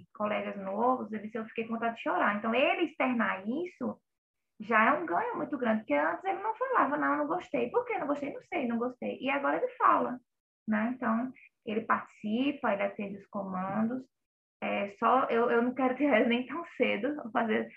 e 0.00 0.06
colegas 0.14 0.56
novos, 0.56 1.12
ele 1.12 1.24
disse, 1.24 1.38
eu 1.38 1.44
fiquei 1.46 1.64
com 1.64 1.74
vontade 1.74 1.96
de 1.96 2.02
chorar. 2.02 2.36
Então, 2.36 2.54
ele 2.54 2.84
externar 2.84 3.46
isso 3.48 4.00
já 4.60 4.86
é 4.86 4.92
um 4.92 5.06
ganho 5.06 5.36
muito 5.36 5.56
grande, 5.56 5.80
porque 5.80 5.94
antes 5.94 6.24
ele 6.24 6.42
não 6.42 6.54
falava, 6.56 6.96
não, 6.96 7.18
não 7.18 7.26
gostei. 7.26 7.70
Por 7.70 7.84
que 7.84 7.98
não 7.98 8.06
gostei? 8.06 8.32
Não 8.32 8.42
sei, 8.42 8.66
não 8.66 8.78
gostei. 8.78 9.18
E 9.20 9.30
agora 9.30 9.58
ele 9.58 9.68
fala, 9.76 10.18
né? 10.66 10.92
Então, 10.94 11.32
ele 11.64 11.82
participa, 11.82 12.72
ele 12.72 12.82
atende 12.82 13.18
os 13.18 13.26
comandos. 13.26 14.02
É, 14.60 14.90
só, 14.98 15.24
eu, 15.26 15.50
eu 15.50 15.62
não 15.62 15.74
quero 15.74 15.96
ter 15.96 16.08
nem 16.26 16.46
tão 16.46 16.64
cedo, 16.76 17.14
vou 17.16 17.30
fazer 17.30 17.68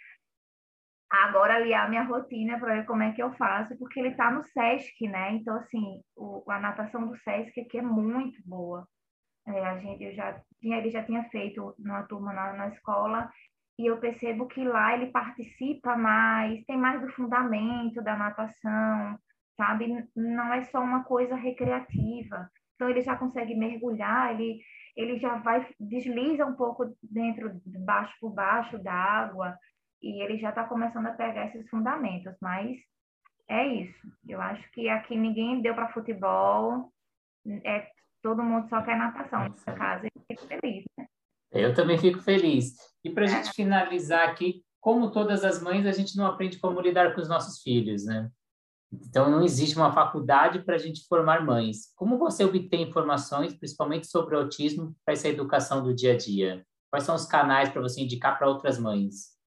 agora 1.11 1.55
aliar 1.55 1.89
minha 1.89 2.03
rotina 2.03 2.57
para 2.57 2.75
ver 2.75 2.85
como 2.85 3.03
é 3.03 3.11
que 3.11 3.21
eu 3.21 3.33
faço, 3.33 3.77
porque 3.77 3.99
ele 3.99 4.09
está 4.09 4.31
no 4.31 4.43
SESC, 4.43 5.07
né? 5.07 5.33
Então, 5.33 5.55
assim, 5.57 6.01
o, 6.15 6.49
a 6.49 6.59
natação 6.59 7.05
do 7.05 7.17
SESC 7.17 7.59
aqui 7.59 7.79
é 7.79 7.81
muito 7.81 8.41
boa. 8.45 8.87
É, 9.53 9.65
a 9.65 9.77
gente, 9.79 10.03
eu 10.03 10.13
já 10.13 10.41
tinha, 10.59 10.77
ele 10.77 10.89
já 10.89 11.03
tinha 11.03 11.23
feito 11.25 11.75
uma 11.79 12.03
turma 12.03 12.33
na, 12.33 12.53
na 12.53 12.67
escola 12.69 13.29
e 13.77 13.85
eu 13.85 13.97
percebo 13.97 14.47
que 14.47 14.63
lá 14.63 14.93
ele 14.93 15.07
participa 15.07 15.95
mais, 15.95 16.63
tem 16.65 16.77
mais 16.77 17.01
do 17.01 17.09
fundamento 17.09 18.01
da 18.01 18.15
natação, 18.15 19.17
sabe? 19.57 20.07
Não 20.15 20.53
é 20.53 20.63
só 20.65 20.79
uma 20.81 21.03
coisa 21.03 21.35
recreativa. 21.35 22.49
Então 22.75 22.89
ele 22.89 23.01
já 23.01 23.15
consegue 23.15 23.55
mergulhar, 23.55 24.33
ele 24.33 24.59
ele 24.95 25.17
já 25.19 25.37
vai 25.37 25.65
desliza 25.79 26.45
um 26.45 26.53
pouco 26.53 26.93
dentro 27.01 27.61
de 27.65 27.79
baixo 27.79 28.13
por 28.19 28.31
baixo 28.31 28.77
da 28.77 28.93
água 28.93 29.57
e 30.01 30.21
ele 30.21 30.37
já 30.37 30.49
está 30.49 30.63
começando 30.65 31.07
a 31.07 31.13
pegar 31.13 31.47
esses 31.47 31.69
fundamentos, 31.69 32.35
mas 32.41 32.77
é 33.47 33.65
isso. 33.67 34.07
Eu 34.27 34.41
acho 34.41 34.69
que 34.71 34.89
aqui 34.89 35.15
ninguém 35.15 35.61
deu 35.61 35.73
para 35.73 35.93
futebol, 35.93 36.91
é 37.63 37.87
todo 38.21 38.43
mundo 38.43 38.67
só 38.69 38.81
quer 38.81 38.97
natação 38.97 39.49
nessa 39.49 39.71
casa 39.73 40.07
e 40.07 40.35
fico 40.35 40.47
feliz, 40.47 40.85
né? 40.97 41.07
Eu 41.51 41.73
também 41.73 41.97
fico 41.97 42.19
feliz. 42.19 42.75
E 43.03 43.09
para 43.09 43.23
a 43.23 43.25
é. 43.25 43.29
gente 43.29 43.53
finalizar 43.53 44.29
aqui, 44.29 44.63
como 44.79 45.11
todas 45.11 45.43
as 45.43 45.61
mães, 45.61 45.85
a 45.85 45.91
gente 45.91 46.15
não 46.15 46.25
aprende 46.25 46.59
como 46.59 46.79
lidar 46.79 47.13
com 47.13 47.21
os 47.21 47.27
nossos 47.27 47.61
filhos, 47.61 48.05
né? 48.05 48.29
Então, 48.91 49.29
não 49.29 49.41
existe 49.41 49.77
uma 49.77 49.93
faculdade 49.93 50.59
para 50.63 50.75
a 50.75 50.77
gente 50.77 51.07
formar 51.07 51.45
mães. 51.45 51.93
Como 51.95 52.17
você 52.17 52.43
obtém 52.43 52.83
informações, 52.83 53.53
principalmente 53.53 54.07
sobre 54.07 54.35
o 54.35 54.39
autismo, 54.39 54.93
para 55.05 55.13
essa 55.13 55.29
educação 55.29 55.81
do 55.81 55.93
dia 55.93 56.13
a 56.13 56.17
dia? 56.17 56.65
Quais 56.89 57.05
são 57.05 57.15
os 57.15 57.25
canais 57.25 57.69
para 57.69 57.81
você 57.81 58.01
indicar 58.01 58.37
para 58.37 58.49
outras 58.49 58.77
mães? 58.77 59.37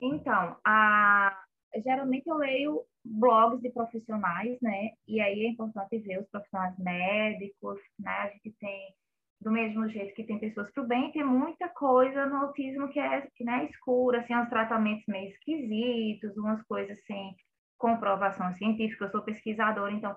Então, 0.00 0.56
a... 0.64 1.36
geralmente 1.82 2.28
eu 2.28 2.36
leio 2.36 2.84
blogs 3.06 3.60
de 3.60 3.70
profissionais, 3.70 4.58
né? 4.60 4.90
E 5.06 5.20
aí 5.20 5.46
é 5.46 5.48
importante 5.48 5.98
ver 5.98 6.20
os 6.20 6.28
profissionais 6.28 6.76
médicos, 6.78 7.80
né? 7.98 8.10
A 8.10 8.28
gente 8.28 8.52
tem, 8.58 8.94
do 9.40 9.50
mesmo 9.50 9.88
jeito 9.88 10.14
que 10.14 10.24
tem 10.24 10.38
pessoas 10.38 10.70
para 10.72 10.82
o 10.82 10.86
bem, 10.86 11.12
tem 11.12 11.24
muita 11.24 11.68
coisa 11.68 12.26
no 12.26 12.36
autismo 12.36 12.88
que 12.88 12.98
é, 12.98 13.22
que, 13.34 13.44
né, 13.44 13.66
escura, 13.66 14.20
assim, 14.20 14.34
uns 14.34 14.48
tratamentos 14.48 15.04
meio 15.06 15.28
esquisitos, 15.28 16.36
umas 16.36 16.62
coisas 16.64 16.98
sem 17.04 17.34
comprovação 17.78 18.52
científica. 18.54 19.04
Eu 19.04 19.10
sou 19.10 19.22
pesquisadora, 19.22 19.92
então 19.92 20.16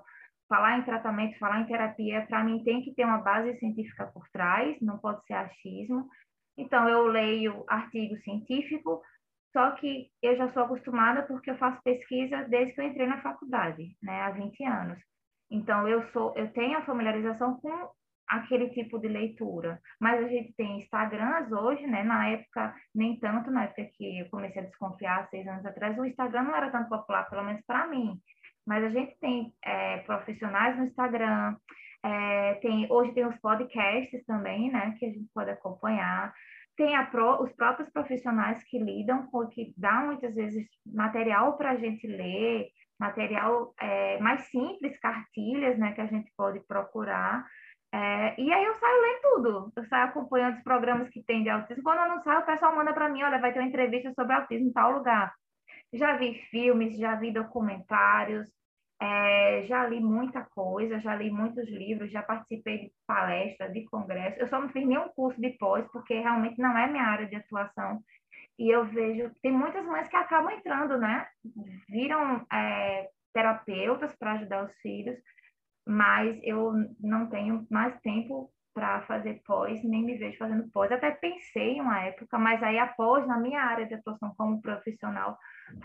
falar 0.49 0.79
em 0.79 0.83
tratamento, 0.83 1.37
falar 1.37 1.61
em 1.61 1.67
terapia, 1.67 2.25
para 2.25 2.43
mim 2.43 2.63
tem 2.63 2.81
que 2.81 2.93
ter 2.93 3.05
uma 3.05 3.19
base 3.19 3.57
científica 3.59 4.07
por 4.07 4.27
trás, 4.29 4.75
não 4.81 4.97
pode 4.97 5.23
ser 5.25 5.33
achismo. 5.33 6.09
Então, 6.57 6.89
eu 6.89 7.05
leio 7.05 7.63
artigo 7.67 8.17
científico, 8.17 9.01
só 9.51 9.71
que 9.71 10.07
eu 10.21 10.37
já 10.37 10.51
sou 10.53 10.63
acostumada 10.63 11.23
porque 11.23 11.49
eu 11.49 11.57
faço 11.57 11.81
pesquisa 11.83 12.45
desde 12.49 12.73
que 12.73 12.81
eu 12.81 12.85
entrei 12.85 13.07
na 13.07 13.21
faculdade, 13.21 13.95
né, 14.01 14.21
há 14.21 14.31
20 14.31 14.63
anos. 14.63 14.99
Então 15.51 15.87
eu 15.87 16.03
sou, 16.11 16.33
eu 16.35 16.51
tenho 16.53 16.77
a 16.77 16.85
familiarização 16.85 17.59
com 17.59 17.89
aquele 18.29 18.69
tipo 18.69 18.99
de 18.99 19.07
leitura. 19.07 19.81
Mas 19.99 20.23
a 20.23 20.27
gente 20.27 20.53
tem 20.53 20.77
Instagrams 20.77 21.51
hoje, 21.51 21.85
né? 21.87 22.03
Na 22.03 22.29
época, 22.29 22.75
nem 22.93 23.19
tanto, 23.19 23.49
na 23.49 23.63
época 23.63 23.89
que 23.95 24.19
eu 24.19 24.29
comecei 24.29 24.61
a 24.61 24.65
desconfiar, 24.65 25.27
seis 25.29 25.47
anos 25.47 25.65
atrás, 25.65 25.97
o 25.97 26.05
Instagram 26.05 26.43
não 26.43 26.55
era 26.55 26.69
tanto 26.69 26.89
popular, 26.89 27.27
pelo 27.27 27.43
menos 27.43 27.65
para 27.65 27.87
mim. 27.87 28.19
Mas 28.65 28.83
a 28.83 28.89
gente 28.89 29.17
tem 29.19 29.51
é, 29.65 29.97
profissionais 29.99 30.77
no 30.77 30.85
Instagram, 30.85 31.55
é, 32.05 32.53
tem, 32.55 32.87
hoje 32.91 33.13
tem 33.13 33.25
os 33.25 33.35
podcasts 33.37 34.23
também, 34.25 34.71
né? 34.71 34.95
Que 34.99 35.07
a 35.07 35.09
gente 35.09 35.27
pode 35.33 35.49
acompanhar. 35.49 36.31
Tem 36.79 36.95
pro, 37.07 37.43
os 37.43 37.51
próprios 37.51 37.89
profissionais 37.89 38.63
que 38.63 38.79
lidam 38.79 39.27
com, 39.27 39.45
que 39.47 39.73
dão 39.75 40.05
muitas 40.05 40.33
vezes 40.33 40.65
material 40.85 41.57
para 41.57 41.71
a 41.71 41.75
gente 41.75 42.07
ler, 42.07 42.69
material 42.97 43.73
é, 43.81 44.17
mais 44.19 44.43
simples, 44.49 44.97
cartilhas, 44.97 45.77
né? 45.77 45.91
Que 45.91 45.99
a 45.99 46.05
gente 46.05 46.31
pode 46.37 46.61
procurar. 46.61 47.45
É, 47.93 48.39
e 48.41 48.53
aí 48.53 48.63
eu 48.63 48.75
saio 48.75 49.01
lendo 49.01 49.21
tudo, 49.21 49.73
eu 49.75 49.83
saio 49.87 50.05
acompanhando 50.05 50.55
os 50.55 50.63
programas 50.63 51.09
que 51.09 51.21
tem 51.21 51.43
de 51.43 51.49
autismo. 51.49 51.83
Quando 51.83 51.99
eu 51.99 52.15
não 52.15 52.23
saio, 52.23 52.39
o 52.39 52.45
pessoal 52.45 52.73
manda 52.73 52.93
para 52.93 53.09
mim, 53.09 53.23
olha, 53.23 53.41
vai 53.41 53.51
ter 53.51 53.59
uma 53.59 53.67
entrevista 53.67 54.13
sobre 54.13 54.33
autismo 54.33 54.69
em 54.69 54.71
tal 54.71 54.93
lugar. 54.93 55.33
Já 55.91 56.15
vi 56.15 56.35
filmes, 56.49 56.97
já 56.97 57.15
vi 57.15 57.33
documentários, 57.33 58.49
é, 59.01 59.63
já 59.63 59.87
li 59.87 60.01
muita 60.01 60.41
coisa, 60.43 60.99
já 60.99 61.15
li 61.15 61.31
muitos 61.31 61.67
livros, 61.69 62.11
já 62.11 62.21
participei 62.21 62.79
de 62.79 62.91
palestras, 63.07 63.71
de 63.71 63.85
congressos. 63.85 64.39
Eu 64.39 64.47
só 64.47 64.59
não 64.59 64.69
fiz 64.69 64.85
nenhum 64.85 65.07
curso 65.09 65.39
de 65.39 65.51
pós, 65.51 65.87
porque 65.91 66.19
realmente 66.19 66.59
não 66.59 66.77
é 66.77 66.87
minha 66.87 67.05
área 67.05 67.25
de 67.25 67.35
atuação. 67.35 68.01
E 68.57 68.69
eu 68.69 68.85
vejo, 68.85 69.31
tem 69.41 69.51
muitas 69.53 69.85
mães 69.85 70.07
que 70.09 70.17
acabam 70.17 70.51
entrando, 70.51 70.97
né? 70.97 71.25
Viram 71.87 72.45
é, 72.51 73.09
terapeutas 73.33 74.13
para 74.17 74.33
ajudar 74.33 74.65
os 74.65 74.75
filhos, 74.81 75.17
mas 75.87 76.37
eu 76.43 76.73
não 76.99 77.29
tenho 77.29 77.65
mais 77.71 77.97
tempo 78.01 78.51
para 78.73 79.01
fazer 79.03 79.41
pós, 79.45 79.81
nem 79.83 80.03
me 80.03 80.17
vejo 80.17 80.37
fazendo 80.37 80.69
pós. 80.71 80.91
Até 80.91 81.11
pensei 81.11 81.77
em 81.77 81.81
uma 81.81 82.01
época, 82.01 82.37
mas 82.37 82.61
aí 82.61 82.77
após, 82.77 83.25
na 83.25 83.39
minha 83.39 83.61
área 83.61 83.85
de 83.85 83.93
atuação 83.93 84.33
como 84.37 84.61
profissional, 84.61 85.37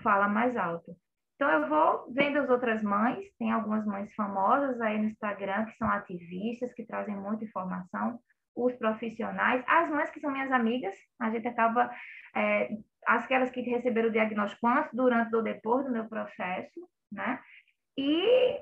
fala 0.02 0.28
mais 0.28 0.56
alto. 0.56 0.96
Então, 1.34 1.50
eu 1.50 1.68
vou 1.68 2.12
vendo 2.12 2.38
as 2.38 2.48
outras 2.48 2.82
mães, 2.82 3.24
tem 3.38 3.50
algumas 3.50 3.84
mães 3.84 4.12
famosas 4.14 4.80
aí 4.80 4.98
no 4.98 5.08
Instagram 5.08 5.66
que 5.66 5.76
são 5.76 5.88
ativistas, 5.88 6.72
que 6.74 6.86
trazem 6.86 7.16
muita 7.16 7.44
informação, 7.44 8.20
os 8.54 8.72
profissionais, 8.76 9.64
as 9.66 9.90
mães 9.90 10.10
que 10.10 10.20
são 10.20 10.30
minhas 10.30 10.52
amigas, 10.52 10.94
a 11.20 11.30
gente 11.30 11.48
acaba, 11.48 11.90
é, 12.36 12.68
aquelas 13.04 13.50
que 13.50 13.60
receberam 13.62 14.08
o 14.08 14.12
diagnóstico 14.12 14.66
antes, 14.66 14.94
durante 14.94 15.34
ou 15.34 15.42
depois 15.42 15.84
do 15.84 15.92
meu 15.92 16.04
processo, 16.04 16.88
né? 17.10 17.40
E 17.98 18.60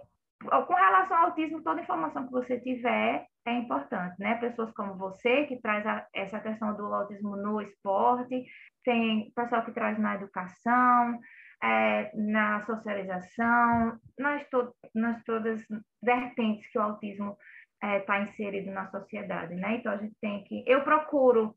com 0.67 0.75
relação 0.75 1.17
ao 1.17 1.27
autismo, 1.27 1.63
toda 1.63 1.83
informação 1.83 2.27
que 2.27 2.33
você 2.33 2.59
tiver 2.59 3.27
é 3.47 3.53
importante, 3.53 4.17
né? 4.19 4.35
Pessoas 4.37 4.73
como 4.73 4.97
você, 4.97 5.47
que 5.47 5.61
traz 5.61 5.87
a, 5.87 6.07
essa 6.15 6.41
questão 6.41 6.75
do 6.75 6.87
autismo 6.87 7.37
no 7.37 7.61
esporte, 7.61 8.45
tem 8.85 9.31
pessoal 9.35 9.65
que 9.65 9.73
traz 9.73 9.99
na 9.99 10.15
educação, 10.15 11.19
é, 11.63 12.11
na 12.15 12.65
socialização, 12.67 13.99
nas, 14.19 14.49
to 14.49 14.75
nas 14.95 15.23
todas 15.25 15.65
vertentes 16.03 16.67
que 16.71 16.79
o 16.79 16.83
autismo 16.83 17.37
está 17.83 18.19
é, 18.19 18.25
inserido 18.25 18.71
na 18.73 18.91
sociedade, 18.91 19.55
né? 19.55 19.77
Então, 19.77 19.93
a 19.93 19.97
gente 19.97 20.15
tem 20.21 20.43
que... 20.45 20.65
Eu 20.67 20.83
procuro 20.83 21.55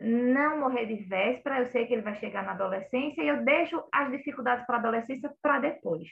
não 0.00 0.60
morrer 0.60 0.86
de 0.86 1.02
véspera, 1.04 1.58
eu 1.58 1.66
sei 1.66 1.86
que 1.86 1.92
ele 1.92 2.02
vai 2.02 2.14
chegar 2.14 2.44
na 2.44 2.52
adolescência 2.52 3.20
e 3.20 3.28
eu 3.28 3.44
deixo 3.44 3.82
as 3.92 4.10
dificuldades 4.10 4.64
para 4.64 4.76
a 4.76 4.78
adolescência 4.78 5.32
para 5.42 5.58
depois, 5.58 6.08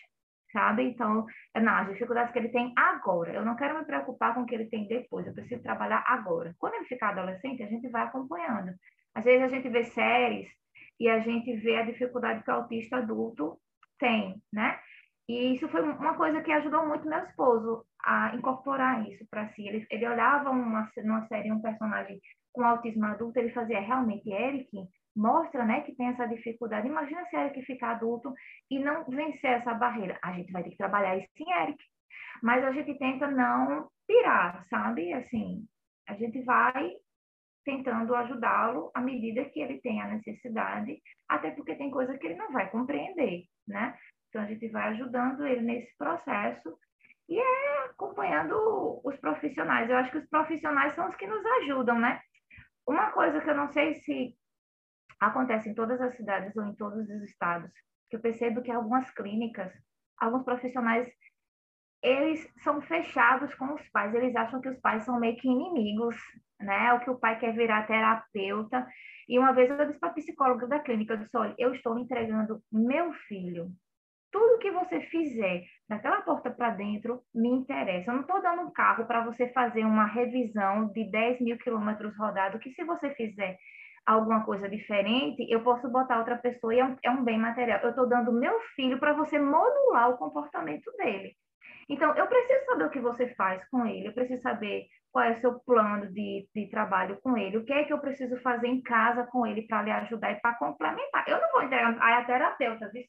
sabe? 0.53 0.83
Então, 0.83 1.25
não, 1.55 1.73
as 1.73 1.89
dificuldades 1.89 2.33
que 2.33 2.39
ele 2.41 2.49
tem 2.49 2.73
agora. 2.77 3.33
Eu 3.33 3.45
não 3.45 3.55
quero 3.55 3.79
me 3.79 3.85
preocupar 3.85 4.35
com 4.35 4.41
o 4.41 4.47
que 4.47 4.55
ele 4.57 4.67
tem 4.67 4.89
depois, 4.89 5.27
eu 5.27 5.35
preciso 5.35 5.63
trabalhar 5.63 6.05
agora. 6.09 6.53
Quando 6.59 6.75
ele 6.75 6.87
ficar 6.87 7.11
adolescente, 7.11 7.63
a 7.63 7.69
gente 7.69 7.89
vai 7.89 8.03
acompanhando. 8.03 8.75
Às 9.15 9.25
vezes 9.25 9.43
a 9.45 9.49
gente 9.49 9.69
vê 9.69 9.85
séries 9.85 10.49
e 10.99 11.09
a 11.09 11.21
gente 11.21 11.55
vê 11.57 11.77
a 11.77 11.85
dificuldade 11.85 12.43
que 12.43 12.51
o 12.51 12.55
autista 12.55 12.97
adulto 12.97 13.59
tem, 13.99 14.41
né? 14.53 14.79
E 15.29 15.55
isso 15.55 15.69
foi 15.69 15.83
uma 15.83 16.15
coisa 16.15 16.41
que 16.41 16.53
ajudou 16.53 16.87
muito 16.87 17.09
meu 17.09 17.19
esposo 17.25 17.85
a 18.05 18.35
incorporar 18.37 19.09
isso 19.09 19.27
para 19.29 19.49
si. 19.49 19.67
Ele, 19.67 19.85
ele 19.91 20.09
olhava 20.09 20.51
uma, 20.51 20.89
numa 20.99 21.27
série 21.27 21.51
um 21.51 21.61
personagem 21.61 22.21
com 22.53 22.63
autismo 22.63 23.05
adulto, 23.05 23.39
ele 23.39 23.51
fazia 23.51 23.81
realmente 23.81 24.31
Eric 24.31 24.71
mostra, 25.17 25.65
né, 25.65 25.81
que 25.81 25.95
tem 25.95 26.09
essa 26.09 26.27
dificuldade. 26.27 26.87
Imagina 26.87 27.25
se 27.27 27.37
Eric 27.37 27.63
ficar 27.63 27.93
adulto 27.93 28.33
e 28.71 28.79
não 28.79 29.05
vencer 29.07 29.51
essa 29.51 29.73
barreira. 29.73 30.19
A 30.23 30.33
gente 30.35 30.53
vai 30.53 30.63
ter 30.63 30.71
que 30.71 30.77
trabalhar 30.77 31.17
isso 31.17 31.29
em 31.39 31.51
Eric. 31.63 31.83
Mas 32.43 32.63
a 32.63 32.71
gente 32.73 32.99
tenta 32.99 33.27
não 33.27 33.89
pirar, 34.07 34.63
sabe? 34.69 35.13
Assim, 35.15 35.67
a 36.07 36.15
gente 36.15 36.43
vai 36.43 36.93
tentando 37.67 38.15
ajudá-lo 38.15 38.93
à 38.95 39.01
medida 39.01 39.45
que 39.45 39.61
ele 39.61 39.81
tem 39.81 40.01
a 40.01 40.07
necessidade, 40.07 41.03
até 41.29 41.51
porque 41.51 41.75
tem 41.75 41.91
coisa 41.91 42.17
que 42.17 42.25
ele 42.25 42.37
não 42.37 42.53
vai 42.53 42.71
compreender, 42.71 43.43
né? 43.67 43.99
Então 44.29 44.41
a 44.41 44.47
gente 44.47 44.69
vai 44.69 44.91
ajudando 44.91 45.45
ele 45.45 45.63
nesse 45.63 45.93
processo 45.99 46.79
e 47.29 47.37
é 47.37 47.85
acompanhando 47.87 49.01
os 49.05 49.17
profissionais. 49.17 49.91
Eu 49.91 49.97
acho 49.97 50.13
que 50.13 50.19
os 50.19 50.29
profissionais 50.29 50.95
são 50.95 51.09
os 51.09 51.17
que 51.17 51.27
nos 51.27 51.45
ajudam, 51.45 51.99
né? 51.99 52.21
Uma 52.87 53.11
coisa 53.11 53.41
que 53.41 53.51
eu 53.51 53.57
não 53.57 53.67
sei 53.73 53.95
se 53.95 54.37
acontece 55.19 55.69
em 55.69 55.75
todas 55.75 56.01
as 56.01 56.17
cidades 56.17 56.57
ou 56.57 56.65
em 56.67 56.75
todos 56.77 57.09
os 57.09 57.23
estados, 57.23 57.73
que 58.09 58.15
eu 58.15 58.21
percebo 58.21 58.63
que 58.63 58.71
algumas 58.71 59.11
clínicas, 59.11 59.73
alguns 60.19 60.45
profissionais 60.45 61.13
eles 62.03 62.49
são 62.63 62.81
fechados 62.83 63.55
com 63.55 63.75
os 63.75 63.89
pais, 63.91 64.15
eles 64.15 64.35
acham 64.37 64.61
que 64.61 64.69
os 64.69 64.79
pais 64.81 65.05
são 65.05 65.19
meio 65.19 65.37
que 65.37 65.49
inimigos, 65.49 66.17
né? 66.61 66.93
O 66.93 67.01
que 67.01 67.11
o 67.11 67.19
pai 67.19 67.39
quer 67.39 67.53
virar 67.55 67.87
terapeuta. 67.87 68.87
E 69.29 69.39
uma 69.39 69.53
vez 69.53 69.69
eu 69.71 69.87
disse 69.87 69.99
para 69.99 70.11
a 70.11 70.15
psicóloga 70.15 70.67
da 70.67 70.79
clínica, 70.79 71.15
eu 71.15 71.19
disse, 71.19 71.37
olha, 71.37 71.55
eu 71.59 71.75
estou 71.75 71.99
entregando 71.99 72.63
meu 72.71 73.13
filho. 73.29 73.71
Tudo 74.31 74.59
que 74.59 74.71
você 74.71 75.01
fizer 75.01 75.65
daquela 75.89 76.21
porta 76.23 76.51
para 76.51 76.71
dentro 76.71 77.23
me 77.35 77.49
interessa. 77.49 78.11
Eu 78.11 78.15
não 78.15 78.21
estou 78.23 78.43
dando 78.43 78.63
um 78.63 78.71
carro 78.71 79.07
para 79.07 79.25
você 79.25 79.49
fazer 79.49 79.85
uma 79.85 80.05
revisão 80.05 80.89
de 80.89 81.11
10 81.11 81.41
mil 81.41 81.59
quilômetros 81.59 82.17
rodados, 82.17 82.61
que 82.61 82.73
se 82.73 82.85
você 82.85 83.11
fizer 83.15 83.57
alguma 84.05 84.45
coisa 84.45 84.69
diferente, 84.69 85.45
eu 85.51 85.63
posso 85.63 85.89
botar 85.89 86.19
outra 86.19 86.37
pessoa 86.37 86.75
e 86.75 86.79
é 86.79 86.85
um, 86.85 86.97
é 87.03 87.11
um 87.11 87.25
bem 87.25 87.39
material. 87.39 87.81
Eu 87.83 87.91
estou 87.91 88.09
dando 88.09 88.33
meu 88.33 88.61
filho 88.77 89.01
para 89.01 89.15
você 89.15 89.39
modular 89.39 90.11
o 90.11 90.19
comportamento 90.19 90.93
dele. 90.97 91.37
Então, 91.89 92.15
eu 92.17 92.27
preciso 92.27 92.65
saber 92.67 92.85
o 92.85 92.91
que 92.91 93.01
você 93.01 93.35
faz 93.35 93.67
com 93.69 93.87
ele, 93.87 94.09
eu 94.09 94.13
preciso 94.13 94.43
saber 94.43 94.87
qual 95.13 95.25
é 95.25 95.33
o 95.33 95.41
seu 95.41 95.61
plano 95.61 96.13
de, 96.13 96.49
de 96.55 96.69
trabalho 96.69 97.19
com 97.23 97.39
ele, 97.39 97.57
o 97.57 97.65
que 97.65 97.73
é 97.73 97.85
que 97.85 97.93
eu 97.93 97.99
preciso 97.99 98.37
fazer 98.43 98.67
em 98.67 98.83
casa 98.83 99.25
com 99.27 99.47
ele 99.47 99.63
para 99.63 99.83
lhe 99.83 99.91
ajudar 99.91 100.33
e 100.33 100.41
para 100.41 100.59
complementar. 100.59 101.25
Eu 101.29 101.41
não 101.41 101.51
vou 101.53 101.63
entregar 101.63 101.97
a 101.99 102.25
terapeuta, 102.25 102.91
viu? 102.93 103.05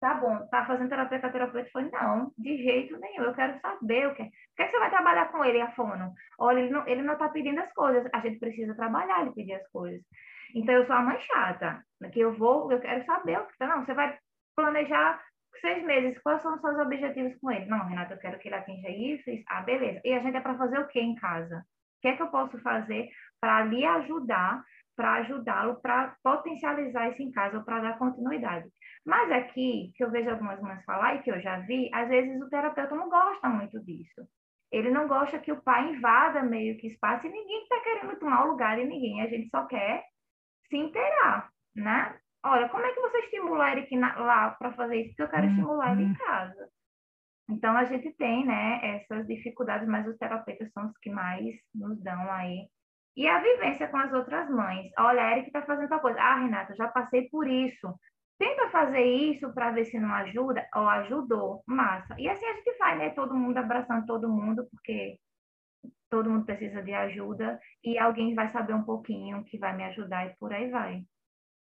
Tá 0.00 0.14
bom, 0.14 0.46
tá 0.48 0.66
fazendo 0.66 0.88
terapia 0.88 1.20
com 1.20 1.26
a 1.26 1.30
terapeuta? 1.30 1.70
Foi, 1.72 1.88
não, 1.90 2.32
de 2.36 2.56
jeito 2.58 2.98
nenhum, 2.98 3.24
eu 3.24 3.34
quero 3.34 3.58
saber 3.60 4.08
o 4.08 4.14
que, 4.14 4.22
o 4.22 4.30
que, 4.56 4.62
é 4.62 4.66
que 4.66 4.72
você 4.72 4.78
vai 4.78 4.90
trabalhar 4.90 5.32
com 5.32 5.44
ele, 5.44 5.60
a 5.60 5.70
fono? 5.72 6.12
Olha, 6.38 6.60
ele 6.60 6.70
não, 6.70 6.86
ele 6.86 7.02
não 7.02 7.16
tá 7.16 7.28
pedindo 7.28 7.60
as 7.60 7.72
coisas, 7.72 8.08
a 8.12 8.20
gente 8.20 8.38
precisa 8.38 8.74
trabalhar 8.74 9.22
ele 9.22 9.32
pedir 9.32 9.54
as 9.54 9.68
coisas. 9.68 10.02
Então, 10.54 10.74
eu 10.74 10.86
sou 10.86 10.94
a 10.94 11.02
mãe 11.02 11.18
chata, 11.20 11.82
que 12.12 12.20
eu 12.20 12.36
vou, 12.36 12.70
eu 12.70 12.80
quero 12.80 13.04
saber 13.04 13.38
o 13.38 13.46
que 13.46 13.56
tá, 13.56 13.66
não, 13.66 13.84
você 13.84 13.94
vai 13.94 14.18
planejar 14.54 15.20
seis 15.60 15.84
meses, 15.84 16.18
quais 16.22 16.42
são 16.42 16.54
os 16.54 16.60
seus 16.60 16.78
objetivos 16.78 17.38
com 17.40 17.50
ele? 17.50 17.66
Não, 17.66 17.86
Renata, 17.86 18.14
eu 18.14 18.18
quero 18.18 18.38
que 18.38 18.48
ele 18.48 18.56
atinja 18.56 18.88
isso, 18.88 19.30
isso. 19.30 19.44
Ah, 19.48 19.62
beleza. 19.62 20.00
E 20.04 20.12
a 20.12 20.20
gente 20.20 20.36
é 20.36 20.40
para 20.40 20.58
fazer 20.58 20.78
o 20.78 20.88
que 20.88 21.00
em 21.00 21.14
casa? 21.14 21.58
O 21.58 22.00
que 22.02 22.08
é 22.08 22.16
que 22.16 22.22
eu 22.22 22.28
posso 22.28 22.58
fazer 22.60 23.08
para 23.40 23.64
lhe 23.64 23.84
ajudar, 23.84 24.62
para 24.96 25.14
ajudá-lo, 25.14 25.80
para 25.80 26.16
potencializar 26.22 27.10
isso 27.10 27.22
em 27.22 27.30
casa, 27.30 27.58
ou 27.58 27.64
para 27.64 27.80
dar 27.80 27.98
continuidade? 27.98 28.68
Mas 29.04 29.30
aqui, 29.32 29.92
que 29.96 30.04
eu 30.04 30.10
vejo 30.10 30.30
algumas 30.30 30.60
mães 30.60 30.84
falar 30.84 31.16
e 31.16 31.22
que 31.22 31.30
eu 31.30 31.40
já 31.40 31.58
vi, 31.60 31.90
às 31.92 32.08
vezes 32.08 32.40
o 32.40 32.48
terapeuta 32.48 32.94
não 32.94 33.08
gosta 33.08 33.48
muito 33.48 33.80
disso. 33.80 34.26
Ele 34.70 34.90
não 34.90 35.06
gosta 35.06 35.38
que 35.38 35.52
o 35.52 35.60
pai 35.62 35.90
invada 35.90 36.42
meio 36.42 36.78
que 36.78 36.86
espaço 36.86 37.26
e 37.26 37.30
ninguém 37.30 37.62
está 37.62 37.80
querendo 37.80 38.18
tomar 38.18 38.44
o 38.44 38.52
lugar 38.52 38.76
de 38.76 38.84
ninguém. 38.84 39.20
A 39.20 39.26
gente 39.26 39.48
só 39.50 39.66
quer 39.66 40.04
se 40.68 40.76
inteirar, 40.76 41.50
né? 41.76 42.18
Olha, 42.44 42.68
como 42.68 42.84
é 42.84 42.92
que 42.92 43.00
você 43.00 43.18
estimula 43.18 43.70
Eric 43.70 43.96
na, 43.96 44.18
lá 44.18 44.50
para 44.50 44.72
fazer 44.72 44.96
isso? 44.96 45.08
Porque 45.10 45.22
eu 45.22 45.28
quero 45.28 45.46
estimular 45.46 45.92
ele 45.92 46.04
em 46.04 46.08
uhum. 46.08 46.14
casa. 46.14 46.68
Então, 47.48 47.76
a 47.76 47.84
gente 47.84 48.10
tem, 48.12 48.46
né, 48.46 48.80
essas 48.82 49.26
dificuldades, 49.26 49.86
mas 49.88 50.06
os 50.06 50.16
terapeutas 50.16 50.70
são 50.72 50.86
os 50.86 50.96
que 50.98 51.10
mais 51.10 51.54
nos 51.74 52.00
dão 52.02 52.30
aí. 52.30 52.68
E 53.16 53.28
a 53.28 53.40
vivência 53.40 53.88
com 53.88 53.98
as 53.98 54.12
outras 54.12 54.48
mães. 54.48 54.90
Olha, 54.98 55.32
Eric 55.32 55.48
está 55.48 55.62
fazendo 55.62 55.88
tal 55.88 56.00
coisa. 56.00 56.20
Ah, 56.20 56.36
Renata, 56.36 56.74
já 56.74 56.88
passei 56.88 57.28
por 57.28 57.46
isso. 57.46 57.94
Tenta 58.38 58.70
fazer 58.70 59.04
isso 59.04 59.52
para 59.52 59.70
ver 59.70 59.84
se 59.84 59.98
não 59.98 60.12
ajuda. 60.14 60.66
Ou 60.74 60.88
ajudou. 60.88 61.62
Massa. 61.66 62.14
E 62.18 62.28
assim 62.28 62.46
a 62.46 62.54
gente 62.54 62.78
vai, 62.78 62.96
né? 62.96 63.10
Todo 63.10 63.34
mundo 63.34 63.58
abraçando 63.58 64.06
todo 64.06 64.30
mundo, 64.30 64.66
porque 64.70 65.18
todo 66.08 66.30
mundo 66.30 66.46
precisa 66.46 66.82
de 66.82 66.94
ajuda. 66.94 67.60
E 67.84 67.98
alguém 67.98 68.34
vai 68.34 68.48
saber 68.48 68.72
um 68.72 68.82
pouquinho 68.82 69.44
que 69.44 69.58
vai 69.58 69.76
me 69.76 69.84
ajudar 69.84 70.26
e 70.26 70.36
por 70.36 70.52
aí 70.52 70.70
vai. 70.70 71.04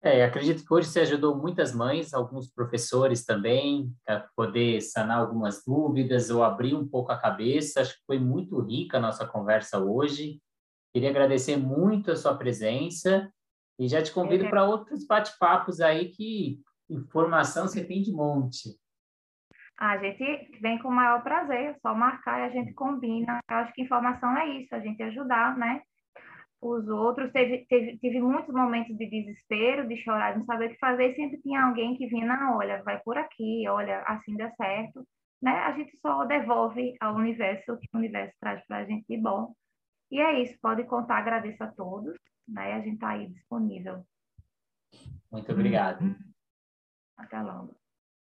É, 0.02 0.24
acredito 0.24 0.64
que 0.64 0.72
hoje 0.72 0.88
você 0.88 1.00
ajudou 1.00 1.36
muitas 1.36 1.74
mães, 1.74 2.14
alguns 2.14 2.50
professores 2.50 3.24
também, 3.24 3.92
a 4.08 4.20
poder 4.34 4.80
sanar 4.80 5.18
algumas 5.18 5.62
dúvidas 5.62 6.30
ou 6.30 6.42
abrir 6.42 6.74
um 6.74 6.88
pouco 6.88 7.12
a 7.12 7.20
cabeça. 7.20 7.82
Acho 7.82 7.94
que 7.94 8.06
foi 8.06 8.18
muito 8.18 8.58
rica 8.60 8.96
a 8.96 9.00
nossa 9.00 9.26
conversa 9.26 9.78
hoje. 9.78 10.40
Queria 10.94 11.10
agradecer 11.10 11.58
muito 11.58 12.10
a 12.10 12.16
sua 12.16 12.34
presença 12.34 13.30
e 13.78 13.88
já 13.88 14.02
te 14.02 14.10
convido 14.10 14.46
é. 14.46 14.48
para 14.48 14.64
outros 14.64 15.06
bate-papos 15.06 15.82
aí 15.82 16.08
que 16.08 16.60
informação 16.88 17.68
você 17.68 17.84
tem 17.84 18.00
de 18.00 18.10
monte. 18.10 18.70
A 19.78 19.98
gente 19.98 20.58
vem 20.60 20.78
com 20.78 20.88
o 20.88 20.94
maior 20.94 21.22
prazer, 21.22 21.76
só 21.80 21.94
marcar 21.94 22.40
e 22.40 22.44
a 22.44 22.50
gente 22.50 22.72
combina. 22.72 23.38
Eu 23.50 23.56
acho 23.56 23.72
que 23.74 23.82
informação 23.82 24.36
é 24.36 24.60
isso, 24.60 24.74
a 24.74 24.80
gente 24.80 25.02
ajudar, 25.02 25.56
né? 25.56 25.82
Os 26.62 26.86
outros, 26.88 27.32
teve, 27.32 27.64
teve, 27.66 27.98
teve 27.98 28.20
muitos 28.20 28.54
momentos 28.54 28.96
de 28.96 29.06
desespero, 29.08 29.88
de 29.88 29.96
chorar, 29.96 30.32
de 30.32 30.40
não 30.40 30.44
saber 30.44 30.66
o 30.66 30.70
que 30.70 30.78
fazer, 30.78 31.10
e 31.10 31.16
sempre 31.16 31.40
tinha 31.40 31.62
alguém 31.62 31.96
que 31.96 32.06
vinha, 32.06 32.26
não, 32.26 32.58
olha, 32.58 32.82
vai 32.82 33.00
por 33.00 33.16
aqui, 33.16 33.66
olha, 33.66 34.02
assim 34.02 34.36
dá 34.36 34.50
certo, 34.52 35.02
né? 35.40 35.52
A 35.52 35.72
gente 35.72 35.96
só 36.00 36.24
devolve 36.26 36.94
ao 37.00 37.14
universo 37.14 37.72
o 37.72 37.78
que 37.78 37.88
o 37.94 37.98
universo 37.98 38.36
traz 38.38 38.62
para 38.66 38.78
a 38.78 38.84
gente 38.84 39.06
de 39.08 39.16
bom. 39.16 39.54
E 40.10 40.20
é 40.20 40.42
isso, 40.42 40.58
pode 40.60 40.84
contar, 40.84 41.18
agradeço 41.18 41.64
a 41.64 41.68
todos, 41.68 42.14
né? 42.46 42.74
A 42.74 42.80
gente 42.80 42.94
está 42.94 43.10
aí 43.10 43.28
disponível. 43.28 44.04
Muito 45.32 45.50
obrigado. 45.52 46.14
Até 47.16 47.40
logo. 47.40 47.79